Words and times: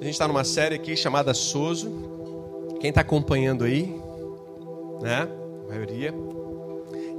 A 0.00 0.04
gente 0.04 0.14
está 0.14 0.28
numa 0.28 0.44
série 0.44 0.74
aqui 0.74 0.96
chamada 0.96 1.32
Soso. 1.32 1.90
Quem 2.80 2.90
está 2.90 3.00
acompanhando 3.00 3.64
aí, 3.64 3.94
né? 5.00 5.28
A 5.64 5.68
maioria. 5.72 6.12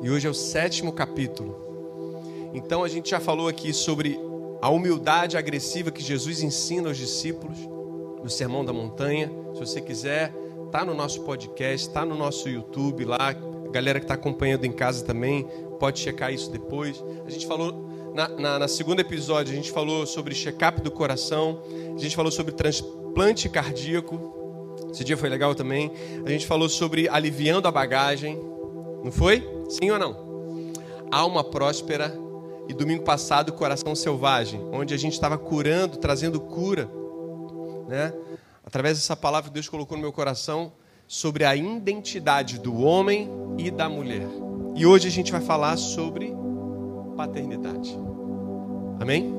E 0.03 0.09
hoje 0.09 0.27
é 0.27 0.29
o 0.29 0.33
sétimo 0.33 0.91
capítulo. 0.91 2.51
Então 2.53 2.83
a 2.83 2.87
gente 2.87 3.09
já 3.09 3.19
falou 3.19 3.47
aqui 3.47 3.73
sobre 3.73 4.19
a 4.61 4.69
humildade 4.69 5.37
agressiva 5.37 5.91
que 5.91 6.03
Jesus 6.03 6.43
ensina 6.43 6.89
aos 6.89 6.97
discípulos 6.97 7.57
no 8.21 8.29
Sermão 8.29 8.63
da 8.63 8.73
Montanha. 8.73 9.31
Se 9.53 9.59
você 9.59 9.81
quiser, 9.81 10.33
tá 10.71 10.83
no 10.85 10.93
nosso 10.93 11.21
podcast, 11.21 11.89
tá 11.89 12.05
no 12.05 12.15
nosso 12.15 12.49
YouTube 12.49 13.05
lá. 13.05 13.17
A 13.19 13.69
galera 13.71 13.99
que 13.99 14.05
está 14.05 14.15
acompanhando 14.15 14.65
em 14.65 14.71
casa 14.71 15.03
também 15.03 15.47
pode 15.79 15.99
checar 15.99 16.33
isso 16.33 16.51
depois. 16.51 17.03
A 17.25 17.29
gente 17.29 17.47
falou 17.47 17.89
na, 18.15 18.29
na, 18.29 18.59
na 18.59 18.67
segundo 18.69 19.01
episódio, 19.01 19.51
a 19.51 19.55
gente 19.55 19.69
falou 19.73 20.07
sobre 20.07 20.33
check-up 20.33 20.79
do 20.79 20.89
coração, 20.89 21.61
a 21.93 21.99
gente 21.99 22.15
falou 22.15 22.31
sobre 22.31 22.53
transplante 22.53 23.49
cardíaco. 23.49 24.77
Esse 24.89 25.03
dia 25.03 25.17
foi 25.17 25.27
legal 25.27 25.53
também. 25.53 25.91
A 26.25 26.29
gente 26.29 26.47
falou 26.47 26.69
sobre 26.69 27.09
aliviando 27.09 27.67
a 27.67 27.71
bagagem. 27.71 28.39
Não 29.03 29.11
foi? 29.11 29.45
Sim 29.67 29.91
ou 29.91 29.99
não? 29.99 30.71
Alma 31.11 31.43
próspera. 31.43 32.17
E 32.69 32.73
domingo 32.73 33.03
passado, 33.03 33.51
coração 33.51 33.93
selvagem, 33.93 34.61
onde 34.71 34.93
a 34.93 34.97
gente 34.97 35.13
estava 35.13 35.37
curando, 35.37 35.97
trazendo 35.97 36.39
cura, 36.39 36.89
né? 37.87 38.11
Através 38.65 38.97
dessa 38.97 39.15
palavra 39.15 39.49
que 39.49 39.53
Deus 39.53 39.69
colocou 39.69 39.97
no 39.97 40.01
meu 40.01 40.13
coração 40.13 40.71
sobre 41.05 41.43
a 41.43 41.55
identidade 41.55 42.59
do 42.59 42.81
homem 42.81 43.29
e 43.57 43.69
da 43.69 43.87
mulher. 43.87 44.27
E 44.73 44.85
hoje 44.85 45.07
a 45.07 45.11
gente 45.11 45.31
vai 45.31 45.41
falar 45.41 45.77
sobre 45.77 46.33
paternidade. 47.15 47.97
Amém? 48.99 49.33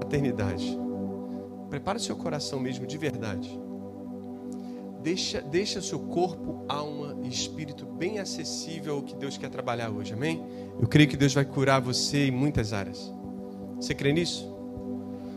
Paternidade. 0.00 0.78
Prepare 1.70 1.98
seu 1.98 2.16
coração 2.16 2.60
mesmo 2.60 2.86
de 2.86 2.98
verdade. 2.98 3.60
Deixa, 5.02 5.40
deixa 5.42 5.82
seu 5.82 5.98
corpo, 5.98 6.64
alma 6.68 7.16
e 7.22 7.28
espírito 7.28 7.84
bem 7.84 8.18
acessível 8.18 8.96
ao 8.96 9.02
que 9.02 9.14
Deus 9.14 9.36
quer 9.36 9.50
trabalhar 9.50 9.90
hoje. 9.90 10.14
Amém? 10.14 10.42
Eu 10.80 10.88
creio 10.88 11.08
que 11.08 11.16
Deus 11.16 11.34
vai 11.34 11.44
curar 11.44 11.80
você 11.80 12.28
em 12.28 12.30
muitas 12.30 12.72
áreas. 12.72 13.12
Você 13.76 13.94
crê 13.94 14.12
nisso? 14.12 14.50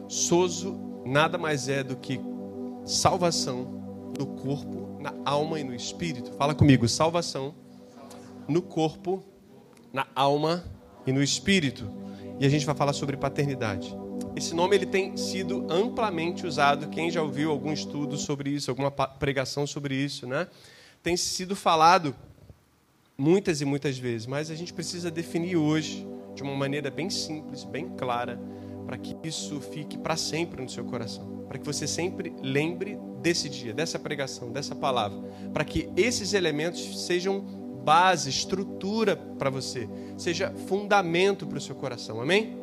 Soso 0.08 0.80
nada 1.06 1.38
mais 1.38 1.68
é 1.68 1.84
do 1.84 1.98
que 1.98 2.20
salvação 2.86 4.14
no 4.18 4.26
corpo, 4.26 4.98
na 5.02 5.14
alma 5.26 5.60
e 5.60 5.64
no 5.64 5.76
espírito. 5.76 6.32
Fala 6.34 6.56
comigo, 6.56 6.88
salvação 6.88 7.54
no 8.48 8.62
corpo, 8.62 9.22
na 9.92 10.08
alma 10.16 10.64
e 11.08 11.12
no 11.14 11.24
espírito. 11.24 11.90
E 12.40 12.46
a 12.46 12.50
gente 12.50 12.66
vai 12.66 12.76
falar 12.76 12.94
sobre 12.94 13.18
paternidade. 13.18 13.96
Esse 14.36 14.54
nome 14.54 14.76
ele 14.76 14.86
tem 14.86 15.18
sido 15.18 15.66
amplamente 15.68 16.46
usado. 16.46 16.90
Quem 16.90 17.10
já 17.10 17.24
ouviu 17.24 17.50
algum 17.50 17.74
estudo 17.74 18.18
sobre 18.18 18.52
isso, 18.52 18.70
alguma 18.70 18.92
pregação 18.92 19.66
sobre 19.66 19.96
isso, 19.96 20.28
né? 20.28 20.48
Tem 21.02 21.18
sido 21.18 21.56
falado 21.56 22.16
muitas 23.18 23.62
e 23.62 23.66
muitas 23.66 23.98
vezes, 23.98 24.28
mas 24.28 24.52
a 24.52 24.56
gente 24.56 24.72
precisa 24.72 25.10
definir 25.10 25.56
hoje 25.56 26.06
de 26.36 26.44
uma 26.44 26.56
maneira 26.56 26.92
bem 26.92 27.10
simples, 27.10 27.64
bem 27.64 27.90
clara, 27.98 28.40
para 28.86 28.96
que 28.96 29.18
isso 29.24 29.60
fique 29.60 29.98
para 29.98 30.16
sempre 30.16 30.62
no 30.62 30.70
seu 30.70 30.86
coração, 30.86 31.46
para 31.48 31.58
que 31.58 31.66
você 31.66 31.88
sempre 31.88 32.32
lembre 32.44 32.98
desse 33.22 33.50
dia, 33.50 33.74
dessa 33.74 33.98
pregação, 33.98 34.52
dessa 34.52 34.76
palavra, 34.76 35.18
para 35.52 35.66
que 35.66 35.90
esses 35.98 36.34
elementos 36.34 37.06
sejam 37.06 37.67
base, 37.88 38.30
estrutura 38.30 39.16
para 39.16 39.50
você, 39.50 39.88
seja 40.18 40.54
fundamento 40.68 41.48
para 41.48 41.58
o 41.58 41.62
seu 41.62 41.74
coração. 41.74 42.20
Amém? 42.20 42.58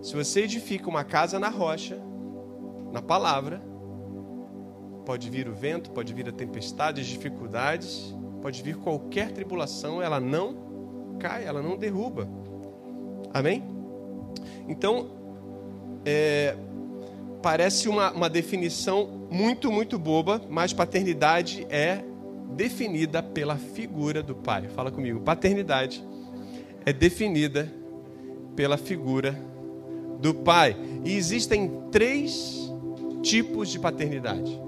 Se 0.00 0.14
você 0.14 0.42
edifica 0.42 0.88
uma 0.88 1.02
casa 1.02 1.36
na 1.36 1.48
rocha, 1.48 2.00
na 2.92 3.02
palavra, 3.02 3.60
pode 5.04 5.28
vir 5.28 5.48
o 5.48 5.52
vento, 5.52 5.90
pode 5.90 6.14
vir 6.14 6.28
a 6.28 6.32
tempestade, 6.32 7.00
as 7.00 7.08
dificuldades, 7.08 8.14
pode 8.40 8.62
vir 8.62 8.76
qualquer 8.76 9.32
tribulação, 9.32 10.00
ela 10.00 10.20
não 10.20 11.16
cai, 11.18 11.44
ela 11.44 11.60
não 11.60 11.76
derruba. 11.76 12.28
Amém? 13.34 13.64
Então, 14.68 15.10
é, 16.04 16.56
parece 17.42 17.88
uma, 17.88 18.12
uma 18.12 18.30
definição 18.30 19.26
muito, 19.28 19.72
muito 19.72 19.98
boba, 19.98 20.40
mas 20.48 20.72
paternidade 20.72 21.66
é 21.68 22.11
definida 22.56 23.22
pela 23.22 23.56
figura 23.56 24.22
do 24.22 24.34
pai. 24.34 24.68
Fala 24.68 24.90
comigo. 24.90 25.20
Paternidade 25.20 26.04
é 26.84 26.92
definida 26.92 27.72
pela 28.54 28.76
figura 28.76 29.38
do 30.20 30.34
pai. 30.34 30.76
E 31.04 31.14
existem 31.14 31.70
três 31.90 32.70
tipos 33.22 33.68
de 33.68 33.78
paternidade. 33.78 34.60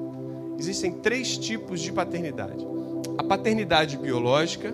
Existem 0.59 0.93
três 0.93 1.37
tipos 1.37 1.81
de 1.81 1.93
paternidade. 1.93 2.67
A 3.19 3.23
paternidade 3.23 3.97
biológica. 3.97 4.73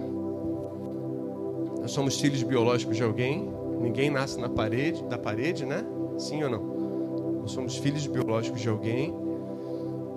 Nós 1.81 1.93
somos 1.93 2.21
filhos 2.21 2.43
biológicos 2.43 2.97
de 2.97 3.03
alguém. 3.03 3.51
Ninguém 3.81 4.11
nasce 4.11 4.39
na 4.39 4.49
parede, 4.49 5.03
da 5.05 5.17
parede, 5.17 5.65
né? 5.65 5.85
Sim 6.19 6.43
ou 6.45 6.51
não? 6.51 7.41
Nós 7.41 7.53
somos 7.53 7.77
filhos 7.77 8.07
biológicos 8.07 8.61
de 8.61 8.69
alguém. 8.69 9.15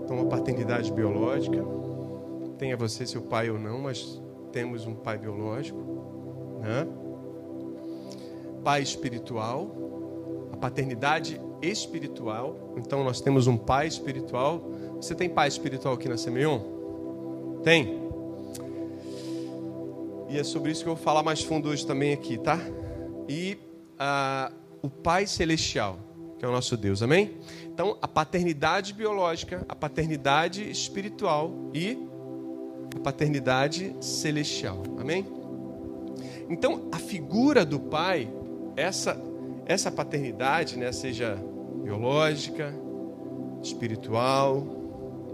Então, 0.04 0.18
uma 0.18 0.25
paternidade 0.25 0.92
biológica 0.92 1.64
tenha 2.58 2.78
você 2.78 3.06
seu 3.06 3.22
pai 3.22 3.50
ou 3.50 3.59
não, 3.59 3.80
mas 3.80 4.22
temos 4.52 4.86
um 4.86 4.96
pai 4.96 5.18
biológico, 5.18 5.80
né? 6.62 6.88
Pai 8.64 8.81
espiritual, 8.81 10.50
a 10.52 10.58
paternidade 10.58 11.40
espiritual. 11.62 12.74
Então 12.78 13.03
nós 13.03 13.19
temos 13.19 13.47
um 13.47 13.58
pai 13.58 13.88
espiritual. 13.88 14.72
Você 14.97 15.16
tem 15.16 15.30
pai 15.30 15.47
espiritual 15.47 15.96
aqui 15.96 16.08
na 16.08 16.18
Semeion? 16.18 16.59
Tem. 17.63 18.02
E 20.30 20.38
é 20.38 20.44
sobre 20.44 20.72
isso 20.72 20.84
que 20.84 20.90
eu 20.90 20.96
vou 20.96 21.03
falar 21.03 21.24
mais 21.24 21.44
fundo 21.44 21.69
hoje 21.69 21.86
também 21.86 22.13
aqui, 22.13 22.38
tá? 22.38 22.59
E 23.28 23.58
ah, 24.00 24.52
o 24.81 24.90
Pai 24.90 25.28
Celestial, 25.28 26.00
que 26.40 26.46
é 26.46 26.47
o 26.47 26.52
nosso 26.52 26.75
Deus, 26.75 27.02
amém? 27.03 27.38
Então, 27.66 27.97
a 28.02 28.08
paternidade 28.08 28.94
biológica, 28.94 29.66
a 29.69 29.75
paternidade 29.75 30.69
espiritual 30.69 31.52
e 31.74 31.97
paternidade 33.02 33.96
celestial. 34.00 34.84
Amém? 35.00 35.26
Então, 36.50 36.90
a 36.92 37.00
figura 37.00 37.66
do 37.66 37.80
pai, 37.80 38.30
essa 38.76 39.18
essa 39.66 39.92
paternidade, 39.92 40.78
né, 40.78 40.92
seja 40.92 41.38
biológica, 41.84 42.74
espiritual, 43.62 44.62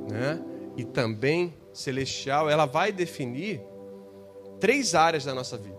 né, 0.10 0.40
e 0.78 0.84
também 0.84 1.54
celestial, 1.74 2.50
ela 2.50 2.66
vai 2.66 2.92
definir 2.92 3.62
três 4.60 4.94
áreas 4.94 5.26
da 5.26 5.34
nossa 5.34 5.58
vida. 5.58 5.78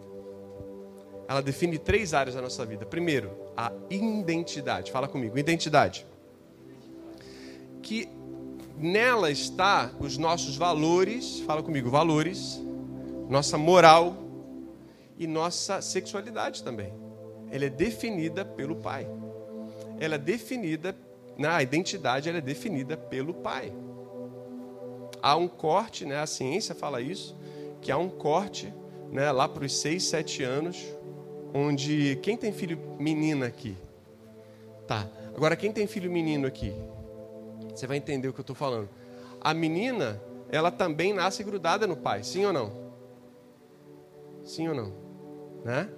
Ela 1.28 1.40
define 1.40 1.78
três 1.78 2.12
áreas 2.12 2.34
da 2.34 2.42
nossa 2.42 2.66
vida. 2.66 2.84
Primeiro, 2.84 3.30
a 3.56 3.70
identidade. 3.88 4.90
Fala 4.90 5.06
comigo, 5.06 5.38
identidade. 5.38 6.04
Que 7.82 8.08
nela 8.80 9.30
está 9.30 9.90
os 10.00 10.16
nossos 10.16 10.56
valores, 10.56 11.40
fala 11.40 11.62
comigo, 11.62 11.90
valores, 11.90 12.60
nossa 13.28 13.58
moral 13.58 14.16
e 15.18 15.26
nossa 15.26 15.82
sexualidade 15.82 16.62
também. 16.62 16.92
Ela 17.50 17.66
é 17.66 17.70
definida 17.70 18.44
pelo 18.44 18.76
Pai. 18.76 19.06
Ela 19.98 20.14
é 20.14 20.18
definida, 20.18 20.96
na 21.36 21.62
identidade, 21.62 22.28
ela 22.28 22.38
é 22.38 22.40
definida 22.40 22.96
pelo 22.96 23.34
Pai. 23.34 23.72
Há 25.22 25.36
um 25.36 25.48
corte, 25.48 26.06
né, 26.06 26.18
a 26.18 26.26
ciência 26.26 26.74
fala 26.74 27.02
isso, 27.02 27.36
que 27.82 27.92
há 27.92 27.98
um 27.98 28.08
corte 28.08 28.72
né, 29.12 29.30
lá 29.30 29.46
para 29.46 29.64
os 29.64 29.76
6, 29.78 30.02
7 30.04 30.42
anos, 30.42 30.78
onde 31.52 32.18
quem 32.22 32.36
tem 32.36 32.52
filho 32.52 32.78
menina 32.98 33.46
aqui? 33.46 33.76
Tá. 34.86 35.06
Agora 35.36 35.54
quem 35.54 35.70
tem 35.70 35.86
filho 35.86 36.10
menino 36.10 36.46
aqui? 36.46 36.72
Você 37.74 37.86
vai 37.86 37.96
entender 37.96 38.28
o 38.28 38.32
que 38.32 38.40
eu 38.40 38.42
estou 38.42 38.56
falando. 38.56 38.88
A 39.40 39.54
menina, 39.54 40.20
ela 40.50 40.70
também 40.70 41.12
nasce 41.12 41.42
grudada 41.42 41.86
no 41.86 41.96
pai, 41.96 42.22
sim 42.22 42.44
ou 42.44 42.52
não? 42.52 42.72
Sim 44.44 44.68
ou 44.68 44.74
não? 44.74 44.92
Né? 45.64 45.88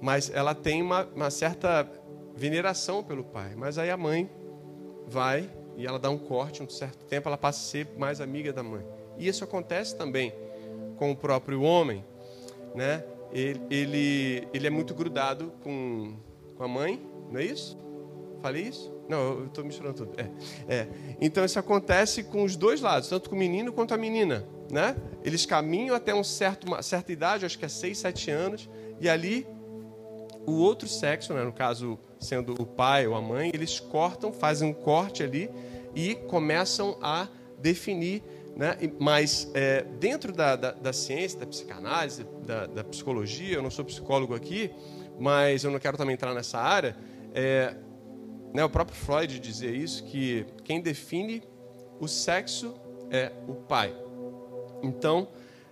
Mas 0.00 0.30
ela 0.30 0.54
tem 0.54 0.82
uma, 0.82 1.04
uma 1.14 1.30
certa 1.30 1.88
veneração 2.34 3.02
pelo 3.02 3.24
pai. 3.24 3.54
Mas 3.54 3.78
aí 3.78 3.90
a 3.90 3.96
mãe 3.96 4.30
vai 5.06 5.50
e 5.76 5.86
ela 5.86 5.98
dá 5.98 6.10
um 6.10 6.18
corte, 6.18 6.62
um 6.62 6.68
certo 6.68 7.04
tempo 7.06 7.28
ela 7.28 7.38
passa 7.38 7.58
a 7.58 7.62
ser 7.62 7.88
mais 7.96 8.20
amiga 8.20 8.52
da 8.52 8.62
mãe. 8.62 8.84
E 9.18 9.26
isso 9.26 9.44
acontece 9.44 9.96
também 9.96 10.32
com 10.96 11.10
o 11.10 11.16
próprio 11.16 11.62
homem, 11.62 12.04
né? 12.74 13.04
Ele, 13.32 13.60
ele, 13.70 14.48
ele 14.52 14.66
é 14.66 14.70
muito 14.70 14.92
grudado 14.94 15.52
com, 15.62 16.16
com 16.56 16.64
a 16.64 16.68
mãe, 16.68 17.00
não 17.30 17.40
é 17.40 17.44
isso? 17.44 17.78
Falei 18.42 18.64
isso? 18.64 18.92
Não, 19.10 19.40
eu 19.40 19.46
estou 19.46 19.64
misturando 19.64 20.06
tudo. 20.06 20.12
É, 20.16 20.72
é. 20.72 20.88
Então 21.20 21.44
isso 21.44 21.58
acontece 21.58 22.22
com 22.22 22.44
os 22.44 22.54
dois 22.54 22.80
lados, 22.80 23.08
tanto 23.08 23.28
com 23.28 23.34
o 23.34 23.38
menino 23.38 23.72
quanto 23.72 23.92
a 23.92 23.96
menina. 23.96 24.46
Né? 24.70 24.94
Eles 25.24 25.44
caminham 25.44 25.96
até 25.96 26.14
um 26.14 26.22
certo, 26.22 26.68
uma 26.68 26.80
certa 26.80 27.10
idade, 27.10 27.44
acho 27.44 27.58
que 27.58 27.64
é 27.64 27.68
6, 27.68 27.98
7 27.98 28.30
anos, 28.30 28.70
e 29.00 29.08
ali 29.08 29.48
o 30.46 30.52
outro 30.52 30.88
sexo, 30.88 31.34
né, 31.34 31.42
no 31.42 31.52
caso 31.52 31.98
sendo 32.20 32.52
o 32.52 32.64
pai 32.64 33.04
ou 33.04 33.16
a 33.16 33.20
mãe, 33.20 33.50
eles 33.52 33.80
cortam, 33.80 34.32
fazem 34.32 34.70
um 34.70 34.72
corte 34.72 35.24
ali 35.24 35.50
e 35.92 36.14
começam 36.14 36.96
a 37.02 37.26
definir. 37.58 38.22
Né? 38.54 38.76
Mas 39.00 39.50
é, 39.54 39.82
dentro 39.98 40.32
da, 40.32 40.54
da, 40.54 40.70
da, 40.70 40.92
ciência, 40.92 41.40
da 41.40 41.46
psicanálise, 41.46 42.24
da, 42.46 42.66
da, 42.66 42.84
psicologia, 42.84 43.56
eu 43.56 43.62
não 43.62 43.70
sou 43.70 43.84
psicólogo 43.84 44.36
aqui, 44.36 44.70
mas 45.18 45.64
eu 45.64 45.70
não 45.72 45.80
quero 45.80 45.96
também 45.96 46.14
entrar 46.14 46.32
nessa 46.32 46.58
área. 46.58 46.96
É, 47.34 47.74
né, 48.52 48.64
o 48.64 48.70
próprio 48.70 48.96
Freud 48.96 49.38
dizia 49.38 49.70
isso, 49.70 50.04
que 50.04 50.44
quem 50.64 50.80
define 50.80 51.42
o 52.00 52.08
sexo 52.08 52.74
é 53.10 53.32
o 53.46 53.54
pai. 53.54 53.94
Então, 54.82 55.28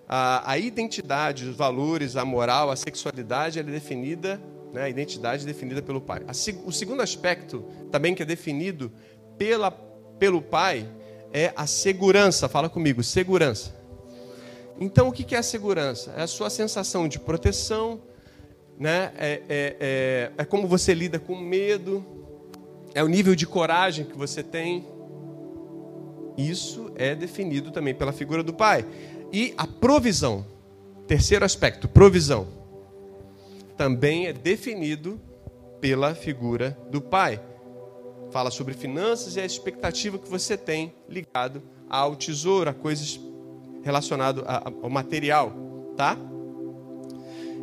a, 0.09 0.53
a 0.53 0.59
identidade, 0.59 1.49
os 1.49 1.57
valores, 1.57 2.17
a 2.17 2.25
moral, 2.25 2.71
a 2.71 2.77
sexualidade, 2.77 3.59
ela 3.59 3.69
é 3.69 3.73
definida, 3.73 4.41
né, 4.73 4.83
a 4.83 4.89
identidade 4.89 5.43
é 5.43 5.47
definida 5.47 5.83
pelo 5.83 6.01
pai. 6.01 6.23
A, 6.27 6.33
o 6.65 6.73
segundo 6.73 7.03
aspecto, 7.03 7.65
também 7.91 8.15
que 8.15 8.23
é 8.23 8.27
definido 8.27 8.93
pela, 9.37 9.71
pelo 9.71 10.41
pai, 10.41 10.89
é 11.33 11.53
a 11.57 11.67
segurança. 11.67 12.49
Fala 12.49 12.69
comigo, 12.69 13.03
segurança. 13.03 13.77
Então, 14.81 15.09
o 15.09 15.13
que 15.13 15.35
é 15.35 15.39
a 15.39 15.43
segurança? 15.43 16.15
É 16.17 16.23
a 16.23 16.27
sua 16.27 16.49
sensação 16.49 17.09
de 17.09 17.19
proteção, 17.19 18.01
né? 18.79 19.13
é, 19.19 19.43
é, 19.49 19.77
é, 19.81 20.33
é 20.39 20.45
como 20.45 20.69
você 20.69 20.95
lida 20.95 21.19
com 21.19 21.35
medo, 21.37 22.18
é 22.99 23.05
o 23.05 23.07
nível 23.07 23.37
de 23.37 23.47
coragem 23.47 24.05
que 24.05 24.19
você 24.19 24.43
tem. 24.43 24.85
Isso 26.37 26.91
é 26.97 27.15
definido 27.15 27.71
também 27.71 27.95
pela 27.95 28.13
figura 28.13 28.43
do 28.43 28.53
pai. 28.53 28.85
E 29.33 29.55
a 29.57 29.69
provisão, 29.69 30.45
terceiro 31.07 31.45
aspecto, 31.45 31.87
provisão, 31.87 32.49
também 33.77 34.27
é 34.27 34.33
definido 34.33 35.21
pela 35.81 36.13
figura 36.13 36.77
do 36.91 37.01
pai. 37.01 37.41
Fala 38.33 38.51
sobre 38.51 38.75
finanças 38.75 39.37
e 39.37 39.41
a 39.41 39.47
expectativa 39.47 40.19
que 40.19 40.29
você 40.29 40.57
tem 40.57 40.93
ligado 41.09 41.63
ao 41.89 42.17
tesouro, 42.17 42.69
a 42.69 42.75
coisas 42.75 43.21
relacionadas 43.85 44.43
ao 44.83 44.91
material, 44.91 45.53
tá? 45.97 46.19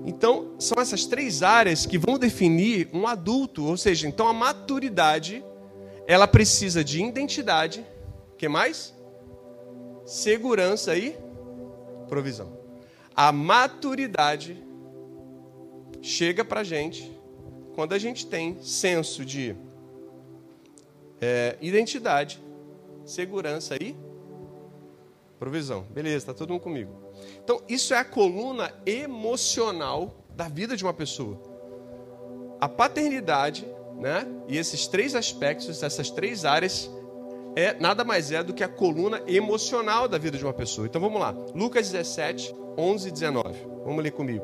Então, 0.06 0.54
são 0.60 0.80
essas 0.80 1.06
três 1.06 1.42
áreas 1.42 1.86
que 1.88 1.98
vão 1.98 2.20
definir 2.20 2.88
um 2.94 3.08
adulto, 3.08 3.66
ou 3.66 3.76
seja, 3.76 4.08
então 4.08 4.28
a 4.28 4.34
maturidade, 4.34 5.44
ela 6.06 6.28
precisa 6.28 6.84
de 6.84 7.04
identidade, 7.04 7.84
que 8.38 8.48
mais? 8.48 8.94
Segurança 10.06 10.96
e 10.96 11.18
provisão. 12.08 12.56
A 13.16 13.32
maturidade 13.32 14.64
chega 16.04 16.46
para 16.46 16.64
gente 16.64 17.12
quando 17.74 17.94
a 17.94 17.98
gente 17.98 18.28
tem 18.28 18.62
senso 18.62 19.26
de 19.26 19.56
é, 21.20 21.58
identidade, 21.60 22.40
segurança 23.04 23.76
e 23.82 23.96
provisão. 25.40 25.82
Beleza, 25.90 26.18
está 26.18 26.34
todo 26.34 26.52
mundo 26.52 26.62
comigo. 26.62 27.05
Então, 27.46 27.62
isso 27.70 27.94
é 27.94 28.00
a 28.00 28.04
coluna 28.04 28.74
emocional 28.88 30.26
da 30.36 30.48
vida 30.48 30.76
de 30.76 30.84
uma 30.84 30.96
pessoa. 30.96 31.40
A 32.60 32.68
paternidade, 32.68 33.68
né? 34.00 34.26
E 34.48 34.58
esses 34.58 34.88
três 34.88 35.14
aspectos, 35.14 35.84
essas 35.84 36.10
três 36.10 36.44
áreas, 36.44 36.90
é 37.56 37.76
nada 37.80 38.04
mais 38.04 38.32
é 38.32 38.42
do 38.42 38.52
que 38.52 38.64
a 38.64 38.68
coluna 38.68 39.22
emocional 39.28 40.08
da 40.08 40.18
vida 40.18 40.40
de 40.40 40.44
uma 40.44 40.54
pessoa. 40.54 40.88
Então 40.88 41.00
vamos 41.00 41.22
lá. 41.22 41.36
Lucas 41.54 41.92
17, 41.92 42.56
11 42.76 43.10
e 43.10 43.12
19. 43.12 43.68
Vamos 43.86 44.04
ler 44.04 44.12
comigo. 44.12 44.44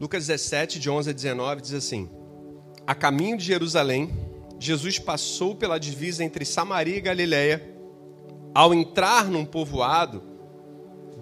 Lucas 0.00 0.26
17, 0.26 0.80
de 0.80 0.90
11 0.90 1.10
a 1.10 1.12
19, 1.12 1.62
diz 1.62 1.74
assim: 1.74 2.10
A 2.84 2.92
caminho 2.92 3.36
de 3.36 3.44
Jerusalém, 3.44 4.23
Jesus 4.58 4.98
passou 4.98 5.54
pela 5.54 5.78
divisa 5.78 6.24
entre 6.24 6.44
Samaria 6.44 6.96
e 6.96 7.00
Galiléia. 7.00 7.74
Ao 8.54 8.72
entrar 8.72 9.24
num 9.26 9.44
povoado, 9.44 10.22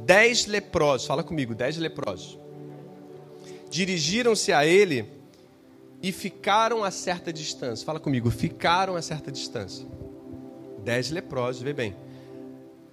dez 0.05 0.46
leprosos, 0.46 1.06
fala 1.06 1.23
comigo, 1.23 1.55
dez 1.55 1.76
leprosos, 1.79 2.38
dirigiram-se 3.70 4.52
a 4.52 4.67
ele 4.67 5.06
e 6.02 6.12
ficaram 6.12 6.84
a 6.84 6.90
certa 6.90 7.32
distância. 7.32 7.87
Fala 7.87 8.00
comigo, 8.00 8.31
ficaram 8.31 8.96
a 8.96 9.02
certa 9.02 9.32
distância. 9.32 9.87
Dez 10.85 11.11
leprosos, 11.11 11.62
vê 11.62 11.73
bem. 11.73 11.96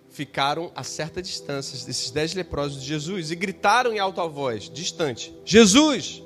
Ficaram 0.09 0.71
a 0.75 0.83
certa 0.83 1.21
distância, 1.21 1.85
desses 1.85 2.09
dez 2.09 2.33
leprosos 2.33 2.81
de 2.81 2.87
Jesus, 2.87 3.31
e 3.31 3.35
gritaram 3.35 3.93
em 3.93 3.99
alta 3.99 4.25
voz, 4.27 4.69
distante: 4.69 5.33
Jesus, 5.43 6.23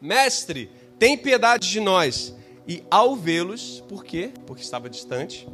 mestre, 0.00 0.70
tem 0.98 1.18
piedade 1.18 1.68
de 1.68 1.80
nós. 1.80 2.34
E 2.66 2.82
ao 2.90 3.16
vê-los, 3.16 3.82
por 3.88 4.04
quê? 4.04 4.30
Porque 4.46 4.62
estava 4.62 4.88
distante, 4.88 5.48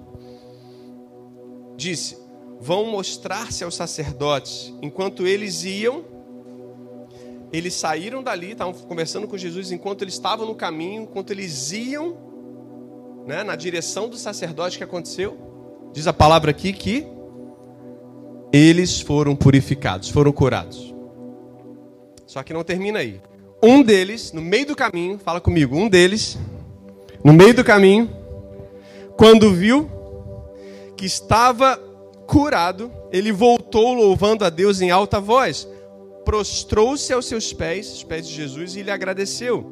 disse: 1.77 2.19
Vão 2.61 2.87
mostrar-se 2.87 3.65
aos 3.65 3.75
sacerdotes. 3.75 4.73
Enquanto 4.83 5.27
eles 5.27 5.65
iam, 5.65 6.05
eles 7.53 7.75
saíram 7.75 8.23
dali, 8.23 8.53
estavam 8.53 8.75
conversando 8.75 9.27
com 9.27 9.39
Jesus 9.39 9.73
enquanto 9.73 10.03
eles 10.03 10.15
estavam 10.15 10.47
no 10.47 10.55
caminho, 10.55 11.03
enquanto 11.03 11.31
eles 11.31 11.73
iam 11.73 12.17
né, 13.27 13.43
na 13.43 13.57
direção 13.57 14.09
do 14.09 14.17
sacerdote 14.17 14.77
que 14.77 14.85
aconteceu. 14.85 15.39
Diz 15.93 16.07
a 16.07 16.13
palavra 16.13 16.51
aqui 16.51 16.73
que 16.73 17.07
eles 18.53 19.01
foram 19.01 19.35
purificados, 19.35 20.09
foram 20.09 20.33
curados. 20.33 20.95
Só 22.27 22.43
que 22.43 22.53
não 22.53 22.63
termina 22.63 22.99
aí. 22.99 23.21
Um 23.63 23.83
deles, 23.83 24.33
no 24.33 24.41
meio 24.41 24.67
do 24.67 24.77
caminho, 24.77 25.19
fala 25.19 25.41
comigo, 25.41 25.77
um 25.77 25.89
deles, 25.89 26.39
no 27.25 27.33
meio 27.33 27.55
do 27.55 27.65
caminho, 27.65 28.11
quando 29.17 29.53
viu 29.53 29.91
que 30.97 31.07
estava 31.07 31.77
curado, 32.27 32.91
ele 33.13 33.33
voltou 33.33 33.95
louvando 33.95 34.45
a 34.45 34.51
Deus 34.51 34.81
em 34.81 34.91
alta 34.91 35.21
voz 35.21 35.67
prostrou-se 36.29 37.11
aos 37.11 37.25
seus 37.25 37.55
pés, 37.55 37.91
os 37.91 38.05
pés 38.05 38.29
de 38.29 38.35
Jesus, 38.35 38.77
e 38.77 38.83
lhe 38.83 38.91
agradeceu. 38.91 39.65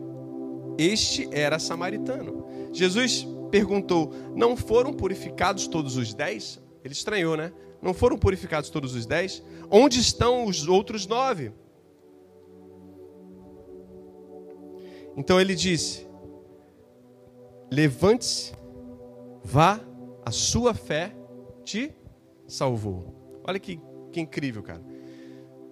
Este 0.79 1.29
era 1.31 1.59
samaritano. 1.59 2.47
Jesus 2.73 3.29
perguntou: 3.51 4.15
Não 4.35 4.57
foram 4.57 4.91
purificados 4.91 5.67
todos 5.67 5.99
os 5.99 6.15
dez? 6.15 6.59
Ele 6.83 6.95
estranhou, 6.95 7.37
né? 7.37 7.53
Não 7.83 7.93
foram 7.93 8.17
purificados 8.17 8.71
todos 8.71 8.95
os 8.95 9.05
dez? 9.05 9.43
Onde 9.71 10.01
estão 10.01 10.47
os 10.47 10.67
outros 10.67 11.07
nove? 11.07 11.53
Então 15.15 15.39
ele 15.39 15.55
disse: 15.55 16.06
Levante-se, 17.71 18.53
vá, 19.43 19.81
a 20.25 20.31
sua 20.31 20.75
fé 20.75 21.15
te 21.65 21.93
salvou. 22.47 23.41
Olha 23.45 23.59
que, 23.59 23.81
que 24.13 24.21
incrível, 24.21 24.63
cara. 24.63 24.83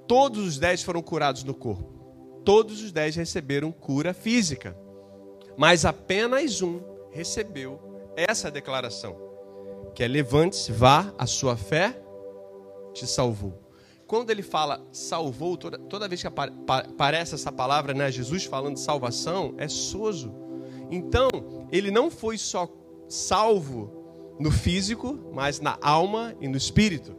Todos 0.06 0.46
os 0.46 0.58
dez 0.58 0.82
foram 0.82 1.02
curados 1.02 1.44
no 1.44 1.54
corpo. 1.54 2.42
Todos 2.44 2.82
os 2.82 2.92
dez 2.92 3.16
receberam 3.16 3.72
cura 3.72 4.12
física. 4.12 4.76
Mas 5.56 5.84
apenas 5.84 6.60
um 6.60 6.80
recebeu 7.10 7.80
essa 8.16 8.50
declaração: 8.50 9.16
que 9.94 10.02
é 10.02 10.08
levante-se, 10.08 10.72
vá, 10.72 11.12
a 11.16 11.26
sua 11.26 11.56
fé 11.56 11.96
te 12.92 13.06
salvou. 13.06 13.60
Quando 14.06 14.30
ele 14.30 14.42
fala 14.42 14.84
salvou, 14.92 15.56
toda, 15.56 15.78
toda 15.78 16.08
vez 16.08 16.20
que 16.20 16.28
aparece 16.28 17.34
essa 17.34 17.50
palavra, 17.50 17.94
né, 17.94 18.10
Jesus 18.10 18.44
falando 18.44 18.74
de 18.74 18.80
salvação, 18.80 19.54
é 19.56 19.68
soso. 19.68 20.34
Então, 20.90 21.28
ele 21.70 21.90
não 21.90 22.10
foi 22.10 22.38
só 22.38 22.68
salvo 23.08 24.36
no 24.38 24.50
físico, 24.50 25.18
mas 25.32 25.60
na 25.60 25.78
alma 25.80 26.34
e 26.40 26.48
no 26.48 26.56
espírito. 26.56 27.14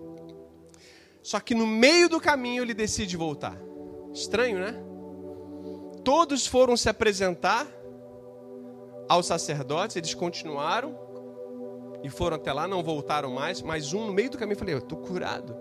Só 1.22 1.40
que 1.40 1.56
no 1.56 1.66
meio 1.66 2.08
do 2.08 2.20
caminho 2.20 2.64
ele 2.64 2.74
decide 2.74 3.18
voltar. 3.18 3.60
Estranho, 4.14 4.60
né? 4.60 4.76
Todos 6.04 6.46
foram 6.46 6.78
se 6.78 6.88
apresentar 6.88 7.68
aos 9.10 9.26
sacerdotes, 9.26 9.96
eles 9.96 10.14
continuaram 10.14 10.98
e 12.04 12.10
foram 12.10 12.36
até 12.36 12.54
lá, 12.54 12.68
não 12.68 12.84
voltaram 12.84 13.32
mais, 13.32 13.62
mas 13.62 13.94
um 13.94 14.06
no 14.06 14.14
meio 14.14 14.30
do 14.30 14.38
caminho 14.38 14.58
falei: 14.58 14.76
Eu 14.76 14.80
estou 14.80 15.00
curado. 15.00 15.56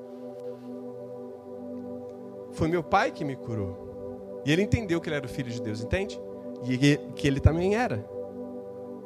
Foi 2.53 2.69
meu 2.69 2.83
pai 2.83 3.11
que 3.11 3.25
me 3.25 3.35
curou. 3.35 4.43
E 4.45 4.53
ele 4.53 4.63
entendeu 4.63 5.01
que 5.01 5.09
ele 5.09 5.17
era 5.17 5.27
o 5.27 5.29
filho 5.29 5.51
de 5.51 5.61
Deus, 5.61 5.81
entende? 5.81 6.21
E 6.63 6.99
que 7.17 7.27
ele 7.27 7.41
também 7.41 7.75
era. 7.75 8.07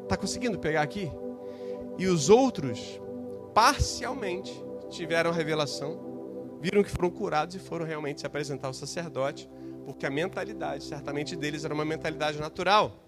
Está 0.08 0.16
conseguindo 0.16 0.58
pegar 0.58 0.80
aqui? 0.80 1.12
E 1.98 2.06
os 2.06 2.30
outros, 2.30 2.98
parcialmente, 3.52 4.50
tiveram 4.88 5.30
revelação 5.30 6.08
viram 6.62 6.82
que 6.82 6.90
foram 6.90 7.10
curados 7.10 7.54
e 7.54 7.58
foram 7.58 7.84
realmente 7.84 8.20
se 8.20 8.26
apresentar 8.26 8.68
ao 8.68 8.72
sacerdote, 8.72 9.46
porque 9.84 10.06
a 10.06 10.10
mentalidade, 10.10 10.84
certamente 10.84 11.36
deles, 11.36 11.62
era 11.62 11.74
uma 11.74 11.84
mentalidade 11.84 12.40
natural. 12.40 13.04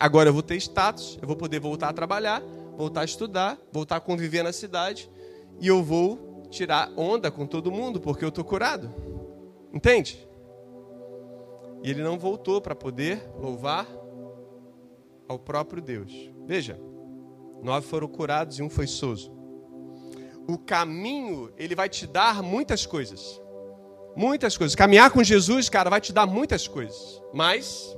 Agora 0.00 0.30
eu 0.30 0.32
vou 0.32 0.42
ter 0.42 0.56
status, 0.56 1.16
eu 1.22 1.28
vou 1.28 1.36
poder 1.36 1.60
voltar 1.60 1.90
a 1.90 1.92
trabalhar, 1.92 2.42
voltar 2.76 3.02
a 3.02 3.04
estudar, 3.04 3.56
voltar 3.72 3.96
a 3.96 4.00
conviver 4.00 4.42
na 4.42 4.52
cidade, 4.52 5.08
e 5.60 5.68
eu 5.68 5.80
vou 5.80 6.42
tirar 6.50 6.90
onda 6.96 7.30
com 7.30 7.46
todo 7.46 7.70
mundo 7.70 8.00
porque 8.00 8.24
eu 8.24 8.30
estou 8.30 8.42
curado. 8.44 8.92
Entende? 9.72 10.28
E 11.84 11.88
ele 11.88 12.02
não 12.02 12.18
voltou 12.18 12.60
para 12.60 12.74
poder 12.74 13.22
louvar 13.38 13.86
ao 15.28 15.38
próprio 15.38 15.82
Deus. 15.82 16.12
Veja, 16.46 16.78
nove 17.62 17.86
foram 17.86 18.08
curados 18.08 18.58
e 18.58 18.62
um 18.62 18.70
foi 18.70 18.86
soso. 18.86 19.32
O 20.46 20.58
caminho, 20.58 21.50
ele 21.56 21.74
vai 21.74 21.88
te 21.88 22.06
dar 22.06 22.42
muitas 22.42 22.84
coisas. 22.84 23.40
Muitas 24.14 24.56
coisas. 24.56 24.74
Caminhar 24.74 25.10
com 25.10 25.22
Jesus, 25.22 25.68
cara, 25.68 25.90
vai 25.90 26.00
te 26.00 26.12
dar 26.12 26.26
muitas 26.26 26.68
coisas. 26.68 27.22
Mas 27.32 27.96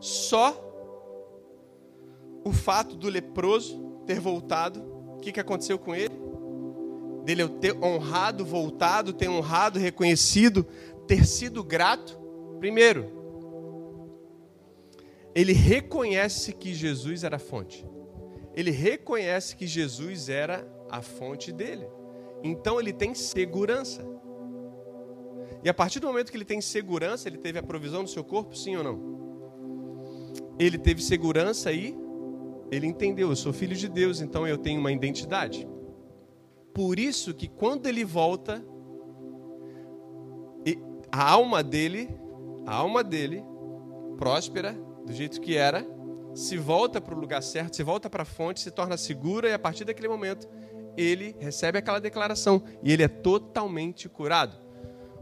só 0.00 0.64
o 2.44 2.52
fato 2.52 2.94
do 2.94 3.08
leproso 3.08 4.02
ter 4.06 4.20
voltado, 4.20 4.80
o 5.16 5.20
que, 5.20 5.32
que 5.32 5.40
aconteceu 5.40 5.78
com 5.78 5.94
ele? 5.94 6.14
Dele 7.24 7.48
ter 7.48 7.76
honrado, 7.82 8.44
voltado, 8.44 9.12
ter 9.12 9.28
honrado, 9.28 9.78
reconhecido, 9.78 10.64
ter 11.06 11.26
sido 11.26 11.64
grato. 11.64 12.18
Primeiro, 12.58 13.17
ele 15.38 15.52
reconhece 15.52 16.52
que 16.52 16.74
Jesus 16.74 17.22
era 17.22 17.36
a 17.36 17.38
fonte. 17.38 17.86
Ele 18.56 18.72
reconhece 18.72 19.54
que 19.54 19.68
Jesus 19.68 20.28
era 20.28 20.68
a 20.90 21.00
fonte 21.00 21.52
dele. 21.52 21.86
Então 22.42 22.80
ele 22.80 22.92
tem 22.92 23.14
segurança. 23.14 24.04
E 25.62 25.68
a 25.68 25.74
partir 25.74 26.00
do 26.00 26.08
momento 26.08 26.32
que 26.32 26.36
ele 26.36 26.44
tem 26.44 26.60
segurança, 26.60 27.28
ele 27.28 27.38
teve 27.38 27.56
a 27.56 27.62
provisão 27.62 28.02
do 28.02 28.10
seu 28.10 28.24
corpo, 28.24 28.56
sim 28.56 28.74
ou 28.74 28.82
não? 28.82 30.56
Ele 30.58 30.76
teve 30.76 31.00
segurança 31.00 31.70
e 31.70 31.96
ele 32.68 32.88
entendeu, 32.88 33.30
eu 33.30 33.36
sou 33.36 33.52
filho 33.52 33.76
de 33.76 33.88
Deus, 33.88 34.20
então 34.20 34.44
eu 34.44 34.58
tenho 34.58 34.80
uma 34.80 34.90
identidade. 34.90 35.68
Por 36.74 36.98
isso 36.98 37.32
que 37.32 37.46
quando 37.46 37.86
ele 37.86 38.04
volta, 38.04 38.60
a 41.12 41.30
alma 41.30 41.62
dele, 41.62 42.10
a 42.66 42.74
alma 42.74 43.04
dele, 43.04 43.40
próspera, 44.16 44.87
do 45.08 45.14
jeito 45.14 45.40
que 45.40 45.56
era, 45.56 45.86
se 46.34 46.58
volta 46.58 47.00
para 47.00 47.14
o 47.14 47.18
lugar 47.18 47.42
certo, 47.42 47.76
se 47.76 47.82
volta 47.82 48.10
para 48.10 48.22
a 48.22 48.26
fonte, 48.26 48.60
se 48.60 48.70
torna 48.70 48.96
segura 48.96 49.48
e 49.48 49.54
a 49.54 49.58
partir 49.58 49.84
daquele 49.84 50.08
momento 50.08 50.46
ele 50.96 51.34
recebe 51.38 51.78
aquela 51.78 51.98
declaração 51.98 52.62
e 52.82 52.92
ele 52.92 53.02
é 53.02 53.08
totalmente 53.08 54.08
curado. 54.08 54.56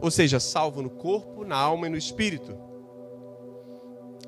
Ou 0.00 0.10
seja, 0.10 0.40
salvo 0.40 0.82
no 0.82 0.90
corpo, 0.90 1.44
na 1.44 1.56
alma 1.56 1.86
e 1.86 1.90
no 1.90 1.96
espírito. 1.96 2.58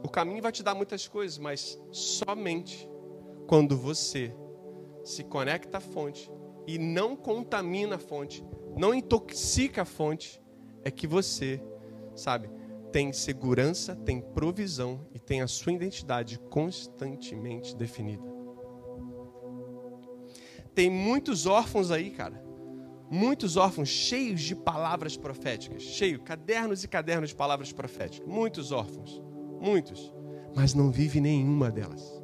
O 0.02 0.08
caminho 0.08 0.40
vai 0.40 0.52
te 0.52 0.62
dar 0.62 0.74
muitas 0.74 1.08
coisas, 1.08 1.38
mas 1.38 1.78
somente 1.90 2.88
quando 3.46 3.76
você 3.76 4.32
se 5.02 5.24
conecta 5.24 5.78
à 5.78 5.80
fonte 5.80 6.30
e 6.66 6.78
não 6.78 7.16
contamina 7.16 7.96
a 7.96 7.98
fonte, 7.98 8.44
não 8.76 8.94
intoxica 8.94 9.82
a 9.82 9.84
fonte, 9.84 10.40
é 10.84 10.90
que 10.90 11.06
você, 11.06 11.60
sabe, 12.14 12.48
tem 12.92 13.12
segurança, 13.12 13.94
tem 13.94 14.20
provisão 14.20 15.06
e 15.12 15.18
tem 15.18 15.42
a 15.42 15.46
sua 15.46 15.72
identidade 15.72 16.38
constantemente 16.50 17.76
definida. 17.76 18.22
Tem 20.74 20.88
muitos 20.90 21.46
órfãos 21.46 21.90
aí, 21.90 22.10
cara. 22.10 22.42
Muitos 23.10 23.56
órfãos 23.56 23.88
cheios 23.88 24.42
de 24.42 24.54
palavras 24.54 25.16
proféticas, 25.16 25.82
cheio, 25.82 26.20
cadernos 26.20 26.84
e 26.84 26.88
cadernos 26.88 27.30
de 27.30 27.36
palavras 27.36 27.72
proféticas. 27.72 28.28
Muitos 28.28 28.70
órfãos, 28.70 29.22
muitos, 29.60 30.12
mas 30.54 30.74
não 30.74 30.90
vive 30.90 31.20
nenhuma 31.20 31.70
delas. 31.70 32.22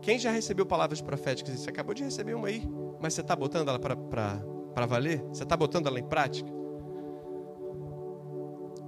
Quem 0.00 0.18
já 0.18 0.30
recebeu 0.30 0.64
palavras 0.64 1.00
proféticas? 1.02 1.58
Você 1.58 1.70
acabou 1.70 1.92
de 1.92 2.04
receber 2.04 2.34
uma 2.34 2.48
aí, 2.48 2.62
mas 3.00 3.14
você 3.14 3.20
está 3.20 3.34
botando 3.36 3.68
ela 3.68 3.78
para 3.78 4.86
valer? 4.86 5.20
Você 5.24 5.42
está 5.42 5.56
botando 5.56 5.88
ela 5.88 5.98
em 5.98 6.08
prática? 6.08 6.50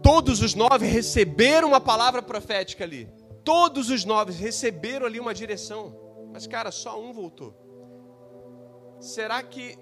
Todos 0.02 0.42
os 0.42 0.54
nove 0.54 0.87
receberam 0.87 1.68
uma 1.68 1.80
palavra 1.80 2.23
profética 2.23 2.85
ali. 2.85 3.09
Todos 3.44 3.88
os 3.88 4.04
nove 4.04 4.32
receberam 4.32 5.06
ali 5.06 5.21
uma 5.21 5.32
direção. 5.32 5.97
Mas, 6.32 6.47
cara, 6.47 6.71
só 6.71 7.00
um 7.00 7.12
voltou. 7.12 7.54
Será 9.00 9.42
que 9.42 9.78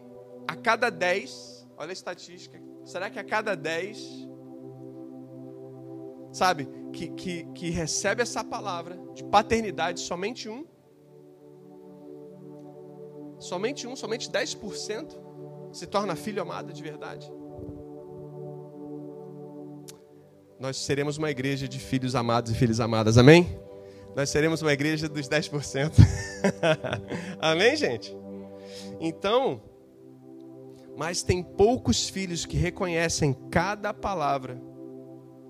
a 0.47 0.57
cada 0.57 0.91
dez, 0.91 1.67
olha 1.77 1.91
a 1.91 1.93
estatística, 1.93 2.61
será 2.85 3.09
que 3.09 3.19
a 3.19 3.25
cada 3.25 3.55
dez, 3.55 3.99
sabe, 6.33 6.69
que, 6.93 7.09
que, 7.11 7.45
que 7.53 7.71
recebe 7.71 8.23
essa 8.23 8.43
palavra 8.43 8.99
de 9.15 9.23
paternidade, 9.25 10.01
somente 10.01 10.49
um? 10.49 10.67
Somente 13.39 13.87
um, 13.87 13.97
somente 13.97 14.31
10% 14.31 15.19
se 15.73 15.87
torna 15.87 16.17
filho 16.17 16.43
amado 16.43 16.73
de 16.73 16.83
verdade? 16.83 17.31
Nós 20.61 20.77
seremos 20.77 21.17
uma 21.17 21.31
igreja 21.31 21.67
de 21.67 21.79
filhos 21.79 22.15
amados 22.15 22.53
e 22.53 22.55
filhas 22.55 22.81
amadas, 22.81 23.17
amém? 23.17 23.59
Nós 24.15 24.29
seremos 24.29 24.61
uma 24.61 24.75
igreja 24.75 25.09
dos 25.09 25.27
10%. 25.27 25.91
amém, 27.41 27.75
gente? 27.77 28.15
Então, 29.01 29.63
mas 30.99 31.23
tem 31.23 31.43
poucos 31.43 32.11
filhos 32.11 32.45
que 32.45 32.59
reconhecem 32.59 33.33
cada 33.51 33.95
palavra 33.95 34.61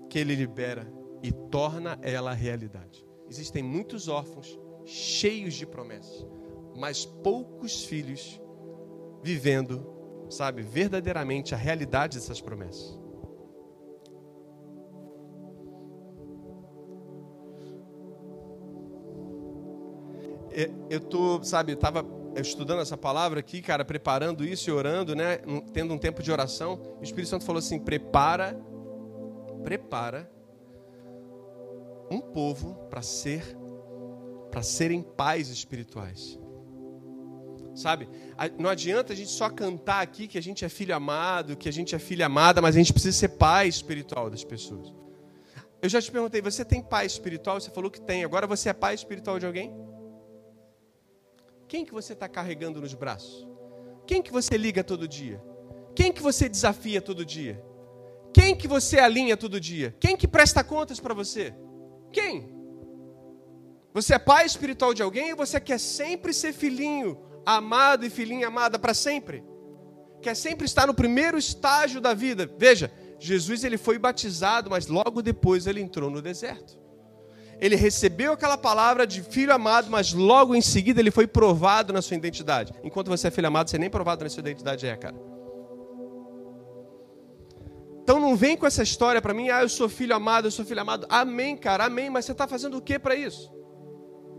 que 0.09 0.17
ele 0.17 0.33
libera 0.33 0.89
e 1.21 1.29
torna 1.29 1.99
ela 2.01 2.31
realidade. 2.31 3.05
Existem 3.29 3.61
muitos 3.61 4.07
órfãos 4.07 4.57
cheios 4.85 5.55
de 5.55 5.65
promessas, 5.65 6.25
mas 6.73 7.05
poucos 7.05 7.83
filhos 7.83 8.39
vivendo, 9.21 9.85
sabe, 10.29 10.61
verdadeiramente 10.61 11.53
a 11.53 11.57
realidade 11.57 12.17
dessas 12.17 12.39
promessas. 12.39 13.00
Eu 20.89 20.99
tô, 20.99 21.43
sabe, 21.43 21.73
estava 21.73 22.05
estudando 22.35 22.81
essa 22.81 22.97
palavra 22.97 23.39
aqui, 23.39 23.61
cara, 23.61 23.83
preparando 23.83 24.43
isso 24.45 24.69
e 24.69 24.73
orando, 24.73 25.15
né? 25.15 25.39
Tendo 25.73 25.93
um 25.93 25.97
tempo 25.97 26.21
de 26.21 26.31
oração. 26.31 26.79
O 26.99 27.03
Espírito 27.03 27.29
Santo 27.29 27.45
falou 27.45 27.59
assim: 27.59 27.79
prepara, 27.79 28.59
prepara 29.63 30.31
um 32.09 32.19
povo 32.19 32.75
para 32.89 33.01
ser, 33.01 33.43
para 34.49 34.61
serem 34.61 35.01
pais 35.01 35.49
espirituais. 35.49 36.37
Sabe? 37.73 38.09
Não 38.59 38.69
adianta 38.69 39.13
a 39.13 39.15
gente 39.15 39.31
só 39.31 39.49
cantar 39.49 40.01
aqui 40.01 40.27
que 40.27 40.37
a 40.37 40.41
gente 40.41 40.65
é 40.65 40.69
filho 40.69 40.93
amado, 40.93 41.55
que 41.55 41.69
a 41.69 41.71
gente 41.71 41.95
é 41.95 41.99
filha 41.99 42.25
amada, 42.25 42.61
mas 42.61 42.75
a 42.75 42.79
gente 42.79 42.91
precisa 42.91 43.17
ser 43.17 43.29
pai 43.29 43.67
espiritual 43.67 44.29
das 44.29 44.43
pessoas. 44.43 44.93
Eu 45.81 45.89
já 45.89 46.01
te 46.01 46.11
perguntei, 46.11 46.41
você 46.41 46.65
tem 46.65 46.81
pai 46.81 47.05
espiritual? 47.05 47.59
Você 47.59 47.71
falou 47.71 47.89
que 47.89 48.01
tem. 48.01 48.23
Agora 48.23 48.45
você 48.45 48.69
é 48.69 48.73
pai 48.73 48.93
espiritual 48.93 49.39
de 49.39 49.45
alguém? 49.45 49.73
Quem 51.71 51.85
que 51.85 51.93
você 51.93 52.11
está 52.11 52.27
carregando 52.27 52.81
nos 52.81 52.93
braços? 52.93 53.47
Quem 54.05 54.21
que 54.21 54.29
você 54.29 54.57
liga 54.57 54.83
todo 54.83 55.07
dia? 55.07 55.41
Quem 55.95 56.11
que 56.11 56.21
você 56.21 56.49
desafia 56.49 57.01
todo 57.01 57.23
dia? 57.23 57.63
Quem 58.33 58.53
que 58.53 58.67
você 58.67 58.99
alinha 58.99 59.37
todo 59.37 59.57
dia? 59.57 59.95
Quem 59.97 60.17
que 60.17 60.27
presta 60.27 60.65
contas 60.65 60.99
para 60.99 61.13
você? 61.13 61.55
Quem? 62.11 62.53
Você 63.93 64.15
é 64.15 64.19
pai 64.19 64.45
espiritual 64.45 64.93
de 64.93 65.01
alguém 65.01 65.31
ou 65.31 65.37
você 65.37 65.61
quer 65.61 65.79
sempre 65.79 66.33
ser 66.33 66.51
filhinho 66.51 67.17
amado 67.45 68.05
e 68.05 68.09
filhinha 68.09 68.47
amada 68.47 68.77
para 68.77 68.93
sempre? 68.93 69.41
Quer 70.21 70.35
sempre 70.35 70.65
estar 70.65 70.85
no 70.85 70.93
primeiro 70.93 71.37
estágio 71.37 72.01
da 72.01 72.13
vida? 72.13 72.53
Veja, 72.57 72.91
Jesus 73.17 73.63
ele 73.63 73.77
foi 73.77 73.97
batizado, 73.97 74.69
mas 74.69 74.87
logo 74.87 75.21
depois 75.21 75.67
ele 75.67 75.79
entrou 75.79 76.09
no 76.09 76.21
deserto 76.21 76.80
ele 77.61 77.75
recebeu 77.75 78.33
aquela 78.33 78.57
palavra 78.57 79.05
de 79.05 79.21
filho 79.21 79.53
amado, 79.53 79.87
mas 79.91 80.11
logo 80.13 80.55
em 80.55 80.61
seguida 80.61 80.99
ele 80.99 81.11
foi 81.11 81.27
provado 81.27 81.93
na 81.93 82.01
sua 82.01 82.17
identidade. 82.17 82.73
Enquanto 82.83 83.07
você 83.07 83.27
é 83.27 83.31
filho 83.31 83.47
amado, 83.47 83.69
você 83.69 83.77
nem 83.77 83.87
provado 83.87 84.23
na 84.23 84.29
sua 84.31 84.41
identidade 84.41 84.87
é, 84.87 84.97
cara. 84.97 85.15
Então 88.01 88.19
não 88.19 88.35
vem 88.35 88.57
com 88.57 88.65
essa 88.65 88.81
história 88.81 89.21
para 89.21 89.31
mim, 89.31 89.51
ah, 89.51 89.61
eu 89.61 89.69
sou 89.69 89.87
filho 89.87 90.15
amado, 90.15 90.47
eu 90.47 90.51
sou 90.51 90.65
filho 90.65 90.81
amado. 90.81 91.05
Amém, 91.07 91.55
cara, 91.55 91.85
amém, 91.85 92.09
mas 92.09 92.25
você 92.25 92.31
está 92.31 92.47
fazendo 92.47 92.77
o 92.77 92.81
que 92.81 92.97
para 92.97 93.15
isso? 93.15 93.53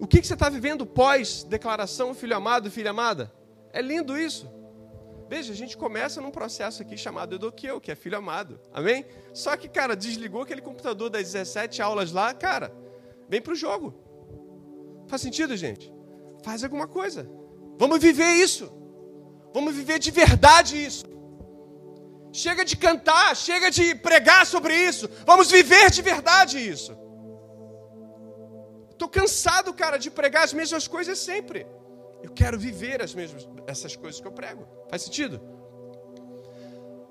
O 0.01 0.07
que, 0.07 0.21
que 0.21 0.27
você 0.27 0.35
está 0.35 0.49
vivendo 0.49 0.85
pós-declaração 0.85 2.13
filho 2.13 2.37
amado, 2.37 2.73
filha 2.73 2.91
amada? 2.91 3.33
É 3.73 3.81
lindo 3.81 4.19
isso. 4.19 4.51
Veja, 5.29 5.53
a 5.53 5.57
gente 5.57 5.77
começa 5.77 6.21
num 6.21 6.33
processo 6.33 6.83
aqui 6.83 6.97
chamado 6.99 7.37
Edoqueu, 7.37 7.81
que 7.81 7.93
é 7.93 7.95
filho 7.95 8.19
amado. 8.19 8.59
Amém? 8.73 9.07
Só 9.33 9.57
que, 9.57 9.69
cara, 9.69 9.95
desligou 9.95 10.43
aquele 10.43 10.61
computador 10.61 11.09
das 11.09 11.23
17 11.33 11.81
aulas 11.81 12.11
lá, 12.11 12.35
cara. 12.35 12.82
Vem 13.33 13.41
para 13.41 13.55
o 13.55 13.61
jogo. 13.67 13.89
Faz 15.09 15.23
sentido, 15.23 15.57
gente? 15.57 15.85
Faz 16.45 16.63
alguma 16.63 16.87
coisa. 16.87 17.23
Vamos 17.79 17.99
viver 17.99 18.33
isso. 18.47 18.67
Vamos 19.55 19.75
viver 19.75 19.99
de 19.99 20.11
verdade 20.11 20.73
isso. 20.89 21.07
Chega 22.31 22.63
de 22.71 22.77
cantar, 22.77 23.35
chega 23.35 23.71
de 23.71 23.95
pregar 23.95 24.45
sobre 24.45 24.75
isso. 24.89 25.09
Vamos 25.25 25.51
viver 25.51 25.91
de 25.91 26.03
verdade 26.03 26.59
isso. 26.59 26.93
Estou 28.91 29.09
cansado, 29.09 29.73
cara, 29.73 29.97
de 29.97 30.11
pregar 30.11 30.45
as 30.45 30.53
mesmas 30.53 30.87
coisas 30.87 31.19
sempre. 31.19 31.67
Eu 32.23 32.33
quero 32.41 32.59
viver 32.59 33.01
as 33.03 33.15
mesmas 33.15 33.49
essas 33.67 33.97
coisas 33.97 34.21
que 34.21 34.29
eu 34.29 34.33
prego. 34.33 34.69
Faz 34.91 35.01
sentido? 35.07 35.41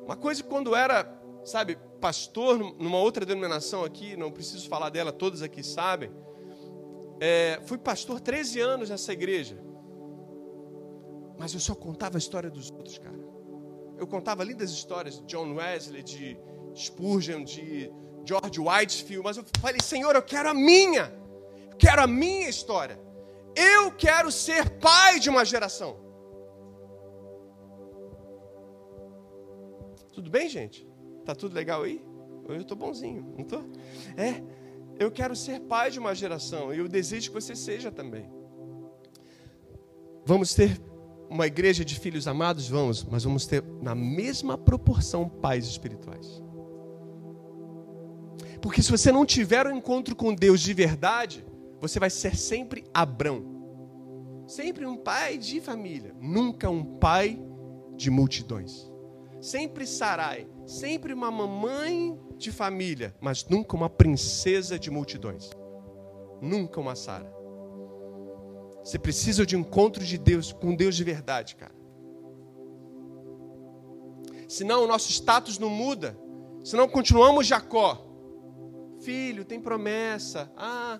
Uma 0.05 0.15
coisa 0.15 0.43
quando 0.43 0.75
era, 0.75 1.03
sabe, 1.43 1.77
pastor 1.99 2.57
numa 2.57 2.97
outra 2.97 3.25
denominação 3.25 3.83
aqui, 3.83 4.15
não 4.15 4.31
preciso 4.31 4.67
falar 4.67 4.89
dela, 4.89 5.11
todos 5.11 5.41
aqui 5.41 5.63
sabem. 5.63 6.11
É, 7.19 7.59
fui 7.65 7.77
pastor 7.77 8.19
13 8.19 8.59
anos 8.59 8.89
nessa 8.89 9.13
igreja. 9.13 9.61
Mas 11.37 11.53
eu 11.53 11.59
só 11.59 11.75
contava 11.75 12.17
a 12.17 12.19
história 12.19 12.49
dos 12.49 12.69
outros, 12.71 12.97
cara. 12.97 13.19
Eu 13.97 14.07
contava 14.07 14.43
lindas 14.43 14.71
histórias 14.71 15.19
de 15.19 15.25
John 15.25 15.53
Wesley, 15.55 16.01
de 16.01 16.37
Spurgeon, 16.75 17.43
de 17.43 17.91
George 18.25 18.59
Whitefield, 18.59 19.23
mas 19.23 19.37
eu 19.37 19.45
falei, 19.59 19.79
Senhor, 19.83 20.15
eu 20.15 20.21
quero 20.23 20.49
a 20.49 20.53
minha. 20.53 21.13
Eu 21.69 21.77
quero 21.77 22.01
a 22.01 22.07
minha 22.07 22.49
história. 22.49 22.99
Eu 23.55 23.91
quero 23.91 24.31
ser 24.31 24.79
pai 24.79 25.19
de 25.19 25.29
uma 25.29 25.45
geração. 25.45 25.99
Tudo 30.13 30.29
bem, 30.29 30.49
gente? 30.49 30.90
Tá 31.25 31.35
tudo 31.35 31.53
legal 31.53 31.83
aí? 31.83 32.01
Eu 32.47 32.61
estou 32.61 32.75
bonzinho, 32.75 33.33
não 33.33 33.41
estou? 33.41 33.63
É, 34.17 34.41
eu 34.99 35.11
quero 35.11 35.35
ser 35.35 35.59
pai 35.61 35.91
de 35.91 35.99
uma 35.99 36.13
geração 36.13 36.73
e 36.73 36.79
eu 36.79 36.87
desejo 36.87 37.29
que 37.29 37.33
você 37.33 37.55
seja 37.55 37.91
também. 37.91 38.29
Vamos 40.25 40.53
ter 40.53 40.79
uma 41.29 41.47
igreja 41.47 41.85
de 41.85 41.97
filhos 41.97 42.27
amados? 42.27 42.67
Vamos, 42.67 43.03
mas 43.03 43.23
vamos 43.23 43.47
ter 43.47 43.63
na 43.81 43.95
mesma 43.95 44.57
proporção 44.57 45.27
pais 45.27 45.65
espirituais. 45.65 46.43
Porque 48.61 48.81
se 48.81 48.91
você 48.91 49.11
não 49.11 49.25
tiver 49.25 49.65
um 49.65 49.77
encontro 49.77 50.15
com 50.15 50.35
Deus 50.35 50.59
de 50.59 50.73
verdade, 50.73 51.43
você 51.79 51.99
vai 51.99 52.09
ser 52.09 52.35
sempre 52.35 52.83
Abrão. 52.93 54.43
Sempre 54.45 54.85
um 54.85 54.97
pai 54.97 55.37
de 55.37 55.61
família, 55.61 56.13
nunca 56.19 56.69
um 56.69 56.83
pai 56.83 57.41
de 57.95 58.11
multidões. 58.11 58.90
Sempre 59.41 59.87
Sarai, 59.87 60.47
sempre 60.65 61.13
uma 61.13 61.31
mamãe 61.31 62.17
de 62.37 62.51
família, 62.51 63.15
mas 63.19 63.43
nunca 63.45 63.75
uma 63.75 63.89
princesa 63.89 64.77
de 64.77 64.91
multidões. 64.91 65.49
Nunca 66.41 66.79
uma 66.79 66.95
Sara. 66.95 67.31
Você 68.83 68.97
precisa 68.97 69.45
de 69.45 69.55
encontro 69.55 70.03
de 70.03 70.17
Deus 70.17 70.53
com 70.53 70.75
Deus 70.75 70.95
de 70.95 71.03
verdade, 71.03 71.55
cara. 71.55 71.75
Senão 74.47 74.83
o 74.83 74.87
nosso 74.87 75.11
status 75.11 75.57
não 75.57 75.69
muda. 75.69 76.17
Senão 76.63 76.87
continuamos 76.87 77.47
Jacó 77.47 78.11
Filho, 79.01 79.43
tem 79.43 79.59
promessa. 79.59 80.51
Ah, 80.55 80.99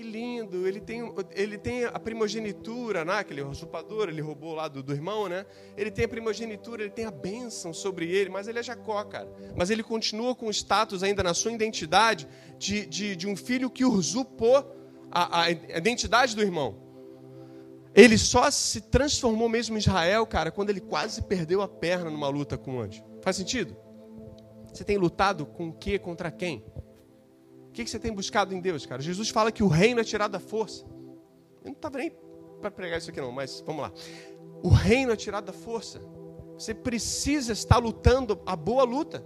que 0.00 0.02
lindo. 0.02 0.66
Ele 0.66 0.80
tem, 0.80 1.12
ele 1.32 1.58
tem 1.58 1.84
a 1.84 1.98
primogenitura, 1.98 3.04
né? 3.04 3.18
aquele 3.18 3.42
usurpador, 3.42 4.08
ele 4.08 4.22
roubou 4.22 4.54
lá 4.54 4.66
do, 4.66 4.82
do 4.82 4.92
irmão, 4.92 5.28
né? 5.28 5.44
Ele 5.76 5.90
tem 5.90 6.06
a 6.06 6.08
primogenitura, 6.08 6.82
ele 6.82 6.90
tem 6.90 7.04
a 7.04 7.10
bênção 7.10 7.72
sobre 7.72 8.10
ele, 8.10 8.30
mas 8.30 8.48
ele 8.48 8.58
é 8.58 8.62
Jacó, 8.62 9.02
cara. 9.04 9.30
Mas 9.54 9.68
ele 9.68 9.82
continua 9.82 10.34
com 10.34 10.46
o 10.46 10.50
status 10.50 11.02
ainda 11.02 11.22
na 11.22 11.34
sua 11.34 11.52
identidade 11.52 12.26
de, 12.58 12.86
de, 12.86 13.14
de 13.14 13.28
um 13.28 13.36
filho 13.36 13.68
que 13.68 13.84
usurpou 13.84 14.74
a, 15.10 15.42
a 15.42 15.50
identidade 15.50 16.34
do 16.34 16.42
irmão. 16.42 16.88
Ele 17.94 18.16
só 18.16 18.50
se 18.50 18.80
transformou 18.80 19.48
mesmo 19.48 19.76
em 19.76 19.78
Israel, 19.78 20.26
cara, 20.26 20.50
quando 20.50 20.70
ele 20.70 20.80
quase 20.80 21.22
perdeu 21.22 21.60
a 21.60 21.68
perna 21.68 22.10
numa 22.10 22.28
luta 22.28 22.56
com 22.56 22.76
o 22.76 22.80
anjo. 22.80 23.02
Faz 23.20 23.36
sentido? 23.36 23.76
Você 24.72 24.84
tem 24.84 24.96
lutado 24.96 25.44
com 25.44 25.68
o 25.68 25.72
que 25.72 25.98
contra 25.98 26.30
quem? 26.30 26.64
Que 27.84 27.90
você 27.90 27.98
tem 27.98 28.12
buscado 28.12 28.54
em 28.54 28.60
Deus, 28.60 28.84
cara? 28.86 29.00
Jesus 29.00 29.30
fala 29.30 29.50
que 29.50 29.62
o 29.62 29.68
reino 29.68 30.00
é 30.00 30.04
tirado 30.04 30.32
da 30.32 30.40
força. 30.40 30.84
Eu 31.62 31.66
não 31.66 31.72
estava 31.72 31.98
nem 31.98 32.12
para 32.60 32.70
pregar 32.70 32.98
isso 32.98 33.10
aqui, 33.10 33.20
não, 33.20 33.32
mas 33.32 33.62
vamos 33.66 33.82
lá. 33.82 33.92
O 34.62 34.68
reino 34.68 35.12
é 35.12 35.16
tirado 35.16 35.46
da 35.46 35.52
força. 35.52 36.00
Você 36.54 36.74
precisa 36.74 37.52
estar 37.52 37.78
lutando 37.78 38.40
a 38.44 38.54
boa 38.54 38.84
luta. 38.84 39.24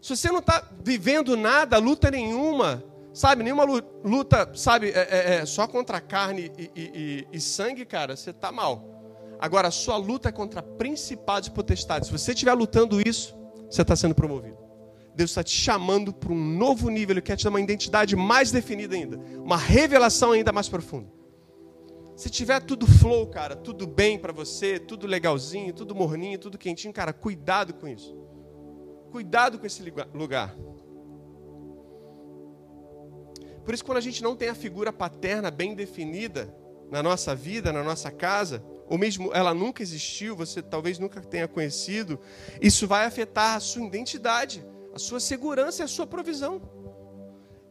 Se 0.00 0.14
você 0.16 0.28
não 0.28 0.40
está 0.40 0.70
vivendo 0.82 1.36
nada, 1.36 1.78
luta 1.78 2.10
nenhuma, 2.10 2.82
sabe, 3.12 3.42
nenhuma 3.42 3.64
luta, 3.64 4.50
sabe, 4.54 4.90
é, 4.90 5.08
é, 5.10 5.34
é 5.36 5.46
só 5.46 5.66
contra 5.66 6.00
carne 6.00 6.50
e, 6.58 6.70
e, 6.74 6.80
e, 6.82 7.26
e 7.32 7.40
sangue, 7.40 7.84
cara, 7.84 8.16
você 8.16 8.30
está 8.30 8.52
mal. 8.52 9.00
Agora, 9.38 9.68
a 9.68 9.70
sua 9.70 9.96
luta 9.96 10.28
é 10.28 10.32
contra 10.32 10.62
principados 10.62 11.48
e 11.48 11.50
potestades. 11.50 12.08
Se 12.08 12.12
você 12.12 12.32
estiver 12.32 12.52
lutando 12.52 13.00
isso, 13.00 13.34
você 13.70 13.80
está 13.80 13.96
sendo 13.96 14.14
promovido. 14.14 14.59
Deus 15.14 15.30
está 15.30 15.42
te 15.42 15.54
chamando 15.54 16.12
para 16.12 16.32
um 16.32 16.44
novo 16.56 16.88
nível, 16.88 17.14
Ele 17.14 17.22
quer 17.22 17.36
te 17.36 17.44
dar 17.44 17.50
uma 17.50 17.60
identidade 17.60 18.14
mais 18.16 18.50
definida 18.50 18.94
ainda, 18.94 19.18
uma 19.38 19.56
revelação 19.56 20.32
ainda 20.32 20.52
mais 20.52 20.68
profunda. 20.68 21.10
Se 22.16 22.28
tiver 22.28 22.60
tudo 22.60 22.86
flow, 22.86 23.26
cara, 23.28 23.56
tudo 23.56 23.86
bem 23.86 24.18
para 24.18 24.32
você, 24.32 24.78
tudo 24.78 25.06
legalzinho, 25.06 25.72
tudo 25.72 25.94
morninho, 25.94 26.38
tudo 26.38 26.58
quentinho, 26.58 26.92
cara, 26.92 27.12
cuidado 27.12 27.72
com 27.72 27.88
isso. 27.88 28.14
Cuidado 29.10 29.58
com 29.58 29.66
esse 29.66 29.82
lugar. 30.12 30.54
Por 33.64 33.74
isso, 33.74 33.84
quando 33.84 33.98
a 33.98 34.02
gente 34.02 34.22
não 34.22 34.36
tem 34.36 34.48
a 34.48 34.54
figura 34.54 34.92
paterna 34.92 35.50
bem 35.50 35.74
definida 35.74 36.54
na 36.90 37.02
nossa 37.02 37.34
vida, 37.34 37.72
na 37.72 37.82
nossa 37.82 38.10
casa, 38.10 38.62
ou 38.86 38.98
mesmo 38.98 39.30
ela 39.32 39.54
nunca 39.54 39.82
existiu, 39.82 40.36
você 40.36 40.60
talvez 40.60 40.98
nunca 40.98 41.20
tenha 41.20 41.46
conhecido, 41.46 42.18
isso 42.60 42.86
vai 42.86 43.06
afetar 43.06 43.56
a 43.56 43.60
sua 43.60 43.86
identidade 43.86 44.62
sua 45.00 45.20
segurança 45.20 45.82
e 45.82 45.84
a 45.84 45.88
sua 45.88 46.06
provisão. 46.06 46.60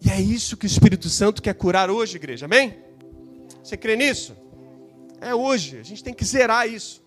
E 0.05 0.09
é 0.09 0.19
isso 0.19 0.57
que 0.57 0.65
o 0.65 0.67
Espírito 0.67 1.09
Santo 1.09 1.41
quer 1.41 1.53
curar 1.53 1.89
hoje, 1.89 2.15
igreja. 2.15 2.45
Amém? 2.45 2.77
Você 3.63 3.75
crê 3.77 3.95
nisso? 3.95 4.35
É 5.21 5.35
hoje. 5.35 5.77
A 5.77 5.83
gente 5.83 6.03
tem 6.03 6.13
que 6.13 6.25
zerar 6.25 6.67
isso. 6.67 7.03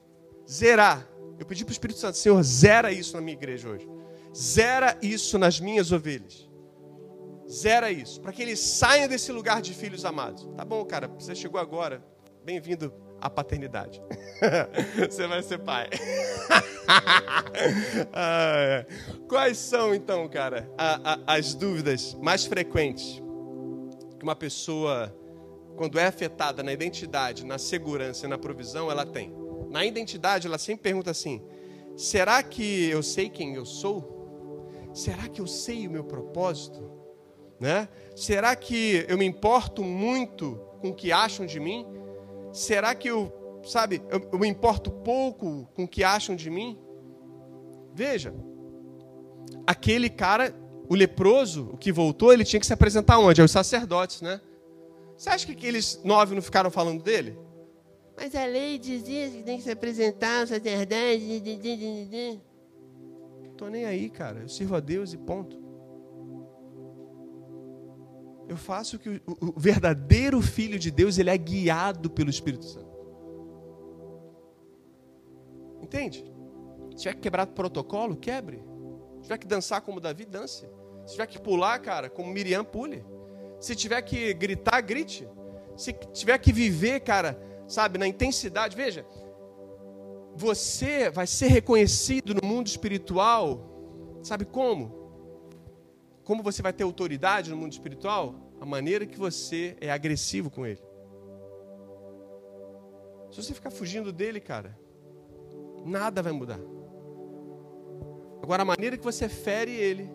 Zerar. 0.48 1.08
Eu 1.38 1.46
pedi 1.46 1.64
para 1.64 1.72
o 1.72 1.72
Espírito 1.72 1.98
Santo, 1.98 2.18
Senhor, 2.18 2.40
zera 2.42 2.92
isso 2.92 3.14
na 3.16 3.22
minha 3.22 3.37
igreja 3.37 3.68
hoje. 3.68 3.88
Zera 4.37 4.96
isso 5.02 5.38
nas 5.38 5.58
minhas 5.58 5.90
ovelhas. 5.90 6.48
Zera 7.50 7.90
isso. 7.90 8.20
Para 8.20 8.32
que 8.32 8.42
eles 8.42 8.61
saiam 8.61 9.08
desse 9.08 9.32
lugar 9.32 9.61
de 9.61 9.74
filhos 9.74 10.04
amados. 10.04 10.48
Tá 10.56 10.64
bom, 10.64 10.85
cara. 10.85 11.08
Você 11.08 11.35
chegou 11.35 11.61
agora. 11.61 12.04
Bem-vindo 12.44 12.92
à 13.22 13.30
paternidade. 13.30 14.02
Você 15.08 15.26
vai 15.28 15.42
ser 15.42 15.58
pai. 15.58 15.88
ah, 18.12 18.85
quais 19.28 19.56
são, 19.56 19.94
então, 19.94 20.28
cara, 20.28 20.68
a, 20.76 21.12
a, 21.12 21.37
as 21.37 21.54
dúvidas 21.54 22.14
mais 22.20 22.44
frequentes 22.44 23.22
que 24.18 24.24
uma 24.24 24.35
pessoa, 24.35 25.16
quando 25.76 25.98
é 25.98 26.06
afetada 26.06 26.62
na 26.62 26.72
identidade, 26.72 27.46
na 27.46 27.58
segurança 27.58 28.26
e 28.26 28.28
na 28.28 28.37
provisão, 28.37 28.90
ela 28.90 29.06
tem? 29.06 29.32
Na 29.70 29.87
identidade, 29.87 30.48
ela 30.48 30.58
sempre 30.58 30.82
pergunta 30.82 31.12
assim: 31.12 31.40
será 31.96 32.42
que 32.42 32.90
eu 32.90 33.02
sei 33.02 33.28
quem 33.28 33.54
eu 33.54 33.64
sou? 33.64 34.20
Será 34.92 35.28
que 35.28 35.40
eu 35.40 35.46
sei 35.46 35.87
o 35.87 35.90
meu 35.90 36.04
propósito? 36.04 36.90
Né? 37.61 37.88
Será 38.16 38.56
que 38.56 39.06
eu 39.08 39.16
me 39.16 39.24
importo 39.24 39.85
muito 39.85 40.56
com 40.80 40.88
o 40.88 40.94
que 40.94 41.12
acham 41.12 41.46
de 41.46 41.61
mim? 41.61 41.87
Será 42.52 42.94
que 42.94 43.08
eu, 43.08 43.32
sabe, 43.64 44.02
eu, 44.10 44.20
eu 44.32 44.38
me 44.38 44.48
importo 44.48 44.90
pouco 44.90 45.68
com 45.74 45.84
o 45.84 45.88
que 45.88 46.04
acham 46.04 46.36
de 46.36 46.50
mim? 46.50 46.78
Veja, 47.94 48.34
aquele 49.66 50.10
cara, 50.10 50.54
o 50.88 50.94
leproso, 50.94 51.70
o 51.72 51.76
que 51.76 51.90
voltou, 51.90 52.32
ele 52.32 52.44
tinha 52.44 52.60
que 52.60 52.66
se 52.66 52.72
apresentar 52.72 53.18
onde? 53.18 53.40
Aos 53.40 53.50
sacerdotes, 53.50 54.20
né? 54.20 54.40
Você 55.16 55.30
acha 55.30 55.46
que 55.46 55.52
aqueles 55.52 56.00
nove 56.04 56.34
não 56.34 56.42
ficaram 56.42 56.70
falando 56.70 57.02
dele? 57.02 57.38
Mas 58.16 58.34
a 58.34 58.44
lei 58.44 58.78
dizia 58.78 59.30
que 59.30 59.42
tem 59.42 59.56
que 59.56 59.62
se 59.62 59.70
apresentar 59.70 60.40
aos 60.40 60.48
sacerdotes. 60.48 61.42
Tô 63.56 63.68
nem 63.68 63.84
aí, 63.84 64.10
cara. 64.10 64.40
Eu 64.40 64.48
sirvo 64.48 64.74
a 64.74 64.80
Deus 64.80 65.12
e 65.12 65.18
ponto. 65.18 65.62
Eu 68.48 68.57
faço 68.57 68.98
que 68.98 69.09
o, 69.09 69.20
o 69.26 69.59
verdadeiro 69.59 70.40
filho 70.42 70.78
de 70.78 70.90
Deus 70.90 71.18
ele 71.18 71.31
é 71.31 71.38
guiado 71.38 72.11
pelo 72.11 72.31
Espírito 72.31 72.64
Santo. 72.64 72.92
Entende? 75.81 76.24
Se 76.92 76.98
tiver 76.98 77.14
que 77.14 77.20
quebrar 77.20 77.46
protocolo, 77.46 78.16
quebre. 78.16 78.62
Se 79.16 79.22
tiver 79.22 79.38
que 79.38 79.46
dançar 79.46 79.81
como 79.81 80.00
Davi, 80.00 80.24
dance. 80.24 80.66
Se 81.07 81.12
tiver 81.12 81.26
que 81.26 81.40
pular, 81.40 81.78
cara, 81.81 82.09
como 82.09 82.33
Miriam, 82.33 82.64
pule. 82.64 83.05
Se 83.61 83.74
tiver 83.74 84.00
que 84.02 84.35
gritar, 84.35 84.81
grite. 84.81 85.28
Se 85.76 85.92
tiver 85.92 86.38
que 86.38 86.52
viver, 86.52 87.00
cara, 87.00 87.40
sabe, 87.66 87.98
na 87.98 88.07
intensidade. 88.07 88.76
Veja, 88.76 89.07
você 90.35 91.11
vai 91.11 91.26
ser 91.26 91.48
reconhecido 91.48 92.35
no 92.35 92.46
mundo 92.46 92.66
espiritual, 92.66 94.20
sabe 94.22 94.44
como? 94.44 95.01
Como 96.24 96.42
você 96.42 96.62
vai 96.62 96.72
ter 96.72 96.85
autoridade 96.85 97.50
no 97.50 97.56
mundo 97.56 97.72
espiritual? 97.72 98.35
A 98.61 98.66
maneira 98.66 99.04
que 99.04 99.18
você 99.18 99.76
é 99.80 99.90
agressivo 99.90 100.50
com 100.50 100.64
ele. 100.64 100.80
Se 103.30 103.42
você 103.42 103.54
ficar 103.54 103.70
fugindo 103.70 104.12
dele, 104.12 104.40
cara, 104.40 104.78
nada 105.85 106.22
vai 106.22 106.32
mudar. 106.32 106.61
Agora, 108.42 108.62
a 108.62 108.64
maneira 108.64 108.96
que 108.96 109.04
você 109.04 109.28
fere 109.28 109.72
ele, 109.72 110.11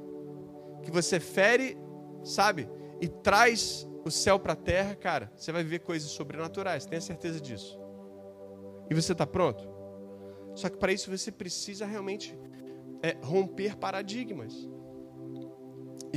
que 0.83 0.91
você 0.91 1.19
fere, 1.19 1.77
sabe, 2.23 2.69
e 3.01 3.07
traz 3.07 3.87
o 4.05 4.11
céu 4.11 4.39
para 4.39 4.53
a 4.53 4.55
terra, 4.55 4.95
cara, 4.95 5.31
você 5.35 5.51
vai 5.51 5.63
viver 5.63 5.79
coisas 5.79 6.09
sobrenaturais, 6.11 6.85
tenha 6.85 7.01
certeza 7.01 7.41
disso. 7.41 7.77
E 8.89 8.93
você 8.93 9.11
está 9.11 9.25
pronto? 9.25 9.67
Só 10.55 10.69
que 10.69 10.77
para 10.77 10.93
isso 10.93 11.09
você 11.09 11.31
precisa 11.31 11.85
realmente 11.85 12.37
é, 13.01 13.17
romper 13.21 13.75
paradigmas 13.75 14.69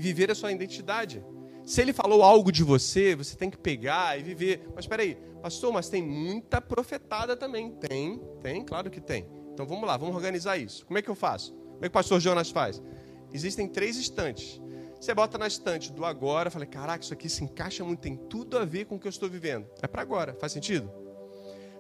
e 0.01 0.03
viver 0.03 0.31
a 0.31 0.35
sua 0.35 0.51
identidade. 0.51 1.23
Se 1.63 1.83
ele 1.83 1.93
falou 1.93 2.23
algo 2.23 2.51
de 2.51 2.65
você, 2.65 3.15
você 3.15 3.37
tem 3.37 3.51
que 3.51 3.59
pegar 3.59 4.19
e 4.19 4.23
viver. 4.23 4.67
Mas 4.75 4.85
espera 4.85 5.03
aí, 5.03 5.15
pastor, 5.43 5.71
mas 5.71 5.91
tem 5.91 6.03
muita 6.03 6.59
profetada 6.59 7.37
também. 7.37 7.71
Tem, 7.73 8.19
tem, 8.41 8.65
claro 8.65 8.91
que 8.91 8.99
tem. 8.99 9.29
Então 9.53 9.67
vamos 9.67 9.87
lá, 9.87 9.99
vamos 9.99 10.17
organizar 10.17 10.57
isso. 10.57 10.87
Como 10.87 10.99
é 10.99 11.03
que 11.03 11.11
eu 11.11 11.15
faço? 11.15 11.53
Como 11.53 11.81
é 11.81 11.83
que 11.83 11.89
o 11.89 11.93
pastor 11.93 12.19
Jonas 12.19 12.51
faz? 12.51 12.83
Existem 13.31 13.69
três 13.69 13.99
estantes. 13.99 14.59
Você 14.99 15.15
bota 15.15 15.37
na 15.37 15.47
estante 15.47 15.93
do 15.93 16.05
agora, 16.05 16.51
fala, 16.51 16.65
caraca, 16.65 17.05
isso 17.05 17.13
aqui 17.13 17.29
se 17.29 17.45
encaixa 17.45 17.85
muito, 17.85 18.01
tem 18.01 18.17
tudo 18.17 18.57
a 18.57 18.65
ver 18.65 18.87
com 18.87 18.97
o 18.97 18.99
que 18.99 19.07
eu 19.07 19.11
estou 19.11 19.29
vivendo. 19.29 19.67
É 19.83 19.87
para 19.87 20.01
agora, 20.01 20.35
faz 20.41 20.53
sentido? 20.53 20.91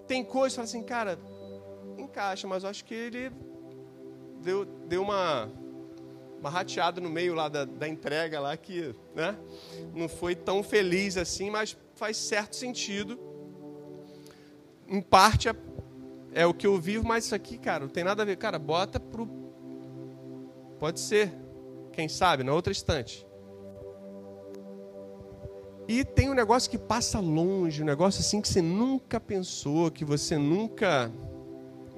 Tem 0.06 0.22
coisas, 0.22 0.56
fala 0.56 0.64
assim, 0.64 0.82
cara, 0.82 1.18
encaixa, 1.98 2.46
mas 2.46 2.64
eu 2.64 2.70
acho 2.70 2.84
que 2.84 2.94
ele 2.94 3.32
deu, 4.42 4.64
deu 4.64 5.02
uma, 5.02 5.50
uma 6.40 6.48
rateada 6.48 7.00
no 7.00 7.10
meio 7.10 7.34
lá 7.34 7.48
da, 7.48 7.64
da 7.66 7.86
entrega 7.86 8.40
lá 8.40 8.56
que 8.56 8.94
né, 9.14 9.36
não 9.94 10.08
foi 10.08 10.34
tão 10.34 10.62
feliz 10.62 11.16
assim, 11.16 11.50
mas 11.50 11.76
faz 11.94 12.16
certo 12.16 12.56
sentido. 12.56 13.18
Em 14.88 15.02
parte 15.02 15.48
é, 15.48 15.54
é 16.32 16.46
o 16.46 16.54
que 16.54 16.66
eu 16.66 16.80
vivo, 16.80 17.06
mas 17.06 17.26
isso 17.26 17.34
aqui, 17.34 17.58
cara, 17.58 17.84
não 17.84 17.92
tem 17.92 18.02
nada 18.02 18.22
a 18.22 18.26
ver. 18.26 18.36
Cara, 18.36 18.58
bota 18.58 18.98
pro. 18.98 19.28
Pode 20.78 20.98
ser, 20.98 21.30
quem 21.92 22.08
sabe, 22.08 22.42
na 22.42 22.54
outra 22.54 22.72
estante. 22.72 23.26
E 25.86 26.04
tem 26.04 26.30
um 26.30 26.34
negócio 26.34 26.70
que 26.70 26.78
passa 26.78 27.20
longe, 27.20 27.82
um 27.82 27.86
negócio 27.86 28.20
assim 28.20 28.40
que 28.40 28.48
você 28.48 28.62
nunca 28.62 29.20
pensou, 29.20 29.90
que 29.90 30.04
você 30.04 30.38
nunca 30.38 31.12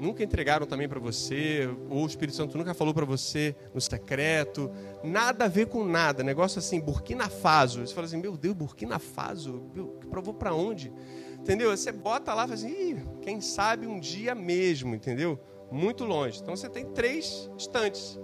nunca 0.02 0.22
entregaram 0.22 0.66
também 0.66 0.88
para 0.88 1.00
você, 1.00 1.68
ou 1.88 2.02
o 2.02 2.06
Espírito 2.06 2.36
Santo 2.36 2.58
nunca 2.58 2.74
falou 2.74 2.92
para 2.92 3.04
você 3.04 3.54
no 3.72 3.80
secreto, 3.80 4.70
nada 5.02 5.46
a 5.46 5.48
ver 5.48 5.66
com 5.66 5.84
nada, 5.84 6.22
negócio 6.22 6.58
assim, 6.58 6.80
Burkina 6.80 7.28
Faso. 7.28 7.86
Você 7.86 7.94
fala 7.94 8.06
assim, 8.06 8.18
meu 8.18 8.36
Deus, 8.36 8.54
Burkina 8.54 8.98
Faso, 8.98 9.70
meu, 9.74 9.88
provou 10.10 10.34
para 10.34 10.54
onde? 10.54 10.92
Entendeu? 11.38 11.74
Você 11.74 11.92
bota 11.92 12.34
lá 12.34 12.44
e 12.44 12.48
fala 12.48 12.54
assim, 12.54 13.02
quem 13.20 13.40
sabe 13.40 13.86
um 13.86 13.98
dia 13.98 14.34
mesmo, 14.34 14.94
entendeu? 14.94 15.38
Muito 15.70 16.04
longe. 16.04 16.40
Então 16.40 16.54
você 16.54 16.68
tem 16.68 16.84
três 16.84 17.50
estantes 17.56 18.18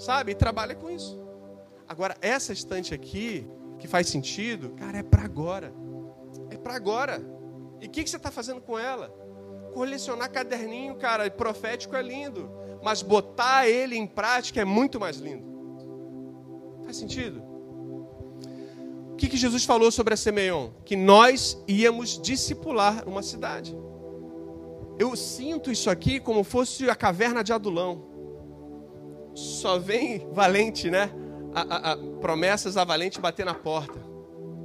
sabe? 0.00 0.32
E 0.32 0.34
trabalha 0.34 0.74
com 0.74 0.90
isso. 0.90 1.20
Agora, 1.86 2.16
essa 2.20 2.52
estante 2.52 2.94
aqui, 2.94 3.46
que 3.78 3.86
faz 3.86 4.08
sentido, 4.08 4.70
cara, 4.70 4.98
é 4.98 5.02
para 5.02 5.22
agora. 5.22 5.72
É 6.50 6.56
para 6.56 6.74
agora. 6.74 7.20
E 7.80 7.86
o 7.86 7.90
que, 7.90 8.02
que 8.02 8.10
você 8.10 8.16
está 8.16 8.30
fazendo 8.30 8.60
com 8.60 8.78
ela? 8.78 9.12
Colecionar 9.72 10.30
caderninho, 10.30 10.96
cara, 10.96 11.30
profético 11.30 11.96
é 11.96 12.02
lindo. 12.02 12.50
Mas 12.82 13.02
botar 13.02 13.68
ele 13.68 13.96
em 13.96 14.06
prática 14.06 14.60
é 14.60 14.64
muito 14.64 14.98
mais 14.98 15.18
lindo. 15.18 15.44
Faz 16.84 16.96
sentido? 16.96 17.42
O 19.12 19.16
que, 19.16 19.28
que 19.28 19.36
Jesus 19.36 19.64
falou 19.64 19.90
sobre 19.90 20.14
a 20.14 20.16
Semeion? 20.16 20.70
Que 20.84 20.96
nós 20.96 21.62
íamos 21.68 22.20
discipular 22.20 23.06
uma 23.06 23.22
cidade. 23.22 23.76
Eu 24.98 25.14
sinto 25.14 25.70
isso 25.70 25.90
aqui 25.90 26.18
como 26.18 26.42
fosse 26.42 26.88
a 26.88 26.94
caverna 26.94 27.44
de 27.44 27.52
Adulão 27.52 28.10
só 29.34 29.78
vem 29.78 30.26
valente, 30.32 30.90
né? 30.90 31.10
A, 31.54 31.60
a, 31.62 31.92
a, 31.92 31.96
promessas 32.20 32.76
a 32.76 32.84
valente 32.84 33.20
bater 33.20 33.44
na 33.44 33.54
porta. 33.54 33.98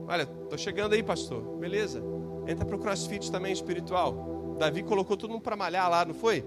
Olha, 0.08 0.26
tô 0.26 0.58
chegando 0.58 0.94
aí, 0.94 1.02
pastor. 1.02 1.41
Beleza. 1.58 2.04
Entra 2.48 2.65
pro 2.65 2.78
crossfit 2.78 3.32
também 3.32 3.52
espiritual. 3.52 4.35
Davi 4.58 4.84
colocou 4.84 5.18
todo 5.18 5.32
mundo 5.32 5.41
para 5.41 5.56
malhar 5.56 5.89
lá, 5.89 6.06
não 6.06 6.13
foi? 6.13 6.44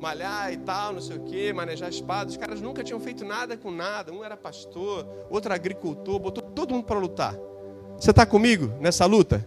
Malhar 0.00 0.52
e 0.52 0.56
tal, 0.58 0.92
não 0.94 1.00
sei 1.00 1.16
o 1.16 1.20
quê, 1.20 1.52
manejar 1.52 1.88
espadas. 1.88 2.34
Os 2.34 2.38
caras 2.38 2.60
nunca 2.60 2.82
tinham 2.82 3.00
feito 3.00 3.24
nada 3.24 3.56
com 3.56 3.70
nada. 3.70 4.12
Um 4.12 4.24
era 4.24 4.36
pastor, 4.36 5.06
outro 5.28 5.52
agricultor, 5.52 6.18
botou 6.18 6.42
todo 6.42 6.72
mundo 6.72 6.84
para 6.84 6.98
lutar. 6.98 7.36
Você 7.98 8.10
está 8.10 8.24
comigo 8.24 8.72
nessa 8.80 9.04
luta? 9.04 9.46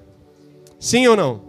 Sim 0.79 1.07
ou 1.07 1.15
não? 1.15 1.41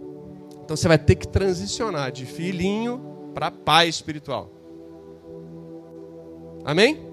Então 0.63 0.75
você 0.75 0.87
vai 0.87 0.97
ter 0.97 1.15
que 1.15 1.27
transicionar 1.27 2.11
de 2.11 2.25
filhinho 2.25 3.31
para 3.33 3.51
pai 3.51 3.87
espiritual. 3.87 4.49
Amém? 6.63 7.05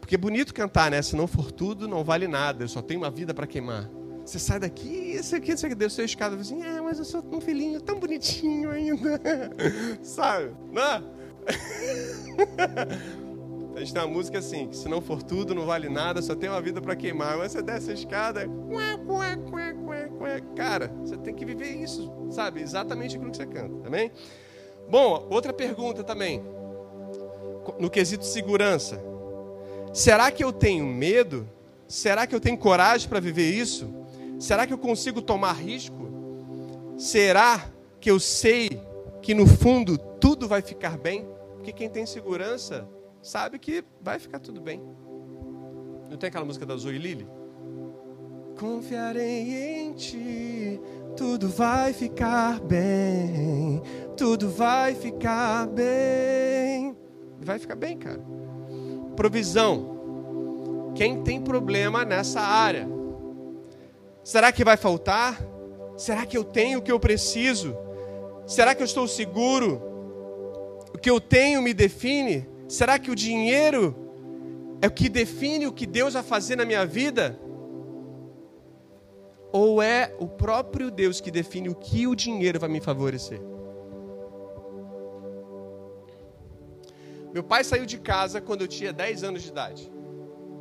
Porque 0.00 0.14
é 0.14 0.18
bonito 0.18 0.54
cantar, 0.54 0.90
né? 0.90 1.02
Se 1.02 1.16
não 1.16 1.26
for 1.26 1.50
tudo, 1.50 1.88
não 1.88 2.04
vale 2.04 2.28
nada. 2.28 2.62
Eu 2.62 2.68
só 2.68 2.80
tenho 2.80 3.00
uma 3.00 3.10
vida 3.10 3.34
para 3.34 3.46
queimar. 3.46 3.90
Você 4.30 4.38
sai 4.38 4.60
daqui, 4.60 5.16
isso 5.16 5.34
aqui, 5.34 5.50
isso 5.50 5.66
aqui, 5.66 5.74
deu 5.74 5.90
sua 5.90 6.04
escada, 6.04 6.36
assim, 6.36 6.62
é, 6.62 6.80
mas 6.80 7.00
eu 7.00 7.04
sou 7.04 7.20
um 7.32 7.40
filhinho 7.40 7.80
tão 7.80 7.98
bonitinho 7.98 8.70
ainda. 8.70 9.20
Sabe? 10.04 10.52
Não? 10.70 11.02
A 13.74 13.80
gente 13.80 13.92
tem 13.92 14.00
uma 14.00 14.06
música 14.06 14.38
assim, 14.38 14.68
que 14.68 14.76
se 14.76 14.88
não 14.88 15.00
for 15.00 15.20
tudo, 15.20 15.52
não 15.52 15.66
vale 15.66 15.88
nada, 15.88 16.22
só 16.22 16.36
tem 16.36 16.48
uma 16.48 16.62
vida 16.62 16.80
para 16.80 16.94
queimar. 16.94 17.38
Mas 17.38 17.50
você 17.50 17.60
desce 17.60 17.90
a 17.90 17.94
escada, 17.94 18.48
cara, 20.54 20.94
você 21.04 21.16
tem 21.16 21.34
que 21.34 21.44
viver 21.44 21.82
isso, 21.82 22.08
sabe? 22.30 22.60
Exatamente 22.60 23.16
aquilo 23.16 23.32
que 23.32 23.36
você 23.36 23.46
canta, 23.46 23.88
amém? 23.88 24.12
Bom, 24.88 25.26
outra 25.28 25.52
pergunta 25.52 26.04
também 26.04 26.40
no 27.80 27.90
quesito 27.90 28.24
segurança. 28.24 29.02
Será 29.92 30.30
que 30.30 30.44
eu 30.44 30.52
tenho 30.52 30.86
medo? 30.86 31.48
Será 31.88 32.28
que 32.28 32.34
eu 32.34 32.40
tenho 32.40 32.56
coragem 32.56 33.08
para 33.08 33.18
viver 33.18 33.50
isso? 33.50 33.98
Será 34.40 34.66
que 34.66 34.72
eu 34.72 34.78
consigo 34.78 35.22
tomar 35.22 35.52
risco? 35.52 36.10
Será 36.96 37.70
que 38.00 38.10
eu 38.10 38.18
sei 38.18 38.82
que 39.22 39.34
no 39.34 39.46
fundo 39.46 39.96
tudo 39.96 40.48
vai 40.48 40.62
ficar 40.62 40.98
bem? 40.98 41.24
Porque 41.54 41.72
quem 41.72 41.88
tem 41.88 42.04
segurança 42.04 42.88
sabe 43.22 43.56
que 43.58 43.84
vai 44.00 44.18
ficar 44.18 44.40
tudo 44.40 44.60
bem. 44.60 44.82
Não 46.10 46.16
tem 46.16 46.28
aquela 46.28 46.44
música 46.44 46.66
da 46.66 46.76
Zoe 46.76 46.98
Lily? 46.98 47.28
Confiarei 48.58 49.80
em 49.80 49.92
ti, 49.92 50.80
tudo 51.16 51.48
vai 51.48 51.92
ficar 51.92 52.58
bem, 52.60 53.80
tudo 54.16 54.50
vai 54.50 54.94
ficar 54.94 55.68
bem 55.68 56.60
vai 57.44 57.58
ficar 57.58 57.74
bem, 57.74 57.96
cara. 57.96 58.20
Provisão. 59.16 60.92
Quem 60.94 61.22
tem 61.22 61.40
problema 61.40 62.04
nessa 62.04 62.40
área? 62.40 62.88
Será 64.30 64.52
que 64.52 64.62
vai 64.62 64.76
faltar? 64.76 65.44
Será 65.96 66.24
que 66.24 66.38
eu 66.38 66.44
tenho 66.44 66.78
o 66.78 66.82
que 66.82 66.92
eu 66.92 67.00
preciso? 67.00 67.76
Será 68.46 68.76
que 68.76 68.80
eu 68.80 68.84
estou 68.84 69.08
seguro? 69.08 69.82
O 70.94 70.98
que 70.98 71.10
eu 71.10 71.20
tenho 71.20 71.60
me 71.60 71.74
define? 71.74 72.48
Será 72.68 72.96
que 72.96 73.10
o 73.10 73.16
dinheiro 73.16 73.92
é 74.80 74.86
o 74.86 74.90
que 74.92 75.08
define 75.08 75.66
o 75.66 75.72
que 75.72 75.84
Deus 75.84 76.14
vai 76.14 76.22
fazer 76.22 76.54
na 76.54 76.64
minha 76.64 76.86
vida? 76.86 77.36
Ou 79.50 79.82
é 79.82 80.14
o 80.20 80.28
próprio 80.28 80.92
Deus 80.92 81.20
que 81.20 81.32
define 81.32 81.68
o 81.68 81.74
que 81.74 82.06
o 82.06 82.14
dinheiro 82.14 82.60
vai 82.60 82.68
me 82.68 82.80
favorecer? 82.80 83.40
Meu 87.34 87.42
pai 87.42 87.64
saiu 87.64 87.84
de 87.84 87.98
casa 87.98 88.40
quando 88.40 88.60
eu 88.60 88.68
tinha 88.68 88.92
10 88.92 89.24
anos 89.24 89.42
de 89.42 89.48
idade. 89.48 89.92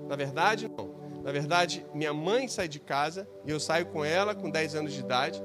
Na 0.07 0.15
verdade, 0.15 0.67
não. 0.75 0.98
Na 1.23 1.31
verdade, 1.31 1.85
minha 1.93 2.13
mãe 2.13 2.47
sai 2.47 2.67
de 2.67 2.79
casa 2.79 3.27
e 3.45 3.51
eu 3.51 3.59
saio 3.59 3.85
com 3.87 4.03
ela 4.03 4.33
com 4.33 4.49
10 4.49 4.75
anos 4.75 4.93
de 4.93 4.99
idade. 4.99 5.43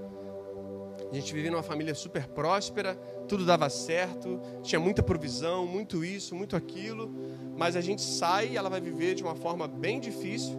A 1.11 1.15
gente 1.15 1.33
vivia 1.33 1.51
numa 1.51 1.63
família 1.63 1.95
super 1.95 2.27
próspera, 2.27 2.97
tudo 3.29 3.45
dava 3.45 3.69
certo, 3.69 4.41
tinha 4.63 4.81
muita 4.81 5.03
provisão, 5.03 5.67
muito 5.67 6.05
isso, 6.05 6.35
muito 6.35 6.57
aquilo, 6.57 7.09
mas 7.57 7.77
a 7.77 7.81
gente 7.81 8.03
sai 8.03 8.49
e 8.49 8.57
ela 8.57 8.69
vai 8.69 8.81
viver 8.81 9.15
de 9.15 9.23
uma 9.23 9.35
forma 9.35 9.69
bem 9.69 10.01
difícil. 10.01 10.59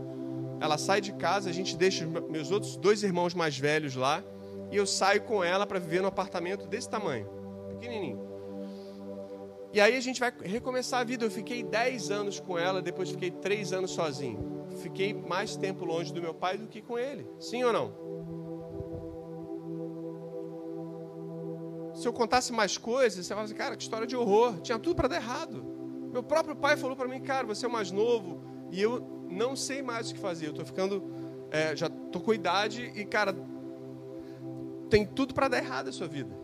Ela 0.61 0.77
sai 0.77 1.01
de 1.01 1.13
casa, 1.13 1.49
a 1.49 1.53
gente 1.53 1.75
deixa 1.75 2.05
meus 2.05 2.51
outros 2.51 2.77
dois 2.77 3.03
irmãos 3.03 3.33
mais 3.33 3.57
velhos 3.57 3.95
lá 3.95 4.23
e 4.71 4.77
eu 4.77 4.85
saio 4.85 5.21
com 5.23 5.43
ela 5.43 5.65
para 5.65 5.79
viver 5.79 6.01
num 6.01 6.07
apartamento 6.07 6.67
desse 6.67 6.89
tamanho, 6.89 7.27
pequenininho. 7.69 8.25
E 9.73 9.81
aí 9.81 9.97
a 9.97 9.99
gente 9.99 10.21
vai 10.21 10.33
recomeçar 10.41 11.01
a 11.01 11.03
vida. 11.03 11.25
Eu 11.25 11.29
fiquei 11.31 11.61
10 11.61 12.09
anos 12.09 12.39
com 12.39 12.57
ela, 12.57 12.81
depois 12.81 13.09
fiquei 13.09 13.29
3 13.29 13.73
anos 13.73 13.91
sozinho. 13.91 14.64
Fiquei 14.75 15.13
mais 15.13 15.55
tempo 15.55 15.85
longe 15.85 16.13
do 16.13 16.21
meu 16.21 16.33
pai 16.33 16.57
do 16.57 16.67
que 16.67 16.81
com 16.81 16.97
ele. 16.97 17.27
Sim 17.39 17.63
ou 17.63 17.73
não? 17.73 18.05
Se 21.93 22.07
eu 22.07 22.13
contasse 22.13 22.51
mais 22.51 22.77
coisas, 22.77 23.25
você 23.25 23.33
fala 23.33 23.45
assim, 23.45 23.55
cara, 23.55 23.75
que 23.75 23.83
história 23.83 24.05
de 24.05 24.15
horror. 24.15 24.59
Tinha 24.61 24.77
tudo 24.77 24.95
para 24.95 25.07
dar 25.07 25.15
errado. 25.15 25.63
Meu 26.11 26.21
próprio 26.21 26.55
pai 26.55 26.75
falou 26.75 26.95
para 26.95 27.07
mim, 27.07 27.21
cara, 27.21 27.47
você 27.47 27.65
é 27.65 27.69
mais 27.69 27.91
novo 27.91 28.41
e 28.71 28.81
eu 28.81 28.99
não 29.29 29.55
sei 29.55 29.81
mais 29.81 30.09
o 30.09 30.13
que 30.13 30.19
fazer. 30.19 30.47
Eu 30.47 30.51
estou 30.51 30.65
ficando, 30.65 31.03
é, 31.51 31.75
já 31.75 31.87
estou 31.87 32.21
com 32.21 32.33
idade 32.33 32.91
e, 32.95 33.05
cara, 33.05 33.35
tem 34.89 35.05
tudo 35.05 35.33
para 35.33 35.47
dar 35.47 35.57
errado 35.57 35.87
a 35.87 35.91
sua 35.91 36.07
vida. 36.07 36.35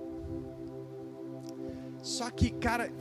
Só 2.02 2.30
que, 2.30 2.50
cara, 2.50 2.92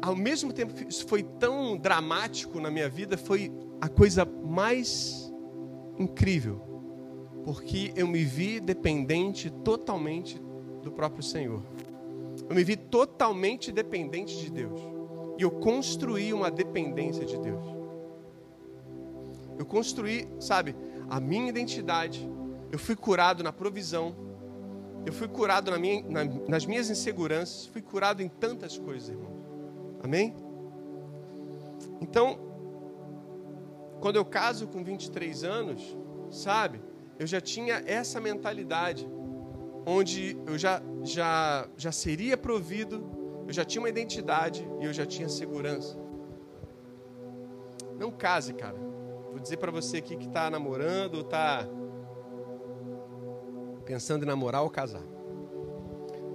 ao 0.00 0.14
mesmo 0.14 0.52
tempo 0.52 0.72
isso 0.88 1.06
foi 1.06 1.22
tão 1.22 1.76
dramático 1.76 2.60
na 2.60 2.70
minha 2.70 2.88
vida, 2.88 3.18
foi 3.18 3.52
a 3.80 3.88
coisa 3.88 4.24
mais 4.24 5.32
incrível, 5.98 6.60
porque 7.44 7.92
eu 7.96 8.06
me 8.06 8.24
vi 8.24 8.60
dependente 8.60 9.50
totalmente 9.50 10.40
do 10.82 10.90
próprio 10.90 11.22
Senhor. 11.22 11.62
Eu 12.48 12.54
me 12.54 12.64
vi 12.64 12.76
totalmente 12.76 13.70
dependente 13.70 14.36
de 14.38 14.50
Deus. 14.50 14.80
E 15.38 15.42
eu 15.42 15.50
construí 15.50 16.32
uma 16.32 16.50
dependência 16.50 17.24
de 17.24 17.38
Deus. 17.38 17.64
Eu 19.58 19.66
construí, 19.66 20.28
sabe, 20.40 20.74
a 21.08 21.20
minha 21.20 21.48
identidade. 21.48 22.28
Eu 22.70 22.78
fui 22.78 22.96
curado 22.96 23.42
na 23.42 23.52
provisão. 23.52 24.14
Eu 25.04 25.12
fui 25.12 25.28
curado 25.28 25.70
na 25.70 25.78
minha, 25.78 26.02
na, 26.08 26.24
nas 26.24 26.66
minhas 26.66 26.90
inseguranças. 26.90 27.66
Fui 27.66 27.82
curado 27.82 28.22
em 28.22 28.28
tantas 28.28 28.78
coisas, 28.78 29.08
irmão. 29.08 29.32
Amém? 30.02 30.34
Então, 32.00 32.47
quando 34.00 34.16
eu 34.16 34.24
caso 34.24 34.66
com 34.68 34.82
23 34.82 35.44
anos, 35.44 35.96
sabe, 36.30 36.80
eu 37.18 37.26
já 37.26 37.40
tinha 37.40 37.82
essa 37.86 38.20
mentalidade, 38.20 39.08
onde 39.86 40.36
eu 40.46 40.56
já, 40.56 40.80
já, 41.02 41.68
já 41.76 41.90
seria 41.90 42.36
provido, 42.36 43.44
eu 43.46 43.52
já 43.52 43.64
tinha 43.64 43.82
uma 43.82 43.88
identidade 43.88 44.68
e 44.80 44.84
eu 44.84 44.92
já 44.92 45.04
tinha 45.04 45.28
segurança. 45.28 45.98
Não 47.98 48.12
case, 48.12 48.52
cara. 48.54 48.76
Vou 49.30 49.40
dizer 49.40 49.56
para 49.56 49.72
você 49.72 49.98
aqui 49.98 50.16
que 50.16 50.26
está 50.26 50.48
namorando, 50.48 51.16
ou 51.16 51.20
está 51.22 51.66
pensando 53.84 54.22
em 54.22 54.26
namorar 54.26 54.62
ou 54.62 54.70
casar. 54.70 55.02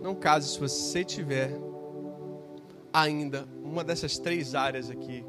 Não 0.01 0.15
case 0.15 0.49
se 0.49 0.59
você 0.59 1.03
tiver 1.03 1.55
ainda 2.91 3.47
uma 3.63 3.83
dessas 3.83 4.17
três 4.17 4.53
áreas 4.53 4.89
aqui 4.89 5.25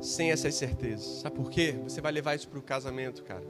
sem 0.00 0.30
essas 0.30 0.54
certezas. 0.54 1.20
Sabe 1.20 1.36
por 1.36 1.50
quê? 1.50 1.78
Você 1.84 2.00
vai 2.00 2.12
levar 2.12 2.34
isso 2.34 2.48
para 2.48 2.58
o 2.58 2.62
casamento, 2.62 3.22
cara. 3.24 3.44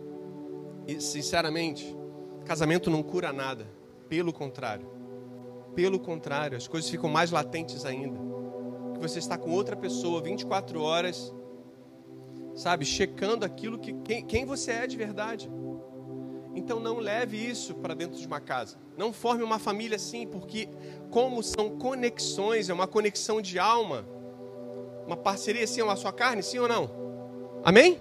E, 0.87 1.01
sinceramente, 1.01 1.97
casamento 2.45 2.91
não 2.91 3.03
cura 3.03 3.33
nada. 3.33 3.67
Pelo 4.09 4.33
contrário. 4.33 4.89
Pelo 5.75 5.99
contrário, 5.99 6.57
as 6.57 6.69
coisas 6.69 6.89
ficam 6.89 7.11
mais 7.11 7.31
latentes 7.31 7.85
ainda. 7.85 8.19
Que 8.95 9.01
você 9.01 9.19
está 9.19 9.37
com 9.37 9.51
outra 9.51 9.77
pessoa 9.77 10.23
24 10.23 10.81
horas, 10.81 11.35
sabe, 12.55 12.85
checando 12.85 13.45
aquilo 13.45 13.79
que 13.79 13.93
quem, 13.93 14.25
quem 14.25 14.45
você 14.47 14.73
é 14.73 14.87
de 14.87 14.97
verdade. 14.97 15.51
Então 16.55 16.81
não 16.81 16.99
leve 16.99 17.37
isso 17.37 17.75
para 17.75 17.93
dentro 17.93 18.19
de 18.19 18.27
uma 18.27 18.41
casa. 18.41 18.79
Não 18.97 19.13
forme 19.13 19.43
uma 19.43 19.59
família 19.59 19.97
assim, 19.97 20.27
porque 20.27 20.69
como 21.11 21.43
são 21.43 21.77
conexões, 21.77 22.71
é 22.71 22.73
uma 22.73 22.87
conexão 22.87 23.43
de 23.43 23.59
alma 23.59 24.07
uma 25.07 25.17
parceria 25.17 25.65
assim, 25.65 25.81
uma 25.83 25.97
sua 25.97 26.13
carne, 26.13 26.43
sim 26.43 26.59
ou 26.59 26.69
não? 26.69 26.91
Amém? 27.65 28.01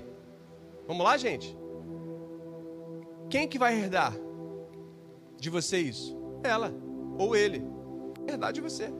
Vamos 0.87 1.03
lá, 1.03 1.17
gente? 1.17 1.57
Quem 3.29 3.47
que 3.47 3.57
vai 3.57 3.77
herdar 3.77 4.13
de 5.37 5.49
você 5.49 5.77
isso? 5.77 6.17
Ela 6.43 6.73
ou 7.17 7.35
ele. 7.35 7.63
Herdar 8.27 8.51
de 8.51 8.61
você. 8.61 8.91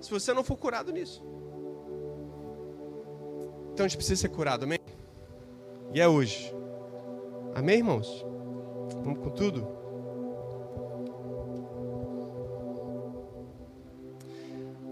Se 0.00 0.10
você 0.10 0.32
não 0.32 0.42
for 0.42 0.56
curado 0.56 0.92
nisso. 0.92 1.22
Então 3.72 3.84
a 3.84 3.88
gente 3.88 3.96
precisa 3.96 4.20
ser 4.20 4.28
curado, 4.28 4.64
amém? 4.64 4.78
E 5.92 6.00
é 6.00 6.08
hoje. 6.08 6.54
Amém, 7.54 7.78
irmãos? 7.78 8.24
Vamos 9.02 9.20
com 9.20 9.30
tudo? 9.30 9.79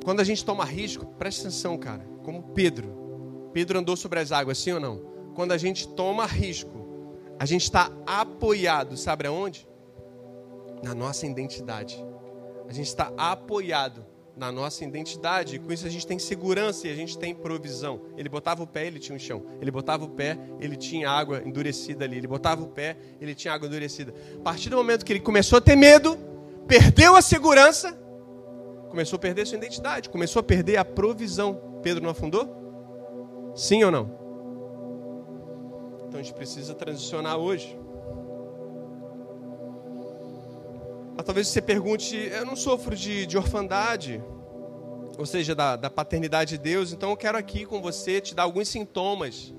Quando 0.09 0.21
a 0.21 0.25
gente 0.25 0.43
toma 0.43 0.65
risco, 0.65 1.05
preste 1.05 1.43
atenção, 1.43 1.77
cara 1.77 2.03
como 2.25 2.43
Pedro. 2.55 3.51
Pedro 3.53 3.79
andou 3.79 3.95
sobre 3.95 4.19
as 4.21 4.33
águas, 4.33 4.57
sim 4.57 4.73
ou 4.73 4.81
não? 4.81 5.03
Quando 5.35 5.53
a 5.53 5.59
gente 5.59 5.87
toma 5.87 6.25
risco, 6.25 6.89
a 7.39 7.45
gente 7.45 7.65
está 7.65 7.93
apoiado, 8.07 8.97
sabe 8.97 9.27
aonde? 9.27 9.69
Na 10.83 10.95
nossa 10.95 11.27
identidade. 11.27 12.03
A 12.67 12.73
gente 12.73 12.87
está 12.87 13.13
apoiado 13.19 14.03
na 14.35 14.51
nossa 14.51 14.83
identidade. 14.83 15.57
E 15.57 15.59
com 15.59 15.71
isso 15.71 15.87
a 15.87 15.91
gente 15.91 16.07
tem 16.07 16.19
segurança 16.19 16.89
e 16.89 16.91
a 16.91 16.95
gente 16.95 17.19
tem 17.19 17.35
provisão. 17.35 18.01
Ele 18.17 18.31
botava 18.31 18.63
o 18.63 18.67
pé, 18.67 18.87
ele 18.87 18.99
tinha 18.99 19.15
um 19.15 19.19
chão. 19.19 19.45
Ele 19.61 19.71
botava 19.71 20.07
o 20.07 20.09
pé, 20.09 20.39
ele 20.59 20.77
tinha 20.77 21.11
água 21.11 21.43
endurecida 21.45 22.07
ali. 22.07 22.17
Ele 22.17 22.27
botava 22.27 22.63
o 22.63 22.69
pé, 22.69 22.97
ele 23.21 23.35
tinha 23.35 23.53
água 23.53 23.69
endurecida. 23.69 24.15
A 24.39 24.43
partir 24.43 24.71
do 24.71 24.77
momento 24.79 25.05
que 25.05 25.13
ele 25.13 25.21
começou 25.21 25.59
a 25.59 25.61
ter 25.61 25.77
medo, 25.77 26.17
perdeu 26.67 27.15
a 27.15 27.21
segurança, 27.21 28.08
começou 28.89 29.17
a 29.17 29.21
perder 29.21 29.47
sua 29.47 29.59
identidade, 29.59 30.09
começou 30.09 30.41
a 30.41 30.43
perder 30.43 30.77
a 30.77 30.85
provisão. 30.85 31.81
Pedro 31.83 32.03
não 32.03 32.11
afundou? 32.11 33.53
Sim 33.55 33.85
ou 33.85 33.91
não? 33.91 34.19
Então 36.07 36.19
a 36.19 36.23
gente 36.23 36.35
precisa 36.35 36.75
transicionar 36.75 37.37
hoje. 37.37 37.79
Mas 41.17 41.25
talvez 41.25 41.49
você 41.49 41.61
pergunte: 41.61 42.17
eu 42.17 42.47
não 42.47 42.57
sofro 42.57 42.97
de, 42.97 43.27
de 43.27 43.37
orfandade, 43.37 44.23
ou 45.19 45.27
seja, 45.27 45.55
da, 45.55 45.77
da 45.77 45.91
paternidade 45.91 46.57
de 46.57 46.59
Deus, 46.59 46.93
então 46.93 47.11
eu 47.11 47.17
quero 47.17 47.37
aqui 47.37 47.67
com 47.67 47.83
você 47.83 48.21
te 48.21 48.35
dar 48.35 48.45
alguns 48.45 48.69
sintomas 48.69 49.53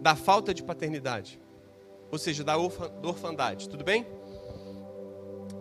da 0.00 0.16
falta 0.16 0.54
de 0.54 0.62
paternidade, 0.62 1.38
ou 2.10 2.18
seja, 2.18 2.42
da, 2.42 2.56
orfa, 2.56 2.88
da 2.88 3.08
orfandade, 3.08 3.68
tudo 3.68 3.84
bem? 3.84 4.06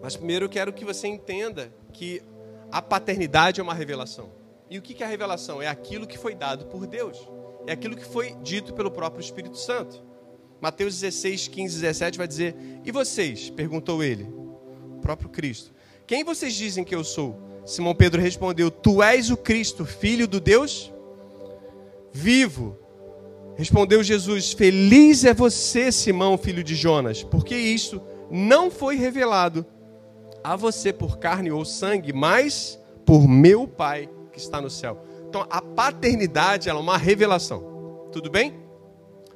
Mas 0.02 0.16
primeiro 0.16 0.46
eu 0.46 0.50
quero 0.50 0.72
que 0.72 0.86
você 0.86 1.08
entenda 1.08 1.74
que 1.92 2.24
a 2.72 2.82
paternidade 2.82 3.60
é 3.60 3.64
uma 3.64 3.74
revelação. 3.74 4.30
E 4.70 4.78
o 4.78 4.82
que 4.82 5.02
é 5.02 5.06
a 5.06 5.10
revelação? 5.10 5.62
É 5.62 5.68
aquilo 5.68 6.06
que 6.06 6.18
foi 6.18 6.36
dado 6.36 6.66
por 6.66 6.86
Deus. 6.86 7.18
É 7.66 7.72
aquilo 7.72 7.96
que 7.96 8.06
foi 8.06 8.36
dito 8.44 8.74
pelo 8.74 8.92
próprio 8.92 9.22
Espírito 9.22 9.58
Santo. 9.58 10.04
Mateus 10.62 11.00
16, 11.00 11.48
15, 11.48 11.82
17 11.82 12.18
vai 12.18 12.28
dizer: 12.28 12.56
E 12.86 12.92
vocês? 12.92 13.50
perguntou 13.50 14.04
ele, 14.04 14.24
o 14.98 15.00
próprio 15.02 15.30
Cristo. 15.30 15.74
Quem 16.06 16.24
vocês 16.24 16.54
dizem 16.54 16.84
que 16.84 16.94
eu 16.94 17.04
sou? 17.04 17.40
Simão 17.66 17.96
Pedro 17.96 18.22
respondeu: 18.22 18.70
Tu 18.70 19.02
és 19.02 19.32
o 19.32 19.38
Cristo, 19.38 19.86
filho 19.86 20.28
do 20.28 20.40
Deus 20.40 20.92
vivo. 22.12 22.78
Respondeu 23.56 24.04
Jesus: 24.04 24.54
Feliz 24.54 25.24
é 25.26 25.34
você, 25.34 25.92
Simão, 25.92 26.38
filho 26.38 26.64
de 26.64 26.76
Jonas, 26.76 27.24
porque 27.24 27.56
isso 27.56 28.02
não 28.32 28.70
foi 28.70 28.96
revelado 28.96 29.66
a 30.44 30.56
você 30.56 30.92
por 30.94 31.18
carne 31.18 31.52
ou 31.52 31.66
sangue, 31.66 32.14
mas 32.14 32.80
por 33.06 33.28
meu 33.28 33.68
Pai 33.68 34.10
que 34.32 34.40
está 34.40 34.62
no 34.62 34.70
céu. 34.70 35.04
Então, 35.28 35.46
a 35.50 35.62
paternidade 35.62 36.70
é 36.70 36.74
uma 36.74 36.98
revelação. 36.98 38.08
Tudo 38.12 38.30
bem? 38.30 38.60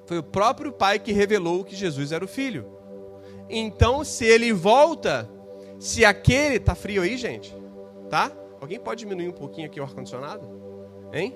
Foi 0.05 0.17
o 0.17 0.23
próprio 0.23 0.71
Pai 0.71 0.99
que 0.99 1.11
revelou 1.11 1.63
que 1.63 1.75
Jesus 1.75 2.11
era 2.11 2.23
o 2.23 2.27
Filho. 2.27 2.65
Então, 3.49 4.03
se 4.03 4.25
ele 4.25 4.51
volta, 4.51 5.29
se 5.79 6.03
aquele. 6.03 6.59
Tá 6.59 6.75
frio 6.75 7.01
aí, 7.01 7.17
gente? 7.17 7.55
Tá? 8.09 8.31
Alguém 8.59 8.79
pode 8.79 8.99
diminuir 8.99 9.27
um 9.27 9.33
pouquinho 9.33 9.67
aqui 9.67 9.79
o 9.79 9.83
ar-condicionado? 9.83 10.47
Hein? 11.11 11.35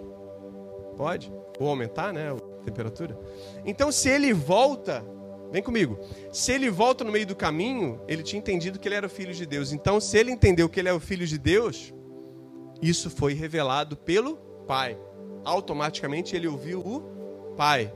Pode? 0.96 1.32
Ou 1.60 1.70
aumentar, 1.70 2.14
né? 2.14 2.32
A 2.32 2.64
temperatura? 2.64 3.18
Então, 3.66 3.92
se 3.92 4.10
ele 4.10 4.34
volta, 4.34 5.06
Vem 5.52 5.64
comigo. 5.64 5.98
Se 6.32 6.52
ele 6.52 6.70
volta 6.70 7.04
no 7.04 7.12
meio 7.12 7.26
do 7.26 7.36
caminho, 7.36 8.02
ele 8.08 8.22
tinha 8.24 8.40
entendido 8.40 8.78
que 8.78 8.88
ele 8.88 8.96
era 8.96 9.08
o 9.08 9.10
filho 9.10 9.34
de 9.34 9.46
Deus. 9.46 9.72
Então, 9.72 10.00
se 10.00 10.18
ele 10.18 10.32
entendeu 10.32 10.68
que 10.68 10.80
ele 10.80 10.90
é 10.90 10.94
o 10.94 11.00
filho 11.00 11.26
de 11.26 11.38
Deus, 11.38 11.94
isso 12.82 13.10
foi 13.10 13.34
revelado 13.34 13.96
pelo 13.96 14.36
Pai. 14.68 14.98
Automaticamente 15.46 16.36
ele 16.36 16.48
ouviu 16.48 16.80
o 16.80 17.54
Pai. 17.56 17.94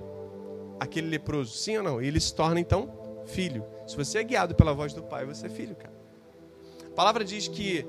Aquele 0.80 1.10
leproso, 1.10 1.54
sim 1.54 1.78
ou 1.78 1.84
não? 1.84 2.02
E 2.02 2.08
ele 2.08 2.20
se 2.20 2.34
torna 2.34 2.60
então 2.60 2.92
filho. 3.26 3.66
Se 3.86 3.96
você 3.96 4.20
é 4.20 4.24
guiado 4.24 4.56
pela 4.56 4.74
voz 4.74 4.94
do 4.94 5.04
Pai, 5.04 5.26
você 5.26 5.48
é 5.48 5.50
filho, 5.50 5.76
cara. 5.76 5.94
A 6.88 6.94
palavra 6.94 7.24
diz 7.24 7.48
que 7.48 7.86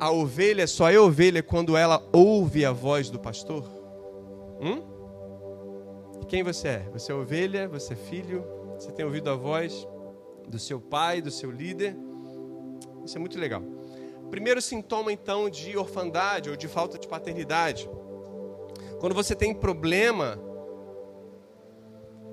a 0.00 0.10
ovelha 0.10 0.66
só 0.66 0.90
é 0.90 0.98
ovelha 0.98 1.42
quando 1.42 1.76
ela 1.76 2.02
ouve 2.12 2.64
a 2.64 2.72
voz 2.72 3.10
do 3.10 3.18
pastor. 3.18 3.64
Hum? 4.60 4.97
Quem 6.28 6.42
você 6.42 6.68
é? 6.68 6.78
Você 6.92 7.10
é 7.10 7.14
ovelha, 7.14 7.66
você 7.66 7.94
é 7.94 7.96
filho, 7.96 8.44
você 8.78 8.92
tem 8.92 9.02
ouvido 9.02 9.30
a 9.30 9.34
voz 9.34 9.88
do 10.46 10.58
seu 10.58 10.78
pai, 10.78 11.22
do 11.22 11.30
seu 11.30 11.50
líder. 11.50 11.96
Isso 13.02 13.16
é 13.16 13.20
muito 13.20 13.38
legal. 13.38 13.62
Primeiro 14.30 14.60
sintoma, 14.60 15.10
então, 15.10 15.48
de 15.48 15.74
orfandade 15.78 16.50
ou 16.50 16.56
de 16.56 16.68
falta 16.68 16.98
de 16.98 17.08
paternidade. 17.08 17.88
Quando 19.00 19.14
você 19.14 19.34
tem 19.34 19.54
problema, 19.54 20.38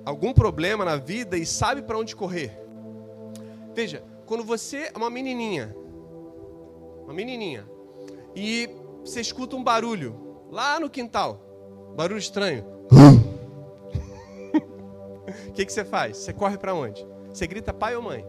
algum 0.04 0.34
problema 0.34 0.84
na 0.84 0.96
vida 0.96 1.38
e 1.38 1.46
sabe 1.46 1.80
para 1.80 1.96
onde 1.96 2.14
correr. 2.14 2.52
Veja, 3.74 4.04
quando 4.26 4.44
você 4.44 4.90
é 4.94 4.96
uma 4.96 5.08
menininha, 5.08 5.74
uma 7.04 7.14
menininha, 7.14 7.66
e 8.34 8.68
você 9.00 9.22
escuta 9.22 9.56
um 9.56 9.64
barulho 9.64 10.44
lá 10.50 10.78
no 10.78 10.90
quintal, 10.90 11.40
barulho 11.96 12.18
estranho. 12.18 12.62
O 15.48 15.52
que, 15.52 15.66
que 15.66 15.72
você 15.72 15.84
faz? 15.84 16.18
Você 16.18 16.32
corre 16.32 16.56
para 16.56 16.74
onde? 16.74 17.06
Você 17.28 17.46
grita 17.46 17.72
pai 17.72 17.96
ou 17.96 18.02
mãe? 18.02 18.24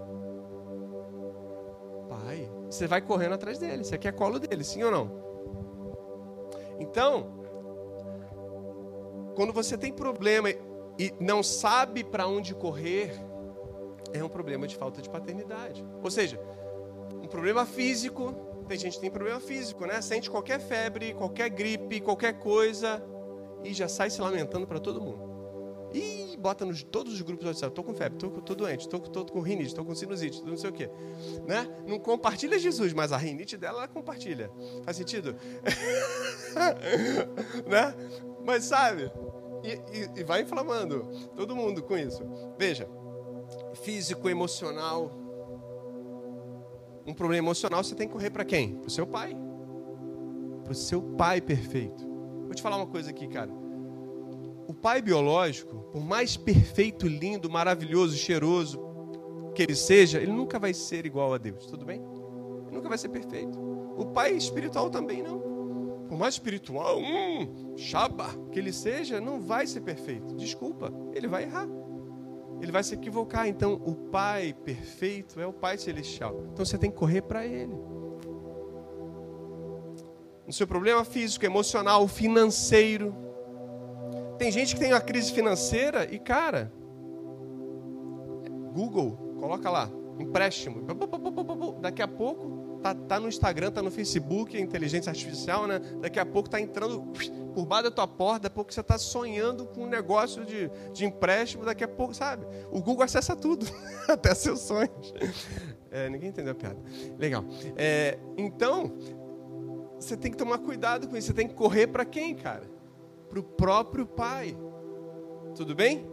você 2.70 2.88
vai 2.88 3.02
correndo 3.02 3.34
atrás 3.34 3.58
dele. 3.58 3.84
Você 3.84 3.98
quer 3.98 4.14
colo 4.14 4.40
dele, 4.40 4.64
sim 4.64 4.84
ou 4.84 4.92
não? 4.92 5.28
Então, 6.80 7.34
quando 9.36 9.54
você 9.54 9.78
tem 9.78 9.92
problema 9.92 10.50
e 10.50 11.14
não 11.20 11.42
sabe 11.42 12.04
para 12.04 12.28
onde 12.28 12.54
correr, 12.54 13.14
é 14.14 14.24
um 14.24 14.30
problema 14.30 14.68
de 14.68 14.76
falta 14.76 15.02
de 15.02 15.10
paternidade. 15.10 15.86
Ou 16.04 16.12
seja, 16.12 16.40
um 17.22 17.28
problema 17.28 17.66
físico, 17.66 18.34
tem 18.68 18.78
gente 18.78 18.96
que 18.96 19.02
tem 19.02 19.12
problema 19.12 19.40
físico, 19.40 19.86
né? 19.86 20.02
Sente 20.02 20.30
qualquer 20.30 20.60
febre, 20.60 21.14
qualquer 21.14 21.50
gripe, 21.50 22.02
qualquer 22.02 22.34
coisa 22.40 23.04
e 23.64 23.74
já 23.74 23.88
sai 23.88 24.10
se 24.10 24.22
lamentando 24.22 24.68
para 24.68 24.80
todo 24.80 25.02
mundo. 25.02 25.90
Bota 26.38 26.66
nos 26.66 26.84
todos 26.84 27.14
os 27.14 27.22
grupos 27.22 27.44
do 27.44 27.48
WhatsApp, 27.48 27.74
tô 27.74 27.84
com 27.84 27.94
febre, 27.94 28.18
tô 28.18 28.56
doente, 28.56 28.88
tô 28.88 29.00
com 29.00 29.40
rinite, 29.42 29.74
tô 29.74 29.84
com 29.84 29.96
sinusite, 29.96 30.42
tô 30.42 30.50
não 30.50 30.58
sei 30.58 30.70
o 30.70 30.74
quê. 30.74 30.90
Né? 31.48 31.68
Não 31.88 32.00
compartilha 32.00 32.60
Jesus, 32.60 32.94
mas 32.94 33.12
a 33.12 33.18
rinite 33.18 33.58
dela 33.58 33.80
ela 33.80 33.88
compartilha. 33.88 34.52
Faz 34.84 34.98
sentido? 34.98 35.36
né? 37.68 37.96
Mas 38.46 38.66
sabe? 38.66 39.12
E, 39.64 39.72
e, 39.98 40.20
e 40.20 40.24
vai 40.24 40.44
inflamando 40.44 41.08
todo 41.36 41.56
mundo 41.56 41.82
com 41.82 41.98
isso. 41.98 42.24
Veja, 42.58 42.88
físico, 43.82 44.30
emocional. 44.30 45.12
Um 47.06 47.14
problema 47.14 47.46
emocional 47.46 47.84
você 47.84 47.96
tem 47.96 48.08
que 48.08 48.14
correr 48.14 48.30
para 48.30 48.46
quem? 48.46 48.76
Para 48.76 48.88
o 48.88 48.92
seu 48.92 49.08
pai. 49.08 49.36
Para 50.64 50.72
o 50.72 50.76
seu 50.76 51.02
pai 51.02 51.42
perfeito. 51.42 52.06
Vou 52.46 52.54
te 52.54 52.62
falar 52.62 52.78
uma 52.78 52.88
coisa 52.88 53.10
aqui, 53.10 53.28
cara. 53.28 53.67
O 54.68 54.74
pai 54.74 55.02
biológico, 55.02 55.76
por 55.92 56.04
mais 56.04 56.36
perfeito, 56.36 57.08
lindo, 57.08 57.50
maravilhoso, 57.50 58.18
cheiroso 58.18 58.80
que 59.56 59.64
ele 59.64 59.76
seja, 59.76 60.22
ele 60.22 60.32
nunca 60.32 60.60
vai 60.60 60.74
ser 60.74 61.06
igual 61.06 61.34
a 61.34 61.38
Deus, 61.38 61.66
tudo 61.66 61.86
bem? 61.86 62.02
Ele 62.68 62.76
nunca 62.76 62.90
vai 62.90 62.98
ser 62.98 63.10
perfeito. 63.10 63.58
O 63.98 64.06
pai 64.08 64.34
espiritual 64.34 64.90
também 64.90 65.24
não. 65.24 65.40
Por 66.08 66.18
mais 66.18 66.36
espiritual, 66.36 67.00
hum, 67.00 67.76
chaba 67.76 68.30
que 68.52 68.60
ele 68.60 68.72
seja, 68.72 69.20
não 69.20 69.42
vai 69.42 69.66
ser 69.66 69.82
perfeito. 69.82 70.36
Desculpa, 70.36 70.94
ele 71.14 71.28
vai 71.28 71.44
errar 71.44 71.68
ele 72.62 72.72
vai 72.72 72.84
se 72.84 72.94
equivocar. 72.94 73.48
Então, 73.48 73.74
o 73.74 73.96
Pai 73.96 74.54
perfeito 74.54 75.40
é 75.40 75.46
o 75.46 75.54
Pai 75.54 75.78
celestial. 75.78 76.44
Então, 76.52 76.66
você 76.66 76.78
tem 76.78 76.90
que 76.90 76.98
correr 76.98 77.22
para 77.22 77.46
Ele. 77.46 77.76
No 80.46 80.54
seu 80.54 80.66
problema 80.66 81.04
físico, 81.04 81.46
emocional, 81.46 82.08
financeiro. 82.08 83.16
Tem 84.38 84.52
gente 84.52 84.76
que 84.76 84.80
tem 84.80 84.94
uma 84.94 85.02
crise 85.02 85.32
financeira 85.32 86.08
e, 86.12 86.20
cara, 86.20 86.72
Google, 88.74 89.36
coloca 89.40 89.70
lá, 89.70 89.90
empréstimo. 90.20 90.86
Daqui 91.82 92.02
a 92.02 92.08
pouco 92.08 92.80
tá, 92.82 92.94
tá 92.94 93.20
no 93.20 93.28
Instagram, 93.28 93.72
tá 93.72 93.82
no 93.82 93.90
Facebook, 93.90 94.60
inteligência 94.60 95.10
artificial, 95.10 95.68
né? 95.68 95.80
Daqui 96.00 96.20
a 96.20 96.26
pouco 96.26 96.50
tá 96.50 96.62
entrando 96.62 97.02
por 97.54 97.66
baixo 97.66 97.86
da 97.86 97.92
tua 97.92 98.08
porta, 98.08 98.42
daqui 98.42 98.54
a 98.54 98.56
pouco 98.56 98.74
você 98.74 98.82
está 98.82 98.98
sonhando 98.98 99.66
com 99.66 99.84
um 99.86 99.88
negócio 99.88 100.46
de, 100.46 100.70
de 100.94 101.06
empréstimo, 101.06 101.66
daqui 101.66 101.84
a 101.84 101.88
pouco, 101.88 102.14
sabe? 102.14 102.46
O 102.72 102.82
Google 102.82 103.04
acessa 103.04 103.36
tudo, 103.36 103.66
até 104.08 104.34
seus 104.36 104.62
sonhos. 104.62 105.14
É, 105.90 106.10
ninguém 106.10 106.30
entendeu 106.30 106.52
a 106.52 106.56
piada. 106.56 106.78
Legal. 107.18 107.44
É, 107.76 108.20
então, 108.38 108.94
você 110.00 110.16
tem 110.16 110.30
que 110.30 110.38
tomar 110.38 110.60
cuidado 110.60 111.08
com 111.08 111.18
isso. 111.18 111.28
Você 111.28 111.34
tem 111.34 111.48
que 111.48 111.56
correr 111.56 111.88
para 111.88 112.06
quem, 112.06 112.36
cara? 112.36 112.77
Para 113.38 113.40
o 113.40 113.44
próprio 113.44 114.06
pai. 114.06 114.58
Tudo 115.56 115.76
bem? 115.76 116.10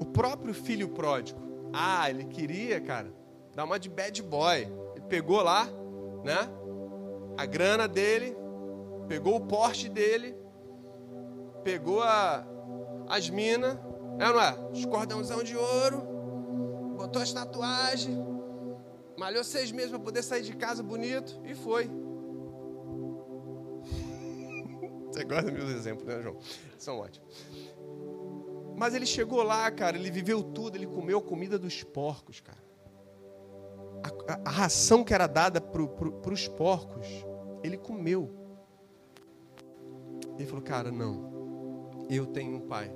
O 0.00 0.04
próprio 0.06 0.52
filho 0.52 0.88
pródigo. 0.88 1.40
Ah, 1.72 2.10
ele 2.10 2.24
queria, 2.24 2.80
cara, 2.80 3.12
dar 3.54 3.64
uma 3.64 3.78
de 3.78 3.88
bad 3.88 4.20
boy. 4.22 4.62
Ele 4.96 5.04
pegou 5.08 5.42
lá, 5.42 5.66
né? 6.24 6.48
A 7.36 7.46
grana 7.46 7.86
dele, 7.86 8.36
pegou 9.06 9.36
o 9.36 9.46
porte 9.46 9.88
dele, 9.88 10.36
pegou 11.62 12.02
a, 12.02 12.44
as 13.08 13.30
minas, 13.30 13.78
é 14.18 14.32
não 14.32 14.40
é? 14.40 14.56
Os 14.72 14.84
cordãozão 14.84 15.42
de 15.42 15.56
ouro, 15.56 16.02
botou 16.96 17.22
as 17.22 17.32
tatuagens, 17.32 18.18
malhou 19.22 19.44
seis 19.44 19.70
meses 19.72 19.90
para 19.90 20.00
poder 20.00 20.22
sair 20.22 20.42
de 20.42 20.54
casa 20.56 20.82
bonito 20.82 21.40
e 21.44 21.54
foi. 21.54 21.88
Você 25.10 25.24
gosta 25.24 25.50
dos 25.50 25.52
meus 25.52 25.70
exemplos, 25.70 26.06
né, 26.06 26.20
João? 26.22 26.38
São 26.76 26.98
ótimos. 26.98 27.28
Mas 28.76 28.94
ele 28.94 29.06
chegou 29.06 29.42
lá, 29.42 29.70
cara, 29.70 29.96
ele 29.96 30.10
viveu 30.10 30.42
tudo, 30.42 30.76
ele 30.76 30.86
comeu 30.86 31.18
a 31.18 31.22
comida 31.22 31.58
dos 31.58 31.82
porcos, 31.84 32.40
cara 32.40 32.62
a, 34.02 34.40
a 34.44 34.50
ração 34.50 35.04
que 35.04 35.14
era 35.14 35.26
dada 35.26 35.60
para 35.60 36.32
os 36.32 36.48
porcos, 36.48 37.06
ele 37.62 37.76
comeu. 37.76 38.30
Ele 40.36 40.46
falou: 40.46 40.62
Cara, 40.62 40.90
não, 40.90 42.06
eu 42.10 42.26
tenho 42.26 42.56
um 42.56 42.60
pai 42.60 42.90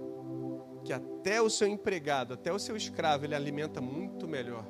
que 0.84 0.92
até 0.92 1.40
o 1.40 1.50
seu 1.50 1.66
empregado, 1.66 2.34
até 2.34 2.52
o 2.52 2.58
seu 2.58 2.76
escravo, 2.76 3.24
ele 3.24 3.34
alimenta 3.34 3.80
muito 3.80 4.28
melhor 4.28 4.64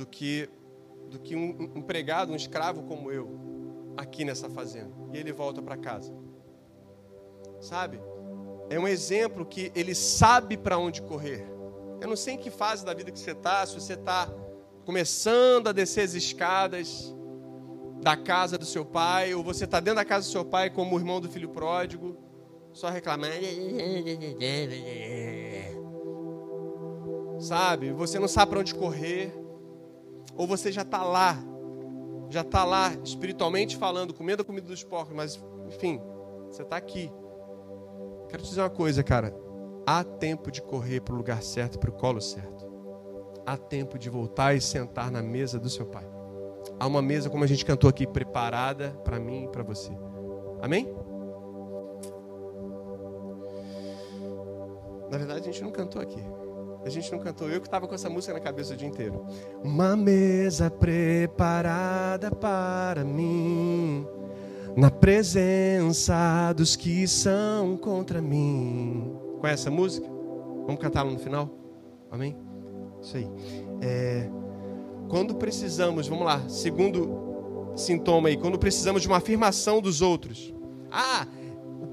do 0.00 0.06
que, 0.06 0.48
do 1.10 1.18
que 1.18 1.36
um 1.36 1.72
empregado, 1.76 2.32
um 2.32 2.36
escravo 2.36 2.82
como 2.84 3.12
eu, 3.12 3.28
aqui 3.96 4.24
nessa 4.24 4.48
fazenda. 4.48 4.90
E 5.12 5.18
ele 5.18 5.32
volta 5.32 5.60
para 5.60 5.76
casa. 5.76 6.12
Sabe? 7.60 8.00
É 8.70 8.78
um 8.78 8.88
exemplo 8.88 9.44
que 9.44 9.70
ele 9.74 9.94
sabe 9.94 10.56
para 10.56 10.78
onde 10.78 11.02
correr. 11.02 11.46
Eu 12.00 12.08
não 12.08 12.16
sei 12.16 12.34
em 12.34 12.38
que 12.38 12.50
fase 12.50 12.84
da 12.84 12.94
vida 12.94 13.10
que 13.10 13.18
você 13.18 13.32
está, 13.32 13.66
se 13.66 13.74
você 13.74 13.92
está 13.92 14.32
começando 14.86 15.68
a 15.68 15.72
descer 15.72 16.02
as 16.02 16.14
escadas 16.14 17.14
da 18.00 18.16
casa 18.16 18.56
do 18.56 18.64
seu 18.64 18.84
pai, 18.84 19.34
ou 19.34 19.44
você 19.44 19.64
está 19.64 19.80
dentro 19.80 19.96
da 19.96 20.04
casa 20.04 20.26
do 20.26 20.32
seu 20.32 20.44
pai 20.46 20.70
como 20.70 20.96
o 20.96 20.98
irmão 20.98 21.20
do 21.20 21.28
filho 21.28 21.50
pródigo, 21.50 22.16
só 22.72 22.88
reclamando. 22.88 23.34
Sabe? 27.38 27.92
Você 27.92 28.18
não 28.18 28.28
sabe 28.28 28.50
para 28.50 28.60
onde 28.60 28.74
correr, 28.74 29.39
ou 30.36 30.46
você 30.46 30.70
já 30.72 30.82
está 30.82 31.02
lá, 31.02 31.36
já 32.28 32.42
está 32.42 32.64
lá 32.64 32.92
espiritualmente 33.04 33.76
falando, 33.76 34.14
comendo 34.14 34.42
a 34.42 34.44
comida 34.44 34.66
dos 34.66 34.84
porcos, 34.84 35.14
mas 35.14 35.42
enfim, 35.66 36.00
você 36.48 36.62
está 36.62 36.76
aqui. 36.76 37.10
Quero 38.28 38.42
te 38.42 38.48
dizer 38.48 38.60
uma 38.62 38.70
coisa, 38.70 39.02
cara. 39.02 39.34
Há 39.86 40.04
tempo 40.04 40.50
de 40.50 40.62
correr 40.62 41.00
para 41.00 41.14
o 41.14 41.16
lugar 41.16 41.42
certo, 41.42 41.78
para 41.78 41.90
o 41.90 41.92
colo 41.92 42.20
certo 42.20 42.70
há 43.46 43.56
tempo 43.56 43.98
de 43.98 44.08
voltar 44.08 44.54
e 44.54 44.60
sentar 44.60 45.10
na 45.10 45.22
mesa 45.22 45.58
do 45.58 45.68
seu 45.68 45.86
pai. 45.86 46.06
Há 46.78 46.86
uma 46.86 47.02
mesa, 47.02 47.28
como 47.28 47.42
a 47.44 47.46
gente 47.46 47.64
cantou 47.64 47.90
aqui, 47.90 48.06
preparada 48.06 48.90
para 49.04 49.18
mim 49.18 49.44
e 49.44 49.48
para 49.48 49.62
você. 49.62 49.90
Amém? 50.62 50.86
Na 55.10 55.18
verdade, 55.18 55.40
a 55.40 55.52
gente 55.52 55.62
não 55.62 55.72
cantou 55.72 56.00
aqui. 56.00 56.22
A 56.84 56.88
gente 56.88 57.10
não 57.12 57.18
cantou. 57.18 57.48
Eu 57.48 57.60
que 57.60 57.66
estava 57.66 57.86
com 57.86 57.94
essa 57.94 58.08
música 58.08 58.32
na 58.32 58.40
cabeça 58.40 58.74
o 58.74 58.76
dia 58.76 58.88
inteiro. 58.88 59.24
Uma 59.62 59.96
mesa 59.96 60.70
preparada 60.70 62.30
para 62.30 63.04
mim, 63.04 64.06
na 64.76 64.90
presença 64.90 66.52
dos 66.54 66.76
que 66.76 67.06
são 67.06 67.76
contra 67.76 68.22
mim. 68.22 69.14
Conhece 69.40 69.62
essa 69.62 69.70
música? 69.70 70.06
Vamos 70.66 70.80
cantá-la 70.80 71.10
no 71.10 71.18
final? 71.18 71.50
Amém? 72.10 72.36
Isso 73.02 73.16
aí. 73.16 73.28
É, 73.82 74.28
quando 75.08 75.34
precisamos, 75.34 76.08
vamos 76.08 76.24
lá, 76.24 76.48
segundo 76.48 77.72
sintoma 77.76 78.28
aí, 78.28 78.36
quando 78.36 78.58
precisamos 78.58 79.02
de 79.02 79.08
uma 79.08 79.18
afirmação 79.18 79.80
dos 79.80 80.00
outros. 80.02 80.54
Ah, 80.90 81.26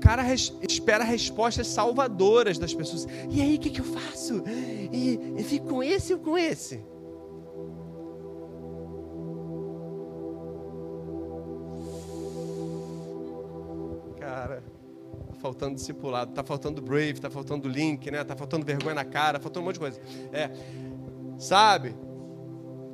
cara 0.07 0.21
res, 0.21 0.53
espera 0.61 1.03
respostas 1.03 1.67
salvadoras 1.67 2.57
das 2.57 2.73
pessoas. 2.73 3.05
E 3.29 3.41
aí, 3.41 3.57
o 3.57 3.59
que, 3.59 3.69
que 3.69 3.81
eu 3.81 3.85
faço? 3.85 4.41
E, 4.89 5.43
fico 5.43 5.67
com 5.67 5.83
esse 5.83 6.13
ou 6.13 6.19
com 6.19 6.37
esse? 6.37 6.81
Cara, 14.17 14.63
tá 15.27 15.35
faltando 15.41 15.75
discipulado, 15.75 16.31
tá 16.31 16.41
faltando 16.41 16.81
brave, 16.81 17.19
tá 17.19 17.29
faltando 17.29 17.67
link, 17.67 18.09
né? 18.09 18.23
Tá 18.23 18.33
faltando 18.33 18.65
vergonha 18.65 18.95
na 18.95 19.03
cara, 19.03 19.41
faltando 19.41 19.65
um 19.65 19.65
monte 19.65 19.73
de 19.73 19.79
coisa. 19.81 19.99
É, 20.31 20.49
Sabe? 21.37 21.95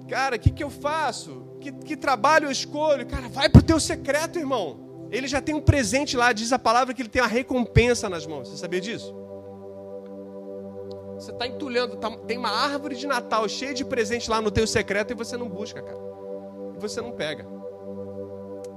Cara, 0.10 0.36
o 0.36 0.40
que, 0.40 0.50
que 0.50 0.64
eu 0.64 0.72
faço? 0.72 1.58
Que, 1.62 1.72
que 1.72 1.96
trabalho 1.96 2.48
eu 2.48 2.52
escolho? 2.52 3.06
Cara, 3.06 3.30
vai 3.30 3.50
para 3.50 3.60
o 3.60 3.64
teu 3.64 3.80
secreto, 3.80 4.40
irmão. 4.40 4.93
Ele 5.14 5.28
já 5.28 5.40
tem 5.40 5.54
um 5.54 5.62
presente 5.62 6.18
lá, 6.18 6.34
diz 6.34 6.52
a 6.52 6.58
palavra 6.58 6.94
que 6.94 7.02
ele 7.02 7.10
tem 7.10 7.22
a 7.22 7.28
recompensa 7.28 8.10
nas 8.10 8.26
mãos. 8.26 8.50
Você 8.50 8.58
sabia 8.58 8.82
disso? 8.82 9.16
Você 11.16 11.32
está 11.32 11.48
entulhando, 11.48 11.96
tá, 11.98 12.10
tem 12.28 12.38
uma 12.38 12.50
árvore 12.50 12.96
de 12.96 13.06
Natal 13.06 13.48
cheia 13.48 13.74
de 13.74 13.86
presente 13.86 14.30
lá 14.30 14.42
no 14.42 14.50
teu 14.50 14.66
secreto 14.66 15.12
e 15.12 15.16
você 15.16 15.38
não 15.38 15.48
busca, 15.48 15.82
cara. 15.82 16.00
E 16.76 16.80
você 16.80 17.00
não 17.00 17.12
pega 17.12 17.46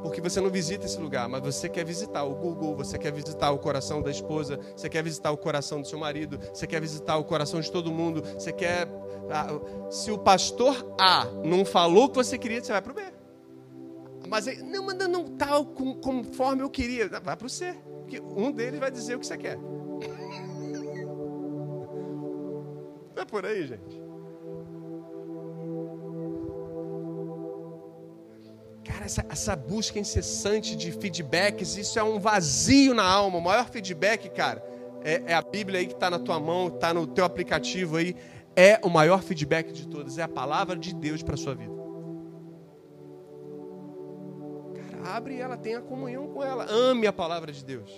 porque 0.06 0.20
você 0.20 0.40
não 0.40 0.50
visita 0.50 0.86
esse 0.86 1.00
lugar, 1.00 1.28
mas 1.28 1.42
você 1.42 1.68
quer 1.68 1.84
visitar 1.84 2.22
o 2.22 2.34
Google, 2.34 2.76
você 2.76 2.96
quer 2.96 3.12
visitar 3.12 3.50
o 3.50 3.58
coração 3.58 4.00
da 4.00 4.10
esposa, 4.10 4.58
você 4.76 4.88
quer 4.88 5.02
visitar 5.02 5.32
o 5.32 5.36
coração 5.36 5.80
do 5.80 5.88
seu 5.88 5.98
marido, 5.98 6.38
você 6.52 6.66
quer 6.66 6.80
visitar 6.80 7.16
o 7.16 7.24
coração 7.24 7.60
de 7.60 7.70
todo 7.70 7.90
mundo, 7.90 8.22
você 8.22 8.52
quer. 8.52 8.86
Ah, 9.28 9.48
se 9.90 10.12
o 10.12 10.18
pastor 10.18 10.94
A 11.00 11.24
não 11.42 11.64
falou 11.64 12.04
o 12.04 12.08
que 12.08 12.16
você 12.16 12.38
queria, 12.38 12.62
você 12.62 12.70
vai 12.70 12.80
para 12.80 12.92
o 12.92 12.94
B. 12.94 13.15
Mas 14.28 14.46
não, 14.62 14.86
mas 14.86 14.96
não 15.08 15.24
tal 15.36 15.64
tá 15.64 15.82
conforme 16.02 16.62
eu 16.62 16.70
queria. 16.70 17.08
Vai 17.08 17.36
para 17.36 17.46
o 17.46 17.50
ser. 17.50 17.76
Um 18.36 18.52
deles 18.52 18.78
vai 18.78 18.90
dizer 18.90 19.16
o 19.16 19.20
que 19.20 19.26
você 19.26 19.36
quer. 19.36 19.58
É 23.16 23.24
por 23.26 23.44
aí, 23.44 23.66
gente. 23.66 24.06
Cara, 28.84 29.04
essa, 29.04 29.26
essa, 29.28 29.56
busca 29.56 29.98
incessante 29.98 30.76
de 30.76 30.92
feedbacks, 30.92 31.76
isso 31.76 31.98
é 31.98 32.02
um 32.02 32.20
vazio 32.20 32.94
na 32.94 33.04
alma. 33.04 33.38
O 33.38 33.42
maior 33.42 33.68
feedback, 33.68 34.30
cara, 34.30 34.64
é, 35.02 35.22
é 35.26 35.34
a 35.34 35.42
Bíblia 35.42 35.80
aí 35.80 35.86
que 35.86 35.94
está 35.94 36.08
na 36.08 36.18
tua 36.18 36.38
mão, 36.38 36.68
está 36.68 36.94
no 36.94 37.06
teu 37.06 37.24
aplicativo 37.24 37.96
aí. 37.96 38.14
É 38.54 38.80
o 38.82 38.88
maior 38.88 39.22
feedback 39.22 39.72
de 39.72 39.86
todos, 39.86 40.16
é 40.16 40.22
a 40.22 40.28
palavra 40.28 40.76
de 40.76 40.94
Deus 40.94 41.22
para 41.22 41.36
sua 41.36 41.54
vida. 41.54 41.75
Abre 45.06 45.38
ela, 45.38 45.56
tenha 45.56 45.80
comunhão 45.80 46.28
com 46.28 46.42
ela, 46.42 46.66
ame 46.68 47.06
a 47.06 47.12
palavra 47.12 47.52
de 47.52 47.64
Deus. 47.64 47.90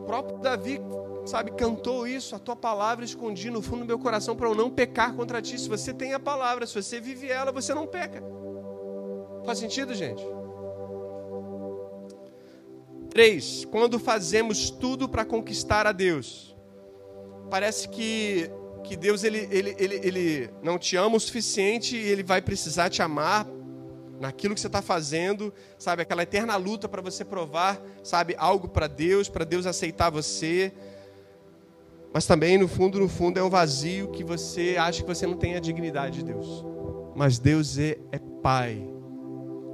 O 0.00 0.04
próprio 0.06 0.38
Davi, 0.38 0.80
sabe, 1.24 1.52
cantou 1.52 2.06
isso, 2.06 2.34
a 2.34 2.38
tua 2.38 2.56
palavra 2.56 3.04
escondi 3.04 3.50
no 3.50 3.62
fundo 3.62 3.80
do 3.80 3.86
meu 3.86 3.98
coração 3.98 4.34
para 4.34 4.48
eu 4.48 4.54
não 4.54 4.70
pecar 4.70 5.14
contra 5.14 5.40
ti. 5.40 5.58
Se 5.58 5.68
você 5.68 5.94
tem 5.94 6.14
a 6.14 6.18
palavra, 6.18 6.66
se 6.66 6.74
você 6.74 7.00
vive 7.00 7.28
ela, 7.28 7.52
você 7.52 7.72
não 7.72 7.86
peca. 7.86 8.22
Faz 9.44 9.58
sentido, 9.58 9.94
gente? 9.94 10.22
Três, 13.10 13.64
quando 13.64 13.98
fazemos 13.98 14.70
tudo 14.70 15.08
para 15.08 15.24
conquistar 15.24 15.86
a 15.86 15.92
Deus. 15.92 16.56
Parece 17.50 17.88
que, 17.88 18.50
que 18.84 18.96
Deus 18.96 19.24
ele, 19.24 19.48
ele, 19.50 19.74
ele, 19.78 20.00
ele 20.02 20.50
não 20.62 20.78
te 20.78 20.96
ama 20.96 21.16
o 21.16 21.20
suficiente 21.20 21.96
e 21.96 22.08
ele 22.08 22.22
vai 22.22 22.40
precisar 22.40 22.88
te 22.88 23.02
amar 23.02 23.46
naquilo 24.20 24.54
que 24.54 24.60
você 24.60 24.66
está 24.66 24.82
fazendo, 24.82 25.52
sabe? 25.78 26.02
Aquela 26.02 26.22
eterna 26.22 26.54
luta 26.56 26.86
para 26.86 27.00
você 27.00 27.24
provar, 27.24 27.80
sabe? 28.04 28.36
Algo 28.38 28.68
para 28.68 28.86
Deus, 28.86 29.30
para 29.30 29.46
Deus 29.46 29.64
aceitar 29.64 30.10
você. 30.10 30.72
Mas 32.12 32.26
também, 32.26 32.58
no 32.58 32.68
fundo, 32.68 33.00
no 33.00 33.08
fundo, 33.08 33.38
é 33.38 33.42
um 33.42 33.48
vazio 33.48 34.08
que 34.08 34.22
você 34.22 34.76
acha 34.78 35.02
que 35.02 35.08
você 35.08 35.26
não 35.26 35.36
tem 35.36 35.56
a 35.56 35.60
dignidade 35.60 36.18
de 36.18 36.24
Deus. 36.24 36.62
Mas 37.16 37.38
Deus 37.38 37.78
é, 37.78 37.98
é 38.12 38.18
Pai. 38.42 38.86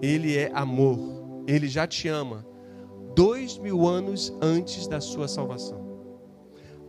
Ele 0.01 0.37
é 0.37 0.51
amor. 0.55 1.45
Ele 1.49 1.67
já 1.67 1.85
te 1.85 2.07
ama. 2.07 2.47
Dois 3.17 3.59
mil 3.59 3.87
anos 3.87 4.33
antes 4.41 4.87
da 4.87 5.01
sua 5.01 5.27
salvação. 5.27 5.85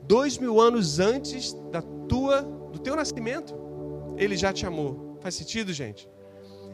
Dois 0.04 0.38
mil 0.38 0.62
anos 0.62 1.00
antes 1.00 1.54
da 1.72 1.82
tua, 1.82 2.44
do 2.72 2.78
teu 2.78 2.96
nascimento. 2.96 3.56
Ele 4.16 4.38
já 4.38 4.54
te 4.54 4.66
amou. 4.66 5.18
Faz 5.22 5.34
sentido, 5.36 5.74
gente? 5.74 6.08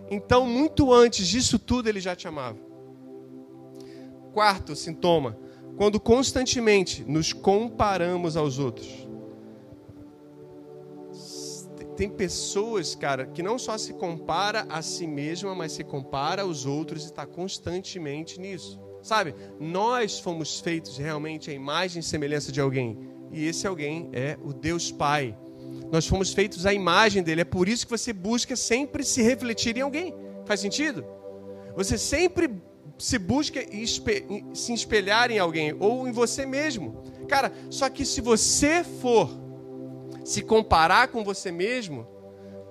Então, 0.09 0.45
muito 0.45 0.93
antes 0.93 1.27
disso 1.27 1.57
tudo, 1.57 1.89
ele 1.89 1.99
já 1.99 2.15
te 2.15 2.27
amava. 2.27 2.59
Quarto 4.33 4.75
sintoma: 4.75 5.37
quando 5.77 5.99
constantemente 5.99 7.03
nos 7.03 7.33
comparamos 7.33 8.37
aos 8.37 8.59
outros. 8.59 9.07
Tem 11.95 12.09
pessoas, 12.09 12.95
cara, 12.95 13.27
que 13.27 13.43
não 13.43 13.59
só 13.59 13.77
se 13.77 13.93
compara 13.93 14.65
a 14.67 14.81
si 14.81 15.05
mesma, 15.05 15.53
mas 15.53 15.73
se 15.73 15.83
compara 15.83 16.41
aos 16.41 16.65
outros 16.65 17.03
e 17.03 17.05
está 17.05 17.25
constantemente 17.25 18.39
nisso. 18.39 18.79
Sabe? 19.03 19.35
Nós 19.59 20.19
fomos 20.19 20.59
feitos 20.59 20.97
realmente 20.97 21.51
à 21.51 21.53
imagem 21.53 21.99
e 21.99 22.03
semelhança 22.03 22.51
de 22.51 22.59
alguém. 22.59 22.97
E 23.31 23.45
esse 23.45 23.67
alguém 23.67 24.09
é 24.11 24.37
o 24.41 24.53
Deus 24.53 24.91
Pai. 24.91 25.37
Nós 25.91 26.07
fomos 26.07 26.33
feitos 26.33 26.65
à 26.65 26.73
imagem 26.73 27.21
dele. 27.23 27.41
É 27.41 27.45
por 27.45 27.67
isso 27.67 27.85
que 27.85 27.91
você 27.91 28.11
busca 28.11 28.55
sempre 28.55 29.03
se 29.03 29.21
refletir 29.21 29.77
em 29.77 29.81
alguém. 29.81 30.13
Faz 30.45 30.59
sentido? 30.59 31.05
Você 31.75 31.97
sempre 31.97 32.49
se 32.97 33.17
busca 33.17 33.59
se 34.53 34.73
espelhar 34.73 35.31
em 35.31 35.39
alguém 35.39 35.75
ou 35.79 36.07
em 36.07 36.11
você 36.11 36.45
mesmo. 36.45 37.03
Cara, 37.27 37.51
só 37.69 37.89
que 37.89 38.05
se 38.05 38.21
você 38.21 38.83
for 38.83 39.29
se 40.23 40.41
comparar 40.41 41.09
com 41.09 41.23
você 41.23 41.51
mesmo, 41.51 42.07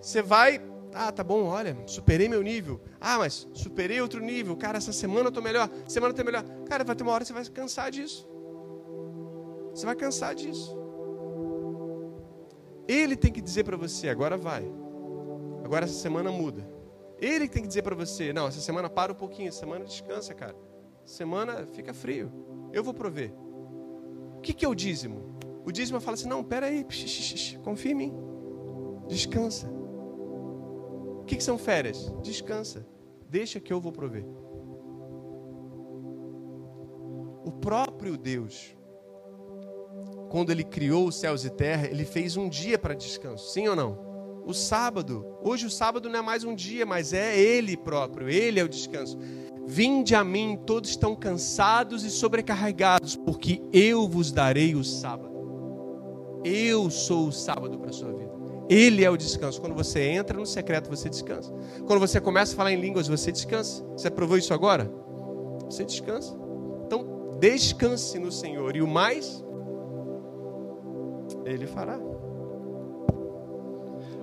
você 0.00 0.22
vai, 0.22 0.60
ah, 0.94 1.12
tá 1.12 1.22
bom, 1.22 1.44
olha, 1.44 1.76
superei 1.86 2.28
meu 2.28 2.42
nível. 2.42 2.80
Ah, 3.00 3.18
mas 3.18 3.46
superei 3.52 4.00
outro 4.00 4.20
nível. 4.20 4.56
Cara, 4.56 4.78
essa 4.78 4.92
semana 4.92 5.28
eu 5.28 5.32
tô 5.32 5.42
melhor, 5.42 5.68
semana 5.86 6.12
eu 6.12 6.16
tô 6.16 6.24
melhor. 6.24 6.44
Cara, 6.66 6.84
vai 6.84 6.96
ter 6.96 7.02
uma 7.02 7.12
hora 7.12 7.24
que 7.24 7.28
você 7.28 7.34
vai 7.34 7.44
cansar 7.46 7.90
disso. 7.90 8.28
Você 9.74 9.86
vai 9.86 9.96
cansar 9.96 10.34
disso. 10.34 10.81
Ele 12.92 13.16
tem 13.16 13.32
que 13.32 13.40
dizer 13.40 13.64
para 13.64 13.76
você, 13.76 14.10
agora 14.10 14.36
vai. 14.36 14.70
Agora 15.64 15.86
essa 15.86 15.94
semana 15.94 16.30
muda. 16.30 16.68
Ele 17.18 17.48
tem 17.48 17.62
que 17.62 17.68
dizer 17.68 17.82
para 17.82 17.94
você, 17.94 18.32
não, 18.34 18.46
essa 18.46 18.60
semana 18.60 18.90
para 18.90 19.12
um 19.12 19.14
pouquinho, 19.14 19.48
essa 19.48 19.60
semana 19.60 19.84
descansa, 19.84 20.34
cara. 20.34 20.54
Semana 21.02 21.66
fica 21.66 21.94
frio. 21.94 22.30
Eu 22.70 22.84
vou 22.84 22.92
prover. 22.92 23.32
O 24.36 24.40
que, 24.42 24.52
que 24.52 24.64
é 24.64 24.68
o 24.68 24.74
dízimo? 24.74 25.38
O 25.64 25.72
dízimo 25.72 26.00
fala 26.00 26.16
assim: 26.16 26.28
não, 26.28 26.44
peraí, 26.44 26.84
confia 27.64 27.92
em 27.92 27.94
mim, 27.94 28.14
descansa. 29.08 29.68
O 29.70 31.24
que, 31.24 31.36
que 31.36 31.42
são 31.42 31.56
férias? 31.56 32.12
Descansa, 32.22 32.86
deixa 33.26 33.58
que 33.58 33.72
eu 33.72 33.80
vou 33.80 33.92
prover. 33.92 34.26
O 37.44 37.52
próprio 37.52 38.18
Deus, 38.18 38.76
quando 40.32 40.50
ele 40.50 40.64
criou 40.64 41.08
os 41.08 41.16
céus 41.16 41.44
e 41.44 41.50
terra, 41.50 41.86
ele 41.86 42.06
fez 42.06 42.38
um 42.38 42.48
dia 42.48 42.78
para 42.78 42.94
descanso, 42.94 43.52
sim 43.52 43.68
ou 43.68 43.76
não? 43.76 43.98
O 44.46 44.54
sábado, 44.54 45.26
hoje 45.42 45.66
o 45.66 45.70
sábado 45.70 46.08
não 46.08 46.20
é 46.20 46.22
mais 46.22 46.42
um 46.42 46.54
dia, 46.54 46.86
mas 46.86 47.12
é 47.12 47.38
ele 47.38 47.76
próprio, 47.76 48.30
ele 48.30 48.58
é 48.58 48.64
o 48.64 48.68
descanso. 48.68 49.18
Vinde 49.66 50.14
a 50.14 50.24
mim, 50.24 50.58
todos 50.66 50.88
estão 50.88 51.14
cansados 51.14 52.02
e 52.02 52.10
sobrecarregados, 52.10 53.14
porque 53.14 53.60
eu 53.74 54.08
vos 54.08 54.32
darei 54.32 54.74
o 54.74 54.82
sábado. 54.82 55.30
Eu 56.42 56.88
sou 56.88 57.28
o 57.28 57.32
sábado 57.32 57.78
para 57.78 57.90
a 57.90 57.92
sua 57.92 58.14
vida. 58.14 58.32
Ele 58.70 59.04
é 59.04 59.10
o 59.10 59.18
descanso. 59.18 59.60
Quando 59.60 59.74
você 59.74 60.00
entra 60.00 60.38
no 60.38 60.46
secreto, 60.46 60.88
você 60.88 61.10
descansa. 61.10 61.52
Quando 61.86 62.00
você 62.00 62.18
começa 62.22 62.54
a 62.54 62.56
falar 62.56 62.72
em 62.72 62.80
línguas, 62.80 63.06
você 63.06 63.30
descansa. 63.30 63.84
Você 63.92 64.08
aprovou 64.08 64.38
isso 64.38 64.54
agora? 64.54 64.90
Você 65.66 65.84
descansa. 65.84 66.34
Então, 66.86 67.36
descanse 67.38 68.18
no 68.18 68.32
Senhor. 68.32 68.74
E 68.74 68.80
o 68.80 68.88
mais, 68.88 69.44
Ele 71.44 71.66
fará. 71.66 71.98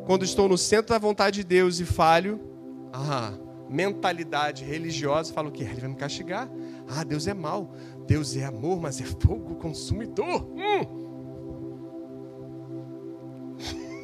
Quando 0.06 0.26
estou 0.26 0.50
no 0.50 0.58
centro 0.58 0.90
da 0.90 0.98
vontade 0.98 1.42
de 1.42 1.44
Deus 1.44 1.80
e 1.80 1.86
falho, 1.86 2.40
ah, 2.92 3.34
mentalidade 3.70 4.66
religiosa, 4.66 5.32
falo 5.32 5.52
que 5.52 5.64
ele 5.64 5.80
vai 5.80 5.90
me 5.90 5.96
castigar. 5.96 6.50
Ah, 6.88 7.04
Deus 7.04 7.28
é 7.28 7.34
mau. 7.34 7.74
Deus 8.08 8.36
é 8.36 8.44
amor, 8.44 8.80
mas 8.80 9.00
é 9.00 9.06
fogo 9.06 9.56
consumidor. 9.56 10.50
Hum. 10.56 11.10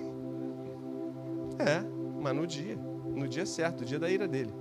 É, 1.58 1.82
mas 2.22 2.36
no 2.36 2.46
dia, 2.46 2.76
no 2.76 3.30
dia 3.30 3.46
certo, 3.46 3.82
o 3.82 3.86
dia 3.86 3.98
da 3.98 4.12
ira 4.12 4.28
dele. 4.28 4.54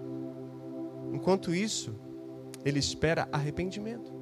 Enquanto 1.12 1.52
isso, 1.52 1.92
ele 2.64 2.78
espera 2.78 3.28
arrependimento. 3.32 4.13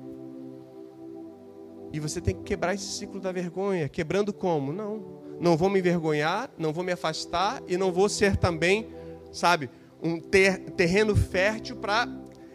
E 1.92 2.00
você 2.00 2.20
tem 2.20 2.34
que 2.34 2.42
quebrar 2.42 2.74
esse 2.74 2.86
ciclo 2.86 3.20
da 3.20 3.30
vergonha. 3.30 3.88
Quebrando 3.88 4.32
como? 4.32 4.72
Não. 4.72 5.22
Não 5.40 5.56
vou 5.56 5.68
me 5.68 5.80
envergonhar, 5.80 6.50
não 6.56 6.72
vou 6.72 6.84
me 6.84 6.92
afastar 6.92 7.60
e 7.66 7.76
não 7.76 7.92
vou 7.92 8.08
ser 8.08 8.36
também, 8.36 8.88
sabe, 9.32 9.68
um 10.00 10.20
ter, 10.20 10.70
terreno 10.70 11.16
fértil 11.16 11.76
para 11.76 12.06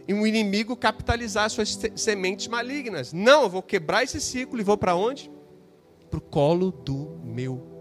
um 0.09 0.25
inimigo 0.25 0.75
capitalizar 0.75 1.49
suas 1.49 1.77
sementes 1.95 2.47
malignas. 2.47 3.11
Não, 3.11 3.43
eu 3.43 3.49
vou 3.49 3.61
quebrar 3.61 4.03
esse 4.03 4.21
ciclo 4.21 4.59
e 4.59 4.63
vou 4.63 4.77
para 4.77 4.95
onde? 4.95 5.29
Para 6.09 6.19
o 6.19 6.21
colo 6.21 6.71
do 6.71 7.19
meu 7.21 7.77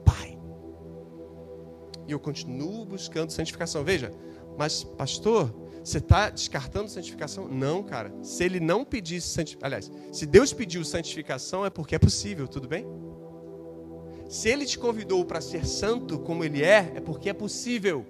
e 2.06 2.12
eu 2.12 2.20
continuo 2.20 2.84
buscando 2.84 3.30
santificação. 3.30 3.82
Veja, 3.82 4.12
mas 4.56 4.84
pastor, 4.84 5.52
você 5.86 5.98
está 5.98 6.30
descartando 6.30 6.90
santificação? 6.90 7.46
Não, 7.46 7.80
cara. 7.80 8.12
Se 8.20 8.42
ele 8.42 8.58
não 8.58 8.84
pedisse 8.84 9.28
santificação, 9.28 9.66
aliás, 9.66 9.92
se 10.10 10.26
Deus 10.26 10.52
pediu 10.52 10.84
santificação 10.84 11.64
é 11.64 11.70
porque 11.70 11.94
é 11.94 11.98
possível, 11.98 12.48
tudo 12.48 12.66
bem? 12.66 12.84
Se 14.28 14.48
ele 14.48 14.66
te 14.66 14.76
convidou 14.76 15.24
para 15.24 15.40
ser 15.40 15.64
santo 15.64 16.18
como 16.18 16.42
ele 16.42 16.60
é, 16.60 16.94
é 16.96 17.00
porque 17.00 17.28
é 17.28 17.32
possível. 17.32 18.04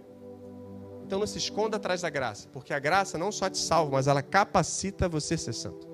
Então 1.04 1.18
não 1.18 1.26
se 1.26 1.36
esconda 1.36 1.76
atrás 1.76 2.00
da 2.00 2.08
graça, 2.08 2.48
porque 2.48 2.72
a 2.72 2.78
graça 2.78 3.18
não 3.18 3.30
só 3.30 3.50
te 3.50 3.58
salva, 3.58 3.92
mas 3.92 4.06
ela 4.06 4.22
capacita 4.22 5.06
você 5.06 5.34
a 5.34 5.38
ser 5.38 5.52
santo. 5.52 5.86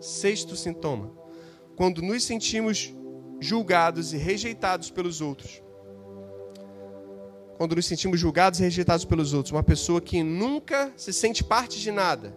Sexto 0.00 0.56
sintoma: 0.56 1.12
quando 1.76 2.00
nos 2.00 2.24
sentimos 2.24 2.94
julgados 3.38 4.14
e 4.14 4.16
rejeitados 4.16 4.90
pelos 4.90 5.20
outros. 5.20 5.62
Quando 7.58 7.74
nos 7.74 7.86
sentimos 7.86 8.20
julgados 8.20 8.60
e 8.60 8.62
rejeitados 8.62 9.04
pelos 9.04 9.34
outros, 9.34 9.50
uma 9.50 9.64
pessoa 9.64 10.00
que 10.00 10.22
nunca 10.22 10.92
se 10.96 11.12
sente 11.12 11.42
parte 11.42 11.80
de 11.80 11.90
nada, 11.90 12.32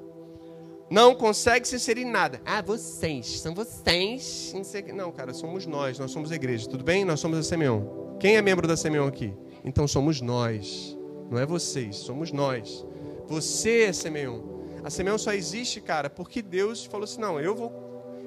não 0.90 1.14
consegue 1.14 1.68
se 1.68 1.76
inserir 1.76 2.02
em 2.02 2.12
nada. 2.12 2.42
Ah, 2.44 2.62
vocês, 2.64 3.40
são 3.40 3.54
vocês. 3.54 4.52
Não, 4.96 5.12
cara, 5.12 5.32
somos 5.32 5.68
nós, 5.68 6.00
nós 6.00 6.10
somos 6.10 6.32
a 6.32 6.36
igreja, 6.36 6.68
tudo 6.68 6.84
bem? 6.84 7.06
Nós 7.06 7.20
somos 7.20 7.38
a 7.38 7.44
Simeão. 7.44 8.18
Quem 8.20 8.36
é 8.36 8.42
membro 8.42 8.68
da 8.68 8.76
Simeão 8.76 9.06
aqui? 9.08 9.32
Então 9.64 9.88
somos 9.88 10.20
nós. 10.22 10.98
Não 11.30 11.38
é 11.38 11.46
vocês, 11.46 11.98
somos 11.98 12.32
nós. 12.32 12.84
Você 13.28 13.84
é 13.84 13.94
Simeão. 13.94 14.44
A 14.84 14.90
Simeão 14.90 15.20
só 15.20 15.34
existe, 15.34 15.80
cara, 15.80 16.10
porque 16.10 16.42
Deus 16.42 16.84
falou 16.84 17.04
assim: 17.04 17.22
não, 17.22 17.40
eu 17.40 17.56
vou, 17.56 17.72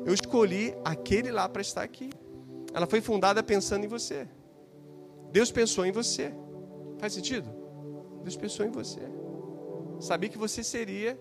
eu 0.07 0.14
escolhi 0.14 0.74
aquele 0.84 1.32
lá 1.32 1.49
para 1.49 1.61
estar 1.61 1.82
aqui. 1.82 2.09
Ela 2.72 2.86
foi 2.86 3.01
fundada 3.01 3.42
pensando 3.42 3.84
em 3.84 3.88
você. 3.88 4.28
Deus 5.32 5.51
pensou 5.51 5.84
em 5.84 5.90
você. 5.90 6.32
Faz 7.05 7.13
sentido? 7.13 7.51
Deus 8.23 8.35
pensou 8.35 8.65
em 8.65 8.71
você. 8.71 9.03
Sabia 10.01 10.31
que 10.31 10.39
você 10.39 10.65
seria 10.65 11.21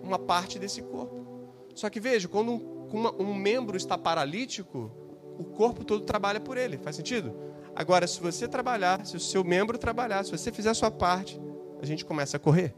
uma 0.00 0.16
parte 0.16 0.60
desse 0.60 0.80
corpo. 0.80 1.66
Só 1.74 1.90
que 1.90 1.98
veja, 1.98 2.28
quando 2.28 2.52
um, 2.52 3.22
um 3.24 3.34
membro 3.34 3.76
está 3.76 3.98
paralítico, 3.98 4.92
o 5.36 5.42
corpo 5.42 5.84
todo 5.84 6.04
trabalha 6.04 6.38
por 6.38 6.56
ele. 6.56 6.78
Faz 6.78 6.94
sentido? 6.94 7.34
Agora, 7.74 8.06
se 8.06 8.20
você 8.20 8.46
trabalhar, 8.46 9.04
se 9.04 9.16
o 9.16 9.18
seu 9.18 9.42
membro 9.42 9.76
trabalhar, 9.76 10.24
se 10.24 10.30
você 10.30 10.52
fizer 10.52 10.70
a 10.70 10.74
sua 10.74 10.88
parte, 10.88 11.40
a 11.82 11.84
gente 11.84 12.04
começa 12.04 12.36
a 12.36 12.40
correr. 12.40 12.72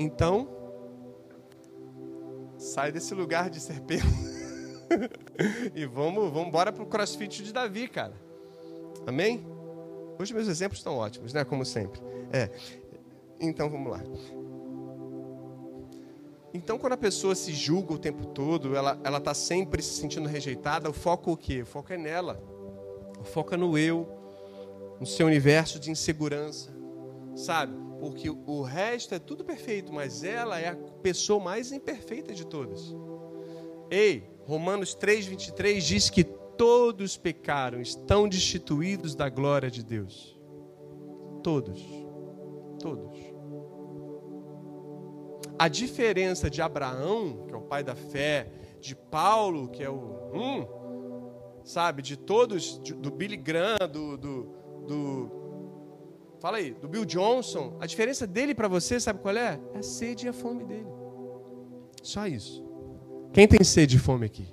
Então, 0.00 0.48
sai 2.56 2.90
desse 2.90 3.12
lugar 3.12 3.50
de 3.50 3.60
ser 3.60 3.82
pego 3.82 4.08
e 5.76 5.84
vamos, 5.84 6.32
vamos 6.32 6.48
embora 6.48 6.72
para 6.72 6.82
o 6.82 6.86
crossfit 6.86 7.44
de 7.44 7.52
Davi, 7.52 7.86
cara. 7.86 8.14
Amém? 9.06 9.60
Hoje 10.22 10.32
meus 10.32 10.46
exemplos 10.46 10.78
estão 10.78 10.96
ótimos, 10.96 11.32
né? 11.32 11.44
Como 11.44 11.64
sempre. 11.64 12.00
É. 12.32 12.48
Então 13.40 13.68
vamos 13.68 13.90
lá. 13.90 14.00
Então, 16.54 16.78
quando 16.78 16.92
a 16.92 16.96
pessoa 16.96 17.34
se 17.34 17.52
julga 17.52 17.94
o 17.94 17.98
tempo 17.98 18.26
todo, 18.26 18.76
ela 18.76 19.00
ela 19.02 19.18
está 19.18 19.34
sempre 19.34 19.82
se 19.82 19.94
sentindo 19.94 20.28
rejeitada. 20.28 20.88
O 20.88 20.92
foco 20.92 21.32
o 21.32 21.36
quê? 21.36 21.62
O 21.62 21.66
foco 21.66 21.92
é 21.92 21.98
nela. 21.98 22.40
O 23.18 23.24
foco 23.24 23.52
é 23.52 23.56
no 23.56 23.76
eu, 23.76 24.06
no 25.00 25.06
seu 25.06 25.26
universo 25.26 25.80
de 25.80 25.90
insegurança, 25.90 26.70
sabe? 27.34 27.76
Porque 27.98 28.30
o 28.30 28.62
resto 28.62 29.16
é 29.16 29.18
tudo 29.18 29.44
perfeito, 29.44 29.92
mas 29.92 30.22
ela 30.22 30.60
é 30.60 30.68
a 30.68 30.76
pessoa 31.02 31.42
mais 31.42 31.72
imperfeita 31.72 32.32
de 32.32 32.46
todas. 32.46 32.94
Ei, 33.90 34.30
Romanos 34.46 34.94
3:23 34.94 35.80
diz 35.80 36.10
que 36.10 36.24
todos 36.62 37.16
pecaram, 37.16 37.80
estão 37.80 38.28
destituídos 38.28 39.16
da 39.16 39.28
glória 39.28 39.68
de 39.68 39.82
Deus. 39.82 40.40
Todos. 41.42 41.82
Todos. 42.78 43.18
A 45.58 45.66
diferença 45.66 46.48
de 46.48 46.62
Abraão, 46.62 47.46
que 47.48 47.52
é 47.52 47.56
o 47.56 47.62
pai 47.62 47.82
da 47.82 47.96
fé, 47.96 48.48
de 48.80 48.94
Paulo, 48.94 49.70
que 49.70 49.82
é 49.82 49.90
o 49.90 50.30
um, 50.32 51.64
sabe, 51.64 52.00
de 52.00 52.16
todos, 52.16 52.78
do 52.78 53.10
Billy 53.10 53.36
Graham, 53.36 53.88
do, 53.90 54.16
do, 54.16 54.42
do, 54.86 55.30
fala 56.38 56.58
aí, 56.58 56.74
do 56.74 56.86
Bill 56.86 57.04
Johnson, 57.04 57.76
a 57.80 57.86
diferença 57.86 58.24
dele 58.24 58.54
para 58.54 58.68
você, 58.68 59.00
sabe 59.00 59.18
qual 59.18 59.36
é? 59.36 59.58
É 59.74 59.78
a 59.78 59.82
sede 59.82 60.26
e 60.26 60.28
a 60.28 60.32
fome 60.32 60.62
dele. 60.62 60.86
Só 62.04 62.24
isso. 62.28 62.64
Quem 63.32 63.48
tem 63.48 63.64
sede 63.64 63.96
e 63.96 63.98
fome 63.98 64.26
aqui? 64.26 64.46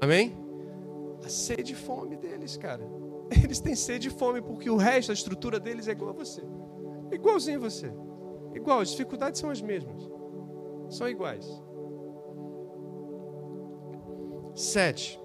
Amém? 0.00 0.41
A 1.24 1.28
sede 1.28 1.72
e 1.72 1.76
fome 1.76 2.16
deles, 2.16 2.56
cara. 2.56 2.82
Eles 3.42 3.60
têm 3.60 3.74
sede 3.74 4.08
e 4.08 4.10
fome 4.10 4.40
porque 4.40 4.68
o 4.68 4.76
resto, 4.76 5.10
a 5.10 5.14
estrutura 5.14 5.58
deles 5.58 5.88
é 5.88 5.92
igual 5.92 6.10
a 6.10 6.14
você. 6.14 6.42
Igualzinho 7.10 7.58
a 7.58 7.60
você. 7.60 7.92
Igual, 8.54 8.80
as 8.80 8.90
dificuldades 8.90 9.40
são 9.40 9.50
as 9.50 9.60
mesmas. 9.62 10.10
São 10.88 11.08
iguais. 11.08 11.46
Sete. 14.54 15.18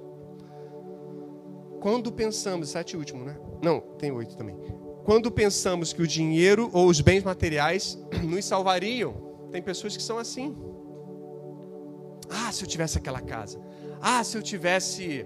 Quando 1.81 2.11
pensamos, 2.11 2.69
sete 2.69 2.95
último, 2.95 3.23
né? 3.23 3.37
Não, 3.61 3.79
tem 3.79 4.11
oito 4.11 4.35
também. 4.35 4.55
Quando 5.03 5.31
pensamos 5.31 5.93
que 5.93 6.01
o 6.01 6.07
dinheiro 6.07 6.69
ou 6.73 6.87
os 6.87 6.99
bens 7.01 7.23
materiais 7.23 7.97
nos 8.23 8.45
salvariam, 8.45 9.13
tem 9.51 9.61
pessoas 9.61 9.95
que 9.95 10.03
são 10.03 10.17
assim. 10.17 10.55
Ah, 12.29 12.51
se 12.51 12.63
eu 12.63 12.67
tivesse 12.67 12.97
aquela 12.97 13.21
casa. 13.21 13.59
Ah, 14.01 14.23
se 14.23 14.37
eu 14.37 14.41
tivesse 14.41 15.25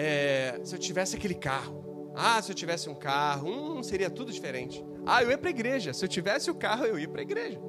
é, 0.00 0.60
se 0.62 0.72
eu 0.72 0.78
tivesse 0.78 1.16
aquele 1.16 1.34
carro. 1.34 2.12
Ah, 2.14 2.40
se 2.40 2.52
eu 2.52 2.54
tivesse 2.54 2.88
um 2.88 2.94
carro, 2.94 3.48
hum, 3.48 3.82
seria 3.82 4.08
tudo 4.08 4.30
diferente. 4.30 4.84
Ah, 5.04 5.24
eu 5.24 5.30
ia 5.30 5.36
para 5.36 5.48
a 5.48 5.50
igreja. 5.50 5.92
Se 5.92 6.04
eu 6.04 6.08
tivesse 6.08 6.48
o 6.48 6.54
carro, 6.54 6.84
eu 6.84 6.96
ia 6.96 7.08
para 7.08 7.20
a 7.20 7.22
igreja. 7.22 7.60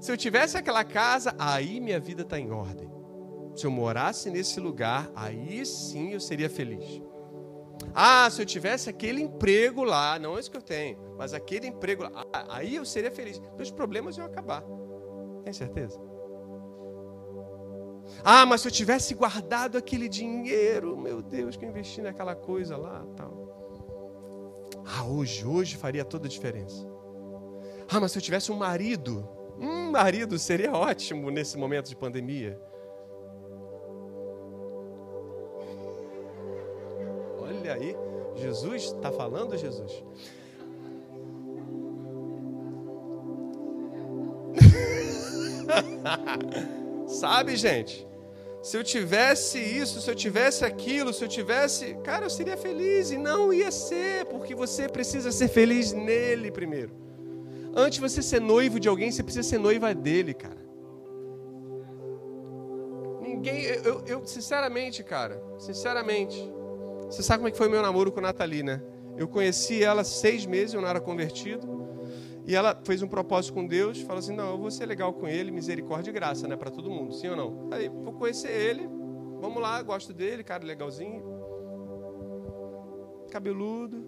Se 0.00 0.10
eu 0.10 0.16
tivesse 0.16 0.56
aquela 0.56 0.82
casa, 0.82 1.34
aí 1.38 1.80
minha 1.80 2.00
vida 2.00 2.22
está 2.22 2.38
em 2.38 2.50
ordem. 2.50 2.90
Se 3.54 3.64
eu 3.64 3.70
morasse 3.70 4.28
nesse 4.28 4.58
lugar, 4.58 5.08
aí 5.14 5.64
sim 5.64 6.12
eu 6.12 6.20
seria 6.20 6.50
feliz. 6.50 7.00
Ah, 7.94 8.28
se 8.28 8.42
eu 8.42 8.46
tivesse 8.46 8.90
aquele 8.90 9.22
emprego 9.22 9.84
lá, 9.84 10.18
não 10.18 10.36
é 10.36 10.40
isso 10.40 10.50
que 10.50 10.56
eu 10.56 10.62
tenho, 10.62 10.98
mas 11.16 11.32
aquele 11.32 11.68
emprego 11.68 12.02
lá, 12.02 12.26
aí 12.48 12.74
eu 12.74 12.84
seria 12.84 13.10
feliz. 13.10 13.40
Meus 13.56 13.70
problemas 13.70 14.16
iam 14.16 14.26
acabar. 14.26 14.64
Tem 15.44 15.52
certeza? 15.52 16.00
Ah, 18.24 18.44
mas 18.46 18.60
se 18.60 18.68
eu 18.68 18.72
tivesse 18.72 19.14
guardado 19.14 19.76
aquele 19.76 20.08
dinheiro, 20.08 20.96
meu 20.96 21.22
Deus, 21.22 21.56
que 21.56 21.64
eu 21.64 21.68
investi 21.68 22.00
naquela 22.00 22.34
coisa 22.34 22.76
lá, 22.76 23.04
tal. 23.16 23.48
Ah, 24.84 25.04
hoje, 25.04 25.46
hoje 25.46 25.76
faria 25.76 26.04
toda 26.04 26.26
a 26.26 26.30
diferença. 26.30 26.86
Ah, 27.88 28.00
mas 28.00 28.12
se 28.12 28.18
eu 28.18 28.22
tivesse 28.22 28.50
um 28.50 28.56
marido, 28.56 29.28
um 29.58 29.90
marido 29.90 30.38
seria 30.38 30.72
ótimo 30.72 31.30
nesse 31.30 31.56
momento 31.56 31.88
de 31.88 31.96
pandemia. 31.96 32.60
Olha 37.38 37.74
aí, 37.74 37.96
Jesus 38.36 38.84
está 38.84 39.10
falando, 39.10 39.56
Jesus. 39.56 40.04
Sabe, 47.08 47.56
gente? 47.56 48.06
Se 48.62 48.76
eu 48.76 48.84
tivesse 48.84 49.58
isso, 49.58 50.00
se 50.00 50.10
eu 50.10 50.14
tivesse 50.14 50.64
aquilo, 50.64 51.12
se 51.12 51.24
eu 51.24 51.28
tivesse. 51.28 51.94
Cara, 52.04 52.26
eu 52.26 52.30
seria 52.30 52.56
feliz. 52.56 53.10
E 53.10 53.16
não 53.16 53.52
ia 53.52 53.70
ser, 53.70 54.26
porque 54.26 54.54
você 54.54 54.88
precisa 54.88 55.32
ser 55.32 55.48
feliz 55.48 55.92
nele 55.92 56.50
primeiro. 56.50 56.92
Antes 57.74 57.94
de 57.94 58.00
você 58.00 58.22
ser 58.22 58.40
noivo 58.40 58.78
de 58.78 58.88
alguém, 58.88 59.10
você 59.10 59.22
precisa 59.22 59.48
ser 59.48 59.58
noiva 59.58 59.94
dele, 59.94 60.34
cara. 60.34 60.58
Ninguém. 63.22 63.62
Eu, 63.62 64.02
eu 64.06 64.26
sinceramente, 64.26 65.02
cara, 65.02 65.42
sinceramente. 65.58 66.36
Você 67.06 67.22
sabe 67.22 67.38
como 67.38 67.48
é 67.48 67.50
que 67.50 67.56
foi 67.56 67.68
meu 67.68 67.80
namoro 67.80 68.12
com 68.12 68.18
a 68.18 68.22
Nathalie, 68.22 68.62
né? 68.62 68.82
Eu 69.16 69.26
conheci 69.26 69.82
ela 69.82 70.04
seis 70.04 70.44
meses, 70.44 70.74
eu 70.74 70.80
não 70.80 70.88
era 70.88 71.00
convertido. 71.00 71.87
E 72.48 72.56
ela 72.56 72.74
fez 72.82 73.02
um 73.02 73.06
propósito 73.06 73.52
com 73.52 73.66
Deus, 73.66 74.00
falou 74.00 74.20
assim: 74.20 74.34
não, 74.34 74.52
eu 74.52 74.58
vou 74.58 74.70
ser 74.70 74.86
legal 74.86 75.12
com 75.12 75.28
ele, 75.28 75.50
misericórdia 75.50 76.10
e 76.10 76.14
graça, 76.14 76.48
né, 76.48 76.56
para 76.56 76.70
todo 76.70 76.90
mundo, 76.90 77.12
sim 77.12 77.28
ou 77.28 77.36
não? 77.36 77.68
Aí, 77.70 77.90
vou 77.90 78.14
conhecer 78.14 78.50
ele, 78.50 78.88
vamos 79.38 79.60
lá, 79.60 79.82
gosto 79.82 80.14
dele, 80.14 80.42
cara 80.42 80.64
legalzinho, 80.64 81.22
cabeludo. 83.30 84.02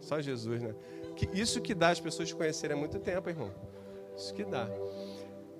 Só 0.00 0.20
Jesus, 0.20 0.60
né? 0.60 0.74
Que 1.14 1.28
isso 1.32 1.60
que 1.60 1.72
dá 1.72 1.90
as 1.90 2.00
pessoas 2.00 2.28
te 2.28 2.34
conhecerem 2.34 2.76
há 2.76 2.78
muito 2.78 2.98
tempo, 2.98 3.30
irmão. 3.30 3.52
Isso 4.16 4.34
que 4.34 4.44
dá. 4.44 4.68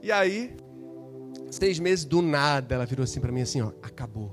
E 0.03 0.11
aí, 0.11 0.57
seis 1.49 1.79
meses 1.79 2.05
do 2.05 2.21
nada, 2.21 2.75
ela 2.75 2.87
virou 2.87 3.05
assim 3.05 3.21
para 3.21 3.31
mim 3.31 3.43
assim, 3.43 3.61
ó, 3.61 3.69
acabou. 3.83 4.33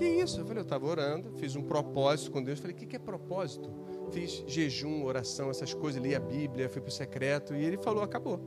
Que 0.00 0.06
isso? 0.06 0.40
Eu 0.40 0.46
falei, 0.46 0.60
eu 0.60 0.64
estava 0.64 0.86
orando, 0.86 1.30
fiz 1.36 1.54
um 1.54 1.62
propósito 1.62 2.30
com 2.30 2.42
Deus. 2.42 2.56
Eu 2.58 2.62
falei, 2.62 2.74
o 2.74 2.78
que, 2.78 2.86
que 2.86 2.96
é 2.96 2.98
propósito? 2.98 3.70
Fiz 4.10 4.42
jejum, 4.46 5.04
oração, 5.04 5.50
essas 5.50 5.74
coisas, 5.74 6.02
li 6.02 6.14
a 6.14 6.18
Bíblia, 6.18 6.70
fui 6.70 6.80
para 6.80 6.88
o 6.88 6.90
secreto. 6.90 7.54
E 7.54 7.62
ele 7.62 7.76
falou, 7.76 8.02
acabou. 8.02 8.40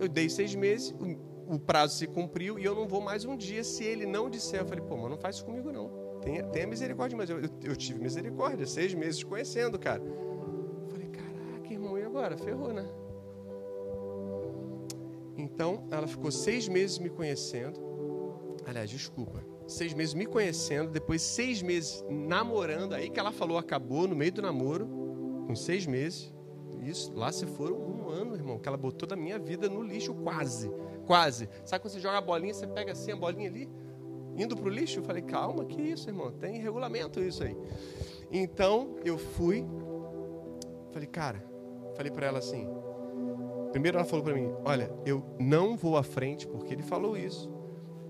Eu 0.00 0.08
dei 0.08 0.30
seis 0.30 0.54
meses, 0.54 0.94
o, 0.98 1.56
o, 1.56 1.58
prazo 1.58 1.98
se 1.98 2.06
cumpriu 2.06 2.58
e 2.58 2.64
eu 2.64 2.74
não 2.74 2.88
vou 2.88 3.02
mais 3.02 3.26
um 3.26 3.36
dia 3.36 3.62
se 3.62 3.84
ele 3.84 4.06
não 4.06 4.30
disser. 4.30 4.60
Eu 4.60 4.66
falei, 4.66 4.82
pô, 4.82 4.96
mas 4.96 5.10
não 5.10 5.18
faz 5.18 5.36
isso 5.36 5.44
comigo 5.44 5.70
não. 5.70 5.90
Tenha, 6.22 6.42
tenha 6.44 6.66
misericórdia, 6.66 7.14
mas 7.14 7.28
eu, 7.28 7.40
eu, 7.40 7.50
eu 7.62 7.76
tive 7.76 8.00
misericórdia, 8.00 8.66
seis 8.66 8.94
meses 8.94 9.22
conhecendo, 9.22 9.78
cara. 9.78 10.02
Eu 10.02 10.88
falei, 10.88 11.08
caraca, 11.08 11.74
irmão, 11.74 11.98
e 11.98 12.04
agora? 12.04 12.38
Ferrou, 12.38 12.72
né? 12.72 12.88
Então, 15.36 15.86
ela 15.90 16.06
ficou 16.06 16.30
seis 16.30 16.66
meses 16.66 16.98
me 16.98 17.10
conhecendo. 17.10 17.78
Aliás, 18.64 18.88
desculpa 18.88 19.44
seis 19.66 19.92
meses 19.92 20.14
me 20.14 20.26
conhecendo, 20.26 20.90
depois 20.90 21.22
seis 21.22 21.60
meses 21.62 22.04
namorando, 22.08 22.94
aí 22.94 23.10
que 23.10 23.18
ela 23.18 23.32
falou 23.32 23.58
acabou 23.58 24.06
no 24.06 24.14
meio 24.14 24.32
do 24.32 24.42
namoro, 24.42 24.88
com 25.46 25.54
seis 25.54 25.86
meses. 25.86 26.32
Isso, 26.82 27.12
lá 27.14 27.32
se 27.32 27.46
foram 27.46 27.76
um 27.76 28.08
ano, 28.08 28.34
irmão, 28.34 28.58
que 28.58 28.68
ela 28.68 28.76
botou 28.76 29.08
da 29.08 29.16
minha 29.16 29.38
vida 29.38 29.68
no 29.68 29.82
lixo 29.82 30.14
quase, 30.14 30.70
quase. 31.04 31.48
Sabe 31.64 31.82
quando 31.82 31.92
você 31.92 32.00
joga 32.00 32.18
a 32.18 32.20
bolinha, 32.20 32.54
você 32.54 32.66
pega 32.66 32.92
assim 32.92 33.10
a 33.10 33.16
bolinha 33.16 33.48
ali, 33.48 33.68
indo 34.36 34.56
pro 34.56 34.68
lixo? 34.68 35.00
Eu 35.00 35.02
falei, 35.02 35.22
calma, 35.22 35.64
que 35.64 35.80
isso, 35.80 36.08
irmão, 36.08 36.30
tem 36.30 36.60
regulamento 36.60 37.20
isso 37.20 37.42
aí. 37.42 37.56
Então, 38.30 38.96
eu 39.04 39.18
fui, 39.18 39.66
falei, 40.92 41.08
cara, 41.08 41.44
falei 41.96 42.12
para 42.12 42.26
ela 42.26 42.38
assim, 42.38 42.68
primeiro 43.72 43.98
ela 43.98 44.06
falou 44.06 44.24
para 44.24 44.34
mim, 44.34 44.52
olha, 44.64 44.92
eu 45.04 45.24
não 45.40 45.76
vou 45.76 45.96
à 45.96 46.04
frente 46.04 46.46
porque 46.46 46.72
ele 46.72 46.82
falou 46.82 47.16
isso 47.16 47.55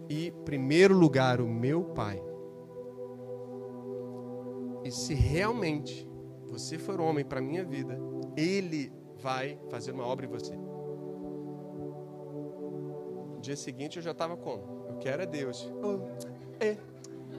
e 0.08 0.30
primeiro 0.44 0.96
lugar 0.96 1.40
o 1.40 1.48
meu 1.48 1.84
pai. 1.84 2.22
E 4.84 4.90
se 4.90 5.14
realmente 5.14 6.08
você 6.46 6.78
for 6.78 7.00
homem 7.00 7.24
para 7.24 7.40
a 7.40 7.42
minha 7.42 7.64
vida, 7.64 7.98
Ele 8.36 8.92
vai 9.20 9.58
fazer 9.68 9.92
uma 9.92 10.06
obra 10.06 10.26
em 10.26 10.28
você. 10.28 10.54
No 13.34 13.40
dia 13.40 13.56
seguinte 13.56 13.96
eu 13.96 14.02
já 14.02 14.12
estava 14.12 14.36
como? 14.36 14.86
Eu 14.88 14.96
quero 14.98 15.22
é 15.22 15.26
Deus. 15.26 15.68
Oh, 15.82 15.98
é, 16.60 16.76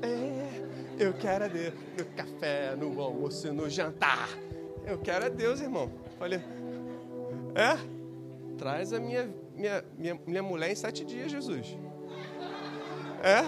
é, 0.01 0.67
eu 0.99 1.13
quero 1.13 1.45
é 1.45 1.49
Deus. 1.49 1.73
No 1.97 2.05
café, 2.15 2.75
no 2.75 3.01
almoço, 3.01 3.53
no 3.53 3.69
jantar. 3.69 4.27
Eu 4.85 4.97
quero 4.97 5.25
é 5.25 5.29
Deus, 5.29 5.61
irmão. 5.61 5.89
Falei, 6.19 6.39
é? 7.55 7.77
Traz 8.57 8.91
a 8.91 8.99
minha, 8.99 9.29
minha, 9.55 9.83
minha, 9.97 10.19
minha 10.25 10.43
mulher 10.43 10.71
em 10.71 10.75
sete 10.75 11.05
dias, 11.05 11.31
Jesus. 11.31 11.77
É? 13.23 13.45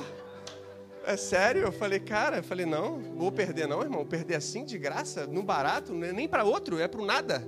É 1.12 1.18
sério? 1.18 1.64
Eu 1.64 1.72
falei, 1.72 2.00
cara, 2.00 2.38
eu 2.38 2.44
falei, 2.44 2.66
não, 2.66 3.00
vou 3.00 3.32
perder 3.32 3.68
não, 3.68 3.82
irmão. 3.82 4.06
Perder 4.06 4.36
assim, 4.36 4.66
de 4.66 4.78
graça, 4.78 5.26
no 5.26 5.42
barato, 5.42 5.94
é 6.04 6.12
nem 6.12 6.28
para 6.28 6.44
outro, 6.44 6.80
é 6.80 6.88
para 6.88 7.04
nada. 7.04 7.44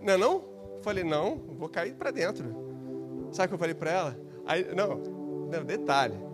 Não 0.00 0.12
é 0.12 0.16
não? 0.16 0.32
Eu 0.76 0.80
falei, 0.82 1.04
não, 1.04 1.36
vou 1.36 1.68
cair 1.68 1.94
para 1.94 2.10
dentro. 2.10 3.28
Sabe 3.32 3.46
o 3.46 3.48
que 3.48 3.54
eu 3.54 3.58
falei 3.58 3.74
para 3.74 3.90
ela? 3.90 4.20
Aí, 4.46 4.74
não, 4.74 4.96
não, 4.96 5.64
detalhe. 5.64 6.33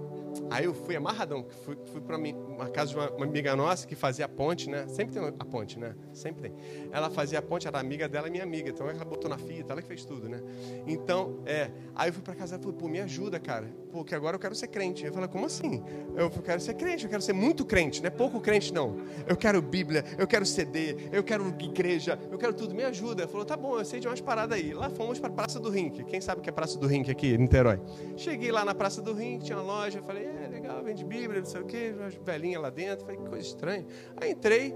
Aí 0.51 0.65
eu 0.65 0.75
fui 0.75 0.97
amarradão, 0.97 1.47
fui, 1.65 1.77
fui 1.93 2.01
para 2.01 2.17
uma 2.17 2.69
casa 2.69 2.91
de 2.91 2.97
uma, 2.97 3.11
uma, 3.11 3.25
amiga 3.25 3.55
nossa 3.55 3.87
que 3.87 3.95
fazia 3.95 4.29
ponte, 4.29 4.69
né? 4.69 4.87
Sempre 4.89 5.15
tem 5.15 5.35
a 5.39 5.45
ponte, 5.45 5.79
né? 5.79 5.95
Sempre 6.13 6.43
tem. 6.43 6.55
Ela 6.91 7.11
fazia 7.11 7.39
a 7.39 7.43
ponte, 7.43 7.67
era 7.67 7.79
amiga 7.79 8.09
dela 8.09 8.29
e 8.29 8.31
minha 8.31 8.43
amiga. 8.43 8.71
Então 8.71 8.89
ela 8.89 9.05
botou 9.05 9.31
na 9.31 9.39
fita, 9.39 9.73
ela 9.73 9.83
que 9.83 9.89
fez 9.89 10.05
tudo, 10.05 10.29
né? 10.29 10.43
Então, 10.87 11.41
é. 11.47 11.71
Aí 11.95 12.09
eu 12.09 12.13
fui 12.13 12.23
para 12.23 12.35
casa 12.35 12.57
e 12.57 12.59
falei, 12.59 12.77
pô, 12.77 12.89
me 12.89 13.01
ajuda, 13.01 13.39
cara. 13.39 13.69
Pô, 13.93 14.05
que 14.05 14.15
agora 14.15 14.37
eu 14.37 14.41
quero 14.41 14.55
ser 14.55 14.69
crente. 14.69 15.05
Eu 15.05 15.13
falei, 15.13 15.29
como 15.29 15.47
assim? 15.47 15.83
Eu 16.17 16.31
quero 16.31 16.61
ser 16.61 16.75
crente, 16.75 17.05
eu 17.05 17.11
quero 17.11 17.23
ser 17.23 17.33
muito 17.33 17.65
crente, 17.65 18.01
não 18.01 18.09
é 18.09 18.11
pouco 18.11 18.41
crente, 18.41 18.73
não. 18.73 18.99
Eu 19.27 19.37
quero 19.37 19.61
Bíblia, 19.61 20.05
eu 20.19 20.27
quero 20.27 20.45
CD, 20.47 20.97
eu 21.13 21.23
quero 21.23 21.49
igreja, 21.61 22.19
eu 22.31 22.39
quero 22.39 22.55
tudo, 22.55 22.75
me 22.75 22.85
ajuda. 22.85 23.23
Ela 23.23 23.31
falou, 23.31 23.47
tá 23.47 23.57
bom, 23.57 23.79
eu 23.79 23.85
sei 23.85 24.01
de 24.01 24.07
umas 24.07 24.21
paradas 24.21 24.59
aí. 24.59 24.73
Lá 24.73 24.91
fomos 24.91 25.19
para 25.19 25.31
Praça 25.31 25.59
do 25.59 25.71
Rink. 25.71 26.05
Quem 26.05 26.21
sabe 26.21 26.41
o 26.41 26.43
que 26.43 26.49
é 26.49 26.53
Praça 26.53 26.79
do 26.79 26.87
Rink 26.87 27.11
aqui, 27.11 27.35
em 27.35 27.39
Niterói? 27.39 27.81
Cheguei 28.17 28.51
lá 28.51 28.65
na 28.65 28.75
Praça 28.75 29.01
do 29.01 29.13
Rink, 29.13 29.45
tinha 29.45 29.59
uma 29.59 29.65
loja, 29.65 30.03
falei, 30.03 30.20
é 30.25 30.49
legal, 30.49 30.83
vende 30.83 31.05
Bíblia, 31.05 31.41
não 31.41 31.47
sei 31.47 31.61
o 31.61 31.65
quê, 31.65 31.95
velhinha 32.25 32.61
lá 32.61 32.71
dentro. 32.71 33.05
Falei, 33.05 33.21
que 33.21 33.29
coisa 33.29 33.47
estranha. 33.47 33.87
Aí 34.17 34.33
entrei 34.33 34.75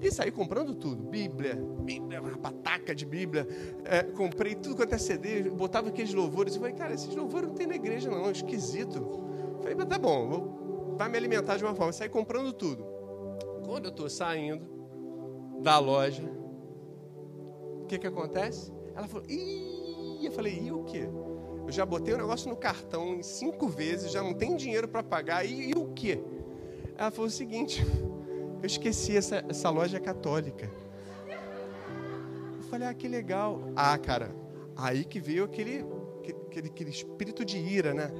e 0.00 0.10
saí 0.10 0.30
comprando 0.30 0.74
tudo. 0.74 1.02
Bíblia, 1.04 1.54
Bíblia, 1.54 2.20
uma 2.20 2.38
pataca 2.38 2.94
de 2.94 3.06
Bíblia. 3.06 3.46
É, 3.84 4.02
comprei 4.02 4.54
tudo 4.54 4.76
quanto 4.76 4.94
é 4.94 4.98
CD, 4.98 5.50
botava 5.50 5.88
aqueles 5.88 6.12
louvores. 6.12 6.54
Eu 6.54 6.60
falei, 6.60 6.76
cara, 6.76 6.94
esses 6.94 7.14
louvores 7.14 7.48
não 7.48 7.54
tem 7.54 7.66
na 7.66 7.76
igreja 7.76 8.10
não, 8.10 8.26
é 8.26 8.32
esquisito. 8.32 9.24
Falei, 9.60 9.74
mas 9.74 9.86
tá 9.86 9.98
bom, 9.98 10.28
vou, 10.28 10.96
vai 10.96 11.08
me 11.08 11.16
alimentar 11.16 11.56
de 11.56 11.64
uma 11.64 11.74
forma. 11.74 11.92
Saí 11.92 12.08
comprando 12.08 12.52
tudo. 12.52 12.84
Quando 13.64 13.86
eu 13.86 13.90
estou 13.90 14.10
saindo 14.10 14.66
da 15.62 15.78
loja, 15.78 16.28
o 17.82 17.86
que 17.86 17.98
que 17.98 18.06
acontece? 18.06 18.72
Ela 18.94 19.06
falou, 19.06 19.24
ih, 19.28 20.26
eu 20.26 20.32
falei, 20.32 20.58
e 20.60 20.72
o 20.72 20.84
quê? 20.84 21.08
Já 21.72 21.86
botei 21.86 22.12
o 22.12 22.18
negócio 22.18 22.50
no 22.50 22.56
cartão 22.56 23.14
em 23.14 23.22
cinco 23.22 23.66
vezes, 23.66 24.12
já 24.12 24.22
não 24.22 24.34
tem 24.34 24.56
dinheiro 24.56 24.86
para 24.86 25.02
pagar, 25.02 25.46
e, 25.46 25.70
e, 25.70 25.72
o 25.74 25.88
quê? 25.94 26.22
Ela 26.98 27.10
falou 27.10 27.28
o 27.28 27.30
seguinte: 27.30 27.82
eu 28.60 28.66
esqueci 28.66 29.16
essa, 29.16 29.42
essa 29.48 29.70
loja 29.70 29.98
católica. 29.98 30.70
Eu 32.56 32.62
falei, 32.68 32.86
ah, 32.86 32.92
que 32.92 33.08
legal. 33.08 33.58
Ah, 33.74 33.96
cara, 33.96 34.30
aí 34.76 35.02
que 35.02 35.18
veio 35.18 35.44
aquele, 35.44 35.82
aquele, 36.46 36.68
aquele 36.68 36.90
espírito 36.90 37.42
de 37.42 37.56
ira, 37.56 37.94
né? 37.94 38.12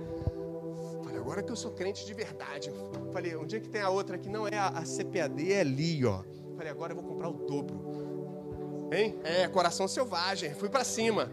Falei, 1.04 1.18
agora 1.18 1.42
que 1.42 1.52
eu 1.52 1.56
sou 1.56 1.72
crente 1.72 2.06
de 2.06 2.14
verdade. 2.14 2.72
Falei, 3.12 3.36
onde 3.36 3.56
é 3.56 3.60
que 3.60 3.68
tem 3.68 3.82
a 3.82 3.90
outra 3.90 4.16
aqui? 4.16 4.30
Não 4.30 4.48
é 4.48 4.56
a, 4.56 4.68
a 4.68 4.82
CPAD, 4.82 5.52
é 5.52 5.60
ali, 5.60 6.06
ó. 6.06 6.22
Falei, 6.56 6.70
agora 6.70 6.92
eu 6.92 6.96
vou 6.96 7.04
comprar 7.04 7.28
o 7.28 7.34
dobro. 7.34 8.88
Hein? 8.90 9.18
É, 9.24 9.46
coração 9.46 9.86
selvagem. 9.86 10.54
Fui 10.54 10.70
para 10.70 10.84
cima. 10.84 11.30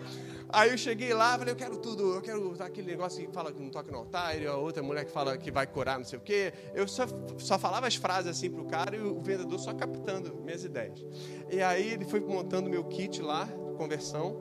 Aí 0.52 0.72
eu 0.72 0.78
cheguei 0.78 1.14
lá, 1.14 1.38
falei, 1.38 1.54
eu 1.54 1.58
quero 1.58 1.78
tudo, 1.78 2.16
eu 2.16 2.22
quero 2.22 2.56
aquele 2.60 2.88
negócio 2.88 3.24
que 3.24 3.32
fala 3.32 3.52
que 3.52 3.62
não 3.62 3.70
toca 3.70 3.91
no 3.91 4.00
altar, 4.00 4.41
e 4.41 4.47
a 4.47 4.56
outra 4.56 4.82
mulher 4.82 5.06
que 5.06 5.12
fala 5.12 5.38
que 5.38 5.52
vai 5.52 5.68
curar, 5.68 6.00
não 6.00 6.06
sei 6.06 6.18
o 6.18 6.22
quê. 6.22 6.52
Eu 6.74 6.88
só, 6.88 7.06
só 7.38 7.60
falava 7.60 7.86
as 7.86 7.95
frases 7.95 8.32
assim 8.32 8.50
pro 8.50 8.66
cara 8.66 8.95
e 8.95 9.00
o 9.00 9.22
vendedor 9.22 9.60
só 9.60 9.74
captando 9.74 10.36
minhas 10.43 10.64
ideias. 10.64 11.06
E 11.52 11.62
aí 11.62 11.93
ele 11.93 12.04
foi 12.06 12.20
montando 12.20 12.68
meu 12.68 12.84
kit 12.86 13.22
lá, 13.22 13.47
conversão. 13.78 14.36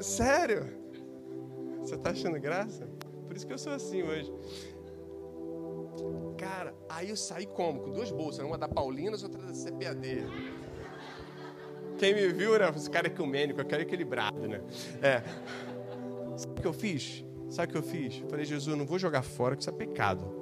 Sério? 0.00 0.68
Você 1.80 1.96
tá 1.96 2.10
achando 2.10 2.38
graça? 2.38 2.86
Por 3.26 3.36
isso 3.36 3.46
que 3.46 3.52
eu 3.52 3.58
sou 3.58 3.72
assim 3.72 4.02
hoje. 4.02 4.32
Cara, 6.36 6.74
aí 6.88 7.10
eu 7.10 7.16
saí 7.16 7.46
como? 7.46 7.80
Com 7.80 7.90
duas 7.90 8.10
bolsas, 8.10 8.44
uma 8.44 8.58
da 8.58 8.68
Paulinas, 8.68 9.22
outra 9.22 9.42
da 9.42 9.52
CPAD. 9.52 10.24
Quem 11.98 12.14
me 12.14 12.28
viu, 12.28 12.58
né? 12.58 12.70
Esse 12.74 12.90
cara 12.90 13.06
ecumênico, 13.06 13.60
eu 13.60 13.64
quero 13.64 13.82
equilibrado, 13.82 14.46
né? 14.48 14.60
É. 15.02 15.22
Sabe 16.36 16.52
o 16.58 16.62
que 16.62 16.66
eu 16.66 16.72
fiz? 16.72 17.24
Sabe 17.48 17.68
o 17.68 17.72
que 17.72 17.78
eu 17.78 17.82
fiz? 17.82 18.22
Falei, 18.28 18.44
Jesus, 18.44 18.66
eu 18.66 18.76
não 18.76 18.86
vou 18.86 18.98
jogar 18.98 19.22
fora, 19.22 19.56
que 19.56 19.62
isso 19.62 19.70
é 19.70 19.72
pecado. 19.72 20.34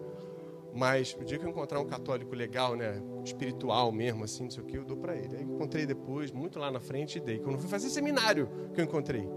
Mas 0.75 1.17
o 1.21 1.25
dia 1.25 1.39
que 1.39 1.45
eu 1.45 1.51
encontrar 1.51 1.79
um 1.81 1.87
católico 1.87 2.35
legal, 2.35 2.75
né? 2.75 3.01
Espiritual 3.25 3.93
mesmo, 3.93 4.25
assim, 4.25 4.45
não 4.45 4.51
sei 4.51 4.63
o 4.63 4.67
que, 4.67 4.77
eu 4.77 4.85
dou 4.85 4.97
para 4.97 5.15
ele. 5.15 5.37
Aí 5.37 5.43
encontrei 5.45 5.87
depois, 5.87 6.33
muito 6.33 6.59
lá 6.59 6.71
na 6.71 6.81
frente, 6.81 7.19
e 7.19 7.21
dei. 7.21 7.39
Quando 7.39 7.55
eu 7.55 7.61
fui 7.61 7.69
fazer 7.69 7.89
seminário 7.89 8.49
que 8.75 8.81
eu 8.81 8.85
encontrei. 8.85 9.29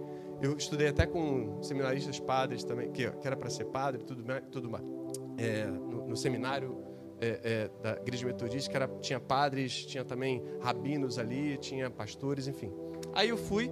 Eu 0.42 0.56
estudei 0.56 0.88
até 0.88 1.06
com 1.06 1.62
seminaristas 1.62 2.20
padres 2.20 2.64
também, 2.64 2.92
que, 2.92 3.10
que 3.10 3.28
era 3.28 3.36
para 3.36 3.50
ser 3.50 3.66
padre, 3.66 4.04
tudo, 4.04 4.24
tudo 4.52 4.70
mais. 4.70 4.84
É, 5.38 5.66
no, 5.66 6.08
no 6.08 6.18
seminário 6.18 6.97
é, 7.20 7.40
é, 7.44 7.70
da 7.82 8.02
igreja 8.02 8.26
metodista, 8.26 8.70
que 8.70 8.76
era, 8.76 8.88
tinha 9.00 9.20
padres, 9.20 9.86
tinha 9.86 10.04
também 10.04 10.44
rabinos 10.62 11.18
ali, 11.18 11.58
tinha 11.58 11.90
pastores, 11.90 12.48
enfim. 12.48 12.72
Aí 13.14 13.30
eu 13.30 13.38
fui, 13.38 13.72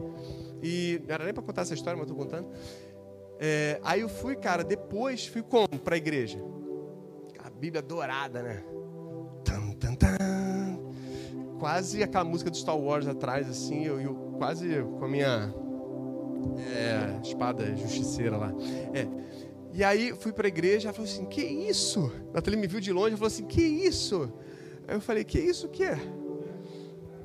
e 0.62 1.02
não 1.08 1.14
era 1.14 1.24
nem 1.24 1.34
para 1.34 1.44
contar 1.44 1.62
essa 1.62 1.74
história, 1.74 1.98
mas 1.98 2.10
estou 2.10 2.18
contando. 2.18 2.50
É, 3.40 3.80
aí 3.84 4.02
eu 4.02 4.10
fui, 4.10 4.36
cara, 4.36 4.64
depois 4.64 5.28
fui 5.28 5.44
como 5.44 5.68
para 5.68 5.96
a 5.96 5.98
igreja? 5.98 6.40
A 7.44 7.50
Bíblia 7.50 7.82
dourada, 7.82 8.42
né? 8.42 8.64
Quase 11.60 12.04
aquela 12.04 12.24
música 12.24 12.50
do 12.50 12.58
Star 12.58 12.78
Wars 12.78 13.08
atrás, 13.08 13.50
assim, 13.50 13.86
eu, 13.86 14.00
eu 14.00 14.14
quase 14.38 14.84
com 15.00 15.06
a 15.06 15.08
minha 15.08 15.54
é, 16.58 17.20
espada 17.22 17.76
justiceira 17.76 18.38
lá. 18.38 18.54
É. 18.94 19.25
E 19.76 19.84
aí 19.84 20.16
fui 20.16 20.32
para 20.32 20.48
a 20.48 20.54
igreja, 20.56 20.88
ela 20.88 20.94
falou 20.94 21.10
assim: 21.12 21.26
Que 21.26 21.42
isso? 21.42 22.10
A 22.30 22.36
Nathalie 22.36 22.58
me 22.58 22.66
viu 22.66 22.80
de 22.80 22.94
longe 22.94 23.14
e 23.14 23.18
falou 23.18 23.28
assim: 23.28 23.46
Que 23.46 23.62
isso? 23.62 24.32
Aí 24.88 24.96
eu 24.96 25.02
falei: 25.02 25.26
Que 25.26 25.38
isso 25.38 25.68
que 25.68 25.84
é? 25.84 26.00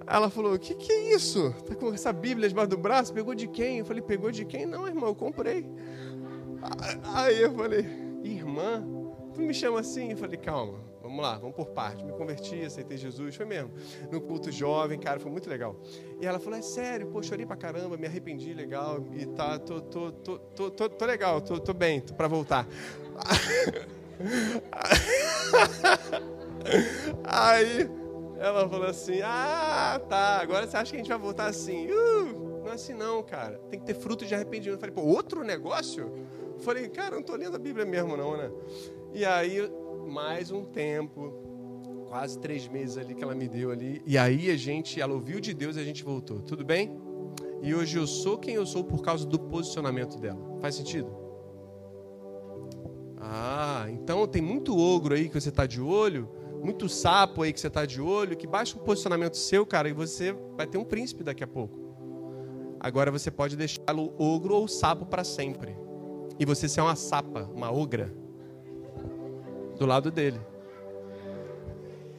Ela 0.05 0.29
falou: 0.29 0.59
Que 0.59 0.75
que 0.75 0.91
é 0.91 1.15
isso? 1.15 1.55
Tá 1.65 1.77
com 1.77 1.95
essa 1.95 2.13
Bíblia 2.13 2.49
debaixo 2.49 2.71
do 2.71 2.77
braço? 2.77 3.15
Pegou 3.15 3.37
de 3.37 3.47
quem? 3.47 3.79
Eu 3.79 3.85
falei: 3.85 4.03
Pegou 4.03 4.33
de 4.33 4.45
quem? 4.45 4.67
Não, 4.67 4.85
irmão, 4.85 5.11
eu 5.11 5.15
comprei. 5.15 5.65
Aí 7.15 7.41
eu 7.41 7.55
falei: 7.55 7.87
Irmã, 8.25 8.85
tu 9.33 9.43
me 9.43 9.55
chama 9.55 9.79
assim? 9.79 10.11
Eu 10.11 10.17
falei: 10.17 10.37
Calma, 10.37 10.81
Vamos 11.11 11.25
lá, 11.25 11.37
vamos 11.39 11.57
por 11.57 11.67
parte. 11.71 12.05
Me 12.05 12.13
converti, 12.13 12.63
aceitei 12.63 12.97
Jesus, 12.97 13.35
foi 13.35 13.45
mesmo. 13.45 13.73
No 14.13 14.21
culto 14.21 14.53
jovem, 14.53 14.97
cara, 14.97 15.19
foi 15.19 15.29
muito 15.29 15.51
legal. 15.51 15.75
E 16.21 16.27
ela 16.27 16.39
falou: 16.39 16.57
é 16.57 16.63
sério, 16.63 17.09
pô, 17.09 17.21
chorei 17.21 17.45
pra 17.45 17.57
caramba, 17.57 17.97
me 17.97 18.07
arrependi 18.07 18.55
legal. 18.55 19.05
E 19.13 19.27
tá, 19.27 19.59
tô, 19.59 19.81
tô, 19.81 20.13
tô, 20.13 20.39
tô, 20.39 20.71
tô, 20.71 20.89
tô 20.89 21.05
legal, 21.05 21.41
tô, 21.41 21.59
tô 21.59 21.75
bem, 21.75 22.01
tô 22.01 22.15
pra 22.15 22.29
voltar. 22.29 22.65
Aí 27.25 27.91
ela 28.39 28.69
falou 28.69 28.87
assim: 28.87 29.21
Ah, 29.25 30.01
tá, 30.09 30.39
agora 30.41 30.65
você 30.65 30.77
acha 30.77 30.93
que 30.93 30.97
a 30.97 31.01
gente 31.01 31.09
vai 31.09 31.19
voltar 31.19 31.47
assim? 31.47 31.91
Uh, 31.91 32.61
não 32.63 32.71
é 32.71 32.75
assim 32.75 32.95
não, 32.95 33.21
cara. 33.25 33.59
Tem 33.69 33.81
que 33.81 33.87
ter 33.87 33.95
fruto 33.95 34.25
de 34.25 34.33
arrependimento. 34.33 34.77
Eu 34.77 34.81
falei, 34.81 34.95
pô, 34.95 35.03
outro 35.03 35.43
negócio? 35.43 36.05
Eu 36.55 36.61
falei, 36.61 36.89
cara, 36.89 37.17
não 37.17 37.23
tô 37.23 37.35
lendo 37.35 37.57
a 37.57 37.59
Bíblia 37.59 37.85
mesmo, 37.85 38.17
não, 38.17 38.37
né? 38.37 38.49
E 39.13 39.25
aí 39.25 39.69
mais 40.11 40.51
um 40.51 40.65
tempo, 40.65 41.33
quase 42.09 42.37
três 42.39 42.67
meses 42.67 42.99
ali 42.99 43.15
que 43.15 43.23
ela 43.23 43.35
me 43.35 43.49
deu 43.49 43.71
ali. 43.71 44.03
E 44.05 44.19
aí 44.19 44.51
a 44.51 44.57
gente, 44.57 45.01
ela 45.01 45.15
ouviu 45.15 45.41
de 45.41 45.55
Deus 45.55 45.77
e 45.77 45.81
a 45.81 45.85
gente 45.85 46.03
voltou. 46.03 46.41
Tudo 46.41 46.65
bem? 46.65 47.01
E 47.63 47.73
hoje 47.73 47.97
eu 47.97 48.07
sou 48.07 48.37
quem 48.37 48.55
eu 48.55 48.67
sou 48.67 48.83
por 48.83 49.03
causa 49.03 49.25
do 49.25 49.39
posicionamento 49.39 50.19
dela. 50.19 50.59
Faz 50.61 50.75
sentido? 50.75 51.17
Ah, 53.17 53.87
então 53.91 54.27
tem 54.27 54.43
muito 54.43 54.77
ogro 54.77 55.15
aí 55.15 55.29
que 55.29 55.41
você 55.41 55.51
está 55.51 55.65
de 55.65 55.81
olho, 55.81 56.29
muito 56.61 56.89
sapo 56.89 57.43
aí 57.43 57.53
que 57.53 57.61
você 57.61 57.69
está 57.69 57.87
de 57.87 58.01
olho, 58.01 58.37
que 58.37 58.47
baixa 58.47 58.77
um 58.77 58.83
posicionamento 58.83 59.37
seu, 59.37 59.65
cara, 59.65 59.89
e 59.89 59.93
você 59.93 60.33
vai 60.57 60.67
ter 60.67 60.79
um 60.79 60.85
príncipe 60.85 61.23
daqui 61.23 61.45
a 61.45 61.47
pouco. 61.47 61.79
Agora 62.81 63.13
você 63.13 63.31
pode 63.31 63.57
deixá-lo 63.57 64.13
ogro 64.19 64.55
ou 64.55 64.67
sapo 64.67 65.07
para 65.07 65.23
sempre. 65.23 65.77
E 66.39 66.45
você 66.45 66.69
ser 66.69 66.81
uma 66.81 66.97
sapa, 66.97 67.49
uma 67.55 67.71
ogra 67.71 68.20
do 69.81 69.87
lado 69.87 70.11
dele. 70.11 70.39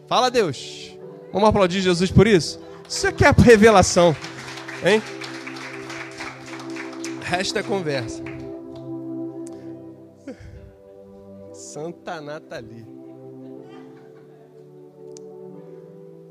Fala 0.08 0.32
Deus. 0.32 0.98
Vamos 1.32 1.48
aplaudir 1.48 1.80
Jesus 1.80 2.12
por 2.12 2.26
isso? 2.26 2.60
Isso 2.90 3.08
aqui 3.08 3.24
é 3.24 3.30
revelação, 3.30 4.16
hein? 4.84 5.00
Resta 7.22 7.62
conversa. 7.62 8.24
Santa 11.54 12.20
Nathalie. 12.20 12.86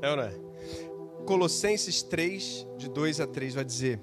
É 0.01 0.09
ou 0.09 0.17
não 0.17 0.23
é? 0.23 0.33
Colossenses 1.25 2.03
3, 2.03 2.67
de 2.77 2.89
2 2.89 3.21
a 3.21 3.25
3, 3.25 3.55
vai 3.55 3.63
dizer: 3.63 4.01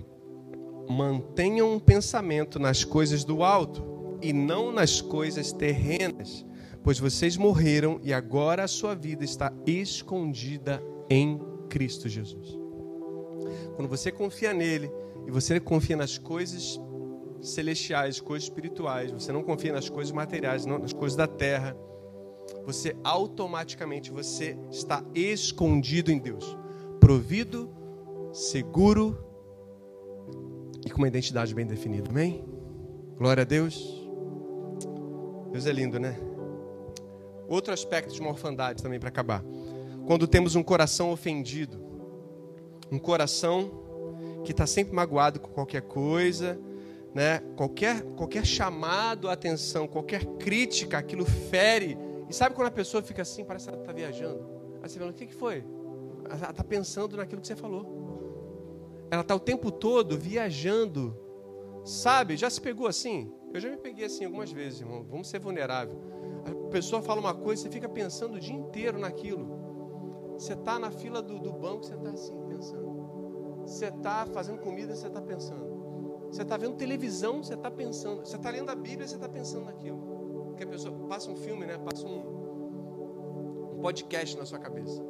Mantenham 0.89 1.75
um 1.75 1.79
pensamento 1.79 2.59
nas 2.59 2.85
coisas 2.85 3.23
do 3.23 3.45
alto 3.45 4.19
e 4.23 4.33
não 4.33 4.73
nas 4.73 5.01
coisas 5.03 5.53
terrenas, 5.53 6.45
pois 6.83 6.99
vocês 6.99 7.37
morreram 7.37 8.01
e 8.03 8.13
agora 8.13 8.65
a 8.65 8.69
sua 8.69 8.95
vida 8.95 9.25
está 9.25 9.53
escondida 9.67 10.83
em 11.11 11.41
Cristo 11.69 12.09
Jesus. 12.09 12.57
Quando 13.77 13.89
você 13.89 14.11
confia 14.11 14.53
nele 14.53 14.91
e 15.27 15.31
você 15.31 15.61
confia 15.61 15.97
nas 15.97 16.19
coisas 16.19 16.81
celestiais, 17.41 18.21
coisas 18.21 18.49
espirituais, 18.49 19.11
você 19.13 19.33
não 19.33 19.43
confia 19.43 19.73
nas 19.73 19.89
coisas 19.89 20.13
materiais, 20.13 20.67
não 20.67 20.79
nas 20.79 20.93
coisas 20.93 21.17
da 21.17 21.27
terra, 21.27 21.77
você 22.65 22.97
automaticamente 23.05 24.11
você 24.11 24.59
está 24.71 25.05
escondido 25.15 26.11
em 26.11 26.19
Deus, 26.19 26.57
provido, 26.99 27.71
seguro 28.33 29.25
e 30.85 30.91
com 30.91 30.99
uma 30.99 31.09
identidade 31.09 31.55
bem 31.55 31.67
definida. 31.67 32.11
Amém? 32.11 32.45
Glória 33.17 33.43
a 33.43 33.47
Deus. 33.47 34.07
Deus 35.53 35.67
é 35.67 35.73
lindo, 35.73 35.99
né? 35.99 36.28
Outro 37.49 37.73
aspecto 37.73 38.13
de 38.13 38.21
uma 38.21 38.31
orfandade 38.31 38.83
também 38.83 39.01
para 39.01 39.09
acabar. 39.09 39.43
Quando 40.07 40.27
temos 40.27 40.55
um 40.55 40.63
coração 40.63 41.11
ofendido, 41.11 41.79
um 42.91 42.99
coração 42.99 43.71
que 44.45 44.53
está 44.53 44.67
sempre 44.67 44.95
magoado 44.95 45.41
com 45.41 45.49
qualquer 45.49 45.83
coisa, 45.83 46.59
né? 47.15 47.41
Qualquer 47.57 48.03
qualquer 48.17 48.45
chamado 48.45 49.29
à 49.29 49.33
atenção, 49.33 49.87
qualquer 49.87 50.25
crítica, 50.37 50.99
aquilo 50.99 51.25
fere. 51.25 51.97
E 52.29 52.35
sabe 52.35 52.55
quando 52.55 52.69
a 52.69 52.71
pessoa 52.71 53.03
fica 53.03 53.23
assim, 53.23 53.45
parece 53.45 53.67
que 53.67 53.75
ela 53.75 53.83
está 53.83 53.93
viajando. 53.93 54.47
Aí 54.83 54.89
você 54.89 54.99
fala, 54.99 55.11
o 55.11 55.15
que, 55.15 55.27
que 55.27 55.35
foi? 55.35 55.65
Ela 56.25 56.51
está 56.51 56.65
pensando 56.65 57.17
naquilo 57.17 57.41
que 57.41 57.47
você 57.47 57.57
falou. 57.57 59.07
Ela 59.11 59.23
está 59.23 59.35
o 59.35 59.41
tempo 59.41 59.71
todo 59.71 60.19
viajando. 60.19 61.17
Sabe? 61.85 62.37
Já 62.37 62.51
se 62.51 62.61
pegou 62.61 62.87
assim? 62.87 63.33
Eu 63.53 63.61
já 63.61 63.71
me 63.71 63.79
peguei 63.79 64.05
assim 64.05 64.25
algumas 64.25 64.53
vezes, 64.53 64.81
irmão. 64.81 65.05
Vamos 65.09 65.29
ser 65.29 65.39
vulnerável. 65.39 65.99
A 66.69 66.71
pessoa 66.71 67.01
fala 67.01 67.19
uma 67.19 67.33
coisa, 67.33 67.63
você 67.63 67.71
fica 67.71 67.89
pensando 67.89 68.35
o 68.35 68.39
dia 68.39 68.55
inteiro 68.55 68.99
naquilo. 68.99 70.35
Você 70.35 70.53
está 70.53 70.79
na 70.79 70.91
fila 70.91 71.23
do, 71.23 71.39
do 71.39 71.51
banco, 71.51 71.83
você 71.83 71.95
está 71.95 72.11
assim, 72.11 72.39
pensando. 72.47 73.63
Você 73.63 73.87
está 73.87 74.27
fazendo 74.27 74.59
comida, 74.59 74.95
você 74.95 75.07
está 75.07 75.23
pensando. 75.23 76.29
Você 76.31 76.43
está 76.43 76.59
vendo 76.59 76.77
televisão, 76.77 77.43
você 77.43 77.55
está 77.55 77.71
pensando. 77.71 78.19
Você 78.21 78.37
está 78.37 78.51
lendo 78.51 78.69
a 78.69 78.75
Bíblia, 78.75 79.09
você 79.09 79.15
está 79.15 79.27
pensando 79.27 79.65
naquilo. 79.65 79.97
Porque 80.49 80.65
a 80.65 80.67
pessoa 80.67 80.95
passa 81.09 81.31
um 81.31 81.37
filme, 81.37 81.65
né? 81.65 81.79
Passa 81.79 82.07
um, 82.07 83.77
um 83.77 83.79
podcast 83.81 84.37
na 84.37 84.45
sua 84.45 84.59
cabeça. 84.59 85.03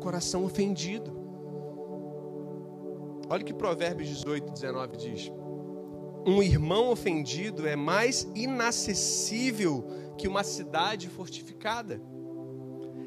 Coração 0.00 0.44
ofendido. 0.44 1.12
Olha 3.30 3.42
o 3.42 3.44
que 3.44 3.54
Provérbios 3.54 4.08
18, 4.08 4.52
19 4.52 4.96
diz. 4.96 5.32
Um 6.26 6.42
irmão 6.42 6.90
ofendido 6.90 7.68
é 7.68 7.76
mais 7.76 8.28
inacessível 8.34 9.86
que 10.18 10.26
uma 10.26 10.42
cidade 10.42 11.08
fortificada. 11.08 12.02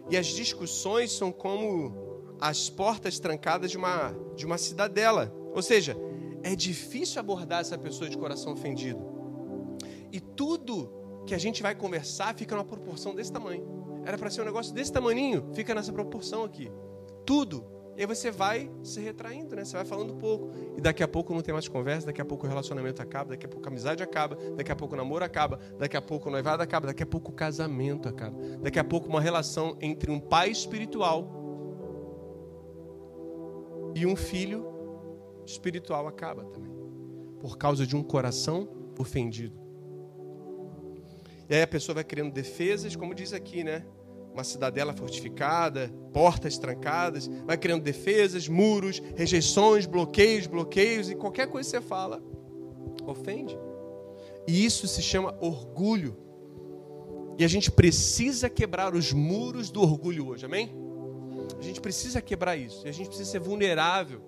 E 0.10 0.16
as 0.16 0.28
discussões 0.28 1.12
são 1.12 1.30
como 1.30 1.94
as 2.40 2.70
portas 2.70 3.20
trancadas 3.20 3.72
de 3.72 3.78
uma, 3.78 4.16
de 4.38 4.46
uma 4.46 4.58
cidadela. 4.58 5.34
Ou 5.54 5.62
seja, 5.62 5.98
é 6.42 6.56
difícil 6.56 7.20
abordar 7.20 7.60
essa 7.60 7.78
pessoa 7.78 8.10
de 8.10 8.18
coração 8.18 8.54
ofendido. 8.54 9.02
E 10.14 10.22
tudo 10.22 10.90
que 11.28 11.36
a 11.36 11.38
gente 11.38 11.62
vai 11.62 11.76
conversar 11.76 12.34
fica 12.36 12.56
numa 12.56 12.64
proporção 12.64 13.14
desse 13.14 13.34
tamanho. 13.34 14.02
Era 14.06 14.18
para 14.18 14.30
ser 14.30 14.42
um 14.42 14.46
negócio 14.46 14.74
desse 14.74 14.94
tamanho, 14.94 15.50
fica 15.54 15.76
nessa 15.76 15.92
proporção 15.92 16.46
aqui. 16.46 16.72
Tudo. 17.26 17.79
E 18.00 18.04
aí 18.04 18.08
você 18.08 18.32
vai 18.32 18.72
se 18.82 19.02
retraindo, 19.02 19.54
né? 19.58 19.66
Você 19.66 19.76
vai 19.76 19.84
falando 19.84 20.14
pouco. 20.14 20.54
E 20.78 20.80
daqui 20.80 21.04
a 21.04 21.08
pouco 21.08 21.34
não 21.34 21.42
tem 21.42 21.54
mais 21.54 21.68
conversa, 21.68 22.08
daqui 22.08 22.22
a 22.22 22.26
pouco 22.26 22.46
o 22.46 22.50
relacionamento 22.50 23.02
acaba, 23.02 23.32
daqui 23.32 23.46
a 23.46 23.50
pouco 23.50 23.68
a 23.68 23.70
amizade 23.70 24.02
acaba, 24.02 24.38
daqui 24.56 24.72
a 24.72 24.76
pouco 24.76 24.94
o 24.94 24.98
namoro 24.98 25.26
acaba, 25.26 25.60
daqui 25.78 25.98
a 25.98 26.02
pouco 26.02 26.30
o 26.30 26.32
noivado 26.32 26.64
acaba, 26.64 26.88
daqui 26.88 27.04
a 27.04 27.06
pouco 27.06 27.30
o 27.30 27.34
casamento 27.34 28.08
acaba. 28.08 28.40
Daqui 28.62 28.80
a 28.80 28.86
pouco 28.86 29.10
uma 29.10 29.20
relação 29.20 29.78
entre 29.82 30.10
um 30.10 30.18
pai 30.18 30.50
espiritual 30.50 31.30
e 33.94 34.06
um 34.06 34.16
filho 34.16 34.66
espiritual 35.46 36.08
acaba 36.08 36.46
também. 36.46 36.72
Por 37.42 37.58
causa 37.58 37.86
de 37.86 37.98
um 37.98 38.02
coração 38.02 38.70
ofendido. 38.98 39.60
E 41.50 41.54
aí 41.54 41.64
a 41.64 41.68
pessoa 41.68 41.96
vai 41.96 42.06
criando 42.06 42.32
defesas, 42.32 42.96
como 42.96 43.14
diz 43.14 43.34
aqui, 43.34 43.62
né? 43.62 43.86
Uma 44.34 44.44
cidadela 44.44 44.94
fortificada, 44.94 45.92
portas 46.14 46.58
trancadas, 46.58 47.28
vai 47.46 47.58
criando 47.58 47.84
defesas, 47.84 48.48
muros, 48.48 49.02
rejeições, 49.16 49.86
bloqueios, 49.86 50.48
bloqueios, 50.48 51.10
e 51.10 51.16
qualquer 51.16 51.48
coisa 51.48 51.70
que 51.70 51.78
você 51.78 51.82
fala 51.82 52.22
ofende. 53.06 53.58
E 54.48 54.66
isso 54.66 54.88
se 54.88 55.02
chama 55.02 55.38
orgulho. 55.42 56.18
E 57.38 57.44
a 57.44 57.48
gente 57.48 57.72
precisa 57.72 58.50
quebrar 58.50 58.94
os 58.94 59.14
muros 59.14 59.72
do 59.72 59.82
orgulho 59.82 60.28
hoje, 60.28 60.46
amém? 60.46 60.72
A 61.58 61.62
gente 61.62 61.80
precisa 61.80 62.22
quebrar 62.22 62.56
isso. 62.58 62.86
E 62.86 62.90
a 62.90 62.92
gente 62.92 63.08
precisa 63.08 63.30
ser 63.30 63.40
vulnerável. 63.40 64.22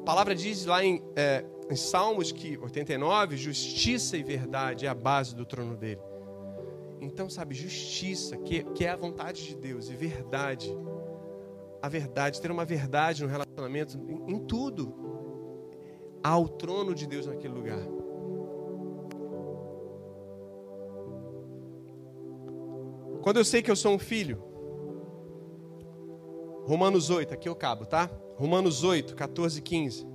A 0.00 0.02
palavra 0.02 0.34
diz 0.34 0.64
lá 0.66 0.84
em, 0.84 1.02
é, 1.16 1.44
em 1.70 1.76
Salmos 1.76 2.32
que 2.32 2.58
89, 2.58 3.36
justiça 3.36 4.16
e 4.16 4.22
verdade 4.22 4.86
é 4.86 4.88
a 4.88 4.94
base 4.94 5.34
do 5.34 5.44
trono 5.44 5.76
dele. 5.76 6.00
Então, 7.00 7.30
sabe, 7.30 7.54
justiça, 7.54 8.36
que, 8.36 8.62
que 8.74 8.84
é 8.84 8.90
a 8.90 8.96
vontade 8.96 9.46
de 9.46 9.56
Deus, 9.56 9.88
e 9.88 9.96
verdade. 9.96 10.70
A 11.80 11.88
verdade, 11.88 12.40
ter 12.40 12.50
uma 12.50 12.64
verdade 12.64 13.22
no 13.22 13.28
relacionamento, 13.28 13.98
em, 13.98 14.34
em 14.34 14.38
tudo. 14.38 14.94
Há 16.22 16.38
o 16.38 16.48
trono 16.48 16.94
de 16.94 17.06
Deus 17.06 17.26
naquele 17.26 17.54
lugar. 17.54 17.80
Quando 23.22 23.38
eu 23.38 23.44
sei 23.44 23.62
que 23.62 23.70
eu 23.70 23.76
sou 23.76 23.92
um 23.94 23.98
filho, 23.98 24.42
Romanos 26.64 27.10
8, 27.10 27.34
aqui 27.34 27.48
eu 27.48 27.56
cabo, 27.56 27.84
tá? 27.84 28.10
Romanos 28.36 28.84
8, 28.84 29.14
14 29.14 29.58
e 29.58 29.62
15. 29.62 30.09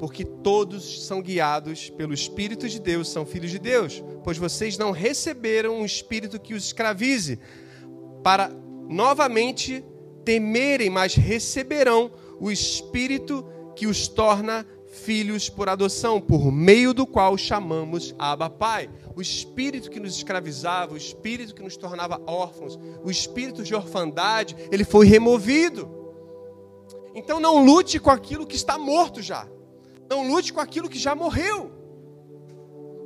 Porque 0.00 0.24
todos 0.24 1.04
são 1.04 1.20
guiados 1.20 1.90
pelo 1.90 2.14
Espírito 2.14 2.66
de 2.66 2.80
Deus, 2.80 3.10
são 3.10 3.26
filhos 3.26 3.50
de 3.50 3.58
Deus, 3.58 4.02
pois 4.24 4.38
vocês 4.38 4.78
não 4.78 4.92
receberam 4.92 5.78
um 5.78 5.84
espírito 5.84 6.40
que 6.40 6.54
os 6.54 6.64
escravize, 6.64 7.38
para 8.24 8.50
novamente 8.88 9.84
temerem, 10.24 10.88
mas 10.88 11.14
receberão 11.14 12.10
o 12.40 12.50
espírito 12.50 13.44
que 13.76 13.86
os 13.86 14.08
torna 14.08 14.66
filhos 14.90 15.50
por 15.50 15.68
adoção, 15.68 16.18
por 16.18 16.50
meio 16.50 16.94
do 16.94 17.06
qual 17.06 17.36
chamamos 17.36 18.14
Abba 18.18 18.48
Pai. 18.48 18.88
O 19.14 19.20
espírito 19.20 19.90
que 19.90 20.00
nos 20.00 20.16
escravizava, 20.16 20.94
o 20.94 20.96
espírito 20.96 21.54
que 21.54 21.62
nos 21.62 21.76
tornava 21.76 22.22
órfãos, 22.26 22.78
o 23.04 23.10
espírito 23.10 23.62
de 23.62 23.74
orfandade, 23.74 24.56
ele 24.72 24.84
foi 24.84 25.06
removido. 25.06 25.90
Então 27.14 27.38
não 27.38 27.62
lute 27.62 28.00
com 28.00 28.10
aquilo 28.10 28.46
que 28.46 28.56
está 28.56 28.78
morto 28.78 29.20
já. 29.20 29.46
Não 30.10 30.26
lute 30.26 30.52
com 30.52 30.60
aquilo 30.60 30.88
que 30.88 30.98
já 30.98 31.14
morreu. 31.14 31.70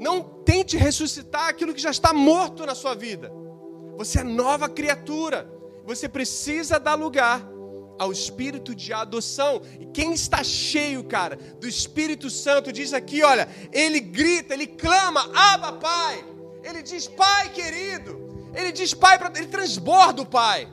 Não 0.01 0.23
tente 0.23 0.77
ressuscitar 0.77 1.49
aquilo 1.49 1.75
que 1.75 1.81
já 1.81 1.91
está 1.91 2.15
morto 2.15 2.65
na 2.65 2.75
sua 2.75 2.95
vida. 2.95 3.31
Você 3.99 4.21
é 4.21 4.25
nova 4.25 4.71
criatura. 4.71 5.47
Você 5.85 6.09
precisa 6.09 6.81
dar 6.81 6.95
lugar 6.95 7.47
ao 7.99 8.11
espírito 8.11 8.75
de 8.75 8.93
adoção. 8.93 9.61
E 9.79 9.85
quem 9.87 10.15
está 10.15 10.43
cheio, 10.43 11.05
cara, 11.05 11.37
do 11.61 11.69
Espírito 11.69 12.31
Santo 12.31 12.73
diz 12.73 12.95
aqui, 12.95 13.23
olha, 13.23 13.49
ele 13.71 14.01
grita, 14.01 14.55
ele 14.55 14.67
clama, 14.67 15.31
"Aba, 15.35 15.73
Pai". 15.73 16.25
Ele 16.63 16.83
diz, 16.83 17.07
"Pai 17.07 17.51
querido". 17.51 18.49
Ele 18.55 18.73
diz, 18.73 18.95
"Pai", 18.95 19.19
para 19.19 19.31
ele 19.39 19.49
transborda 19.49 20.23
o 20.23 20.27
Pai. 20.27 20.69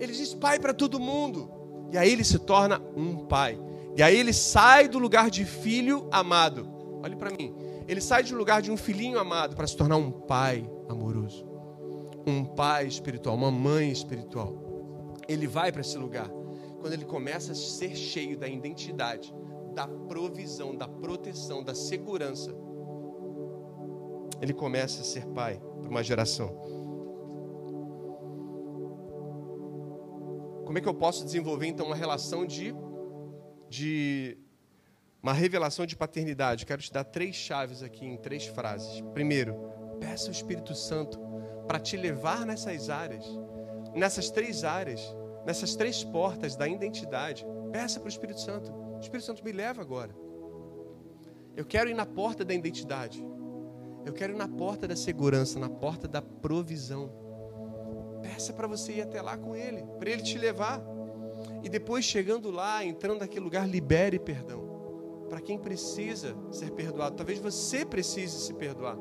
Ele 0.00 0.12
diz, 0.12 0.32
"Pai" 0.32 0.58
para 0.58 0.72
todo 0.72 0.98
mundo. 0.98 1.50
E 1.92 1.98
aí 1.98 2.10
ele 2.10 2.24
se 2.24 2.38
torna 2.38 2.80
um 2.96 3.26
pai. 3.26 3.58
E 3.96 4.02
aí 4.02 4.16
ele 4.16 4.32
sai 4.32 4.88
do 4.88 4.98
lugar 4.98 5.30
de 5.30 5.44
filho 5.44 6.08
amado. 6.10 6.68
Olhe 7.02 7.16
para 7.16 7.30
mim. 7.30 7.54
Ele 7.86 8.00
sai 8.00 8.22
do 8.22 8.36
lugar 8.36 8.62
de 8.62 8.70
um 8.70 8.76
filhinho 8.76 9.18
amado 9.18 9.54
para 9.54 9.66
se 9.66 9.76
tornar 9.76 9.96
um 9.96 10.10
pai 10.10 10.68
amoroso. 10.88 11.46
Um 12.26 12.44
pai 12.44 12.86
espiritual, 12.86 13.34
uma 13.34 13.50
mãe 13.50 13.90
espiritual. 13.90 15.16
Ele 15.28 15.46
vai 15.46 15.72
para 15.72 15.80
esse 15.80 15.98
lugar 15.98 16.30
quando 16.80 16.94
ele 16.94 17.04
começa 17.04 17.52
a 17.52 17.54
ser 17.54 17.94
cheio 17.94 18.36
da 18.36 18.48
identidade, 18.48 19.32
da 19.74 19.86
provisão, 19.86 20.74
da 20.74 20.88
proteção, 20.88 21.62
da 21.62 21.74
segurança. 21.74 22.52
Ele 24.40 24.52
começa 24.52 25.02
a 25.02 25.04
ser 25.04 25.26
pai 25.26 25.60
para 25.80 25.88
uma 25.88 26.02
geração. 26.02 26.48
Como 30.64 30.78
é 30.78 30.80
que 30.80 30.88
eu 30.88 30.94
posso 30.94 31.24
desenvolver 31.24 31.66
então 31.66 31.86
uma 31.86 31.94
relação 31.94 32.46
de, 32.46 32.74
de 33.72 34.36
uma 35.22 35.32
revelação 35.32 35.86
de 35.86 35.96
paternidade? 35.96 36.66
Quero 36.66 36.82
te 36.82 36.92
dar 36.92 37.04
três 37.04 37.34
chaves 37.34 37.82
aqui 37.82 38.04
em 38.04 38.18
três 38.18 38.44
frases. 38.46 39.00
Primeiro, 39.14 39.54
peça 39.98 40.26
ao 40.26 40.32
Espírito 40.32 40.74
Santo 40.74 41.18
para 41.66 41.80
te 41.80 41.96
levar 41.96 42.44
nessas 42.44 42.90
áreas, 42.90 43.24
nessas 43.94 44.30
três 44.30 44.62
áreas. 44.62 45.00
nessas 45.44 45.74
três 45.74 46.04
portas 46.04 46.54
da 46.54 46.68
identidade, 46.68 47.44
peça 47.72 47.98
para 47.98 48.06
o 48.06 48.10
Espírito 48.10 48.40
Santo. 48.40 48.70
O 48.72 49.00
Espírito 49.00 49.26
Santo 49.26 49.44
me 49.44 49.50
leva 49.50 49.82
agora. 49.82 50.14
Eu 51.56 51.64
quero 51.64 51.90
ir 51.90 51.94
na 51.94 52.06
porta 52.06 52.44
da 52.44 52.54
identidade. 52.54 53.24
Eu 54.04 54.12
quero 54.12 54.34
ir 54.34 54.36
na 54.36 54.46
porta 54.46 54.86
da 54.86 54.94
segurança, 54.94 55.58
na 55.58 55.68
porta 55.68 56.06
da 56.06 56.22
provisão. 56.22 57.10
Peça 58.22 58.52
para 58.52 58.68
você 58.68 58.92
ir 58.92 59.02
até 59.02 59.20
lá 59.20 59.36
com 59.36 59.56
Ele, 59.56 59.82
para 59.98 60.10
Ele 60.10 60.22
te 60.22 60.38
levar. 60.38 60.80
E 61.62 61.68
depois, 61.68 62.04
chegando 62.04 62.50
lá, 62.50 62.84
entrando 62.84 63.20
naquele 63.20 63.44
lugar, 63.44 63.68
libere 63.68 64.18
perdão. 64.18 64.70
Para 65.28 65.40
quem 65.40 65.58
precisa 65.58 66.36
ser 66.50 66.70
perdoado. 66.72 67.16
Talvez 67.16 67.38
você 67.38 67.84
precise 67.84 68.38
se 68.40 68.52
perdoar. 68.52 68.98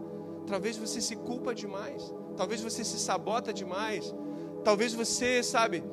Talvez 0.47 0.77
você 0.77 1.01
se 1.01 1.15
culpa 1.15 1.53
demais. 1.53 2.13
Talvez 2.37 2.61
você 2.61 2.83
se 2.83 2.99
sabota 2.99 3.51
demais. 3.51 4.13
Talvez 4.63 4.93
você, 4.93 5.41
sabe, 5.43 5.83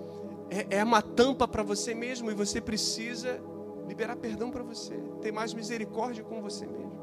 é, 0.50 0.78
é 0.78 0.84
uma 0.84 1.02
tampa 1.02 1.48
para 1.48 1.62
você 1.62 1.94
mesmo 1.94 2.30
e 2.30 2.34
você 2.34 2.60
precisa 2.60 3.40
liberar 3.86 4.16
perdão 4.16 4.50
para 4.50 4.62
você, 4.62 4.94
ter 5.22 5.32
mais 5.32 5.54
misericórdia 5.54 6.22
com 6.22 6.42
você 6.42 6.66
mesmo. 6.66 6.98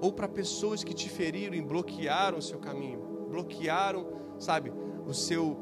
Ou 0.00 0.12
para 0.12 0.28
pessoas 0.28 0.82
que 0.82 0.92
te 0.92 1.08
feriram 1.08 1.54
e 1.54 1.60
bloquearam 1.60 2.38
o 2.38 2.42
seu 2.42 2.58
caminho, 2.58 3.00
bloquearam, 3.28 4.06
sabe, 4.38 4.72
o 5.06 5.14
seu 5.14 5.56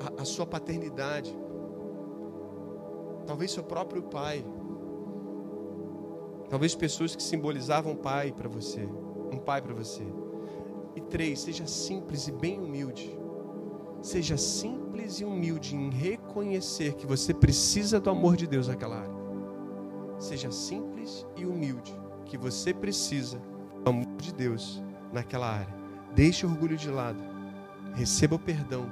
a, 0.00 0.22
a 0.22 0.24
sua 0.24 0.46
paternidade. 0.46 1.36
Talvez 3.28 3.50
seu 3.50 3.62
próprio 3.62 4.04
pai. 4.04 4.42
Talvez 6.48 6.74
pessoas 6.74 7.14
que 7.14 7.22
simbolizavam 7.22 7.94
pai 7.94 8.32
para 8.32 8.48
você, 8.48 8.88
um 9.30 9.36
pai 9.36 9.60
para 9.60 9.74
você. 9.74 10.02
E 10.96 11.00
três, 11.02 11.40
seja 11.40 11.66
simples 11.66 12.26
e 12.26 12.32
bem 12.32 12.58
humilde. 12.58 13.14
Seja 14.00 14.38
simples 14.38 15.20
e 15.20 15.26
humilde 15.26 15.76
em 15.76 15.90
reconhecer 15.90 16.94
que 16.94 17.04
você 17.04 17.34
precisa 17.34 18.00
do 18.00 18.08
amor 18.08 18.34
de 18.34 18.46
Deus 18.46 18.66
naquela 18.66 18.96
área. 18.96 19.18
Seja 20.18 20.50
simples 20.50 21.26
e 21.36 21.44
humilde 21.44 21.94
que 22.24 22.38
você 22.38 22.72
precisa 22.72 23.38
do 23.84 23.90
amor 23.90 24.16
de 24.16 24.32
Deus 24.32 24.82
naquela 25.12 25.52
área. 25.52 25.74
Deixe 26.14 26.46
o 26.46 26.50
orgulho 26.50 26.78
de 26.78 26.88
lado. 26.88 27.22
Receba 27.94 28.36
o 28.36 28.38
perdão 28.38 28.90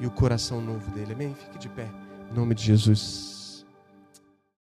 e 0.00 0.06
o 0.06 0.10
coração 0.12 0.60
novo 0.60 0.88
dele. 0.92 1.14
Amém? 1.14 1.34
Fique 1.34 1.58
de 1.58 1.68
pé. 1.68 1.90
Em 2.30 2.34
nome 2.36 2.54
de 2.54 2.62
Jesus. 2.62 3.35